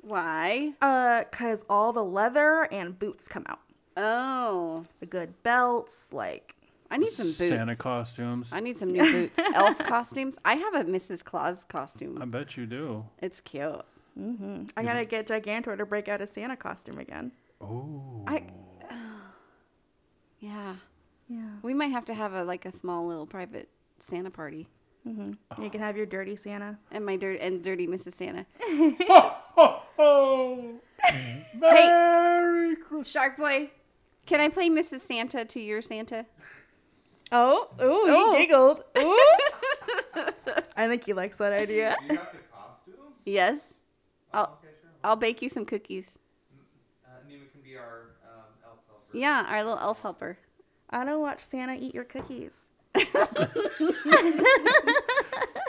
[0.00, 0.72] Why?
[0.82, 3.60] Uh, cause all the leather and boots come out.
[3.96, 6.55] Oh, The good belts, like
[6.90, 7.36] I need some boots.
[7.38, 8.50] Santa costumes.
[8.52, 9.38] I need some new boots.
[9.54, 10.38] Elf costumes.
[10.44, 11.24] I have a Mrs.
[11.24, 12.18] Claus costume.
[12.20, 13.04] I bet you do.
[13.20, 13.82] It's cute.
[14.18, 14.64] Mm-hmm.
[14.76, 17.32] I gotta get Gigantor to break out a Santa costume again.
[17.60, 18.44] Oh, I.
[20.38, 20.74] Yeah,
[21.28, 21.48] Yeah.
[21.62, 24.68] we might have to have a like a small little private Santa party
[25.06, 25.32] mm-hmm.
[25.62, 26.78] You can have your dirty Santa.
[26.90, 28.14] and my dirt and dirty Mrs.
[28.14, 28.46] Santa.
[29.98, 30.74] oh,
[31.58, 33.08] Merry Christmas.
[33.08, 33.70] Shark Boy,
[34.26, 35.00] can I play Mrs.
[35.00, 36.26] Santa to your Santa?
[37.32, 38.32] Oh, ooh, Oh.
[38.34, 38.82] he giggled.
[38.98, 39.18] Ooh.
[40.76, 41.96] I think he likes that idea.
[42.00, 42.94] Do You got the costume?
[43.24, 43.74] Yes.
[44.32, 44.90] I'll Okay, sure.
[45.02, 46.18] I'll bake you some cookies.
[47.04, 49.16] Uh, Nima can be our um, elf helper.
[49.18, 50.38] Yeah, our little elf helper.
[50.90, 52.70] I don't watch Santa eat your cookies.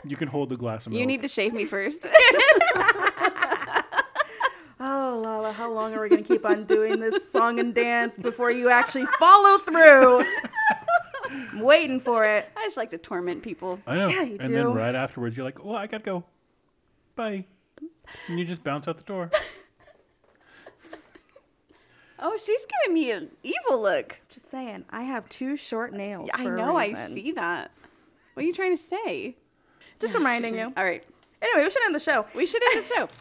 [0.06, 1.00] You can hold the glass of milk.
[1.02, 2.06] You need to shave me first.
[4.80, 8.16] Oh, Lala, how long are we going to keep on doing this song and dance
[8.16, 10.24] before you actually follow through?
[11.30, 12.49] I'm waiting for it.
[12.56, 13.80] I just like to torment people.
[13.86, 14.08] I know.
[14.08, 14.54] Yeah, you and do.
[14.54, 16.24] then right afterwards, you're like, "Well, I gotta go.
[17.16, 17.45] Bye."
[18.28, 19.30] And you just bounce out the door.
[22.20, 24.20] Oh, she's giving me an evil look.
[24.30, 26.32] Just saying, I have two short nails.
[26.34, 26.76] I for know.
[26.76, 27.70] I see that.
[28.34, 29.36] What are you trying to say?
[29.99, 30.74] Just reminding you.
[30.76, 31.04] All right.
[31.41, 32.26] Anyway, we should end the show.
[32.34, 33.10] We should end the show.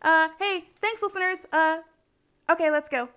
[0.00, 1.38] Uh, hey, thanks, listeners.
[1.52, 1.78] Uh,
[2.48, 3.08] okay, let's go.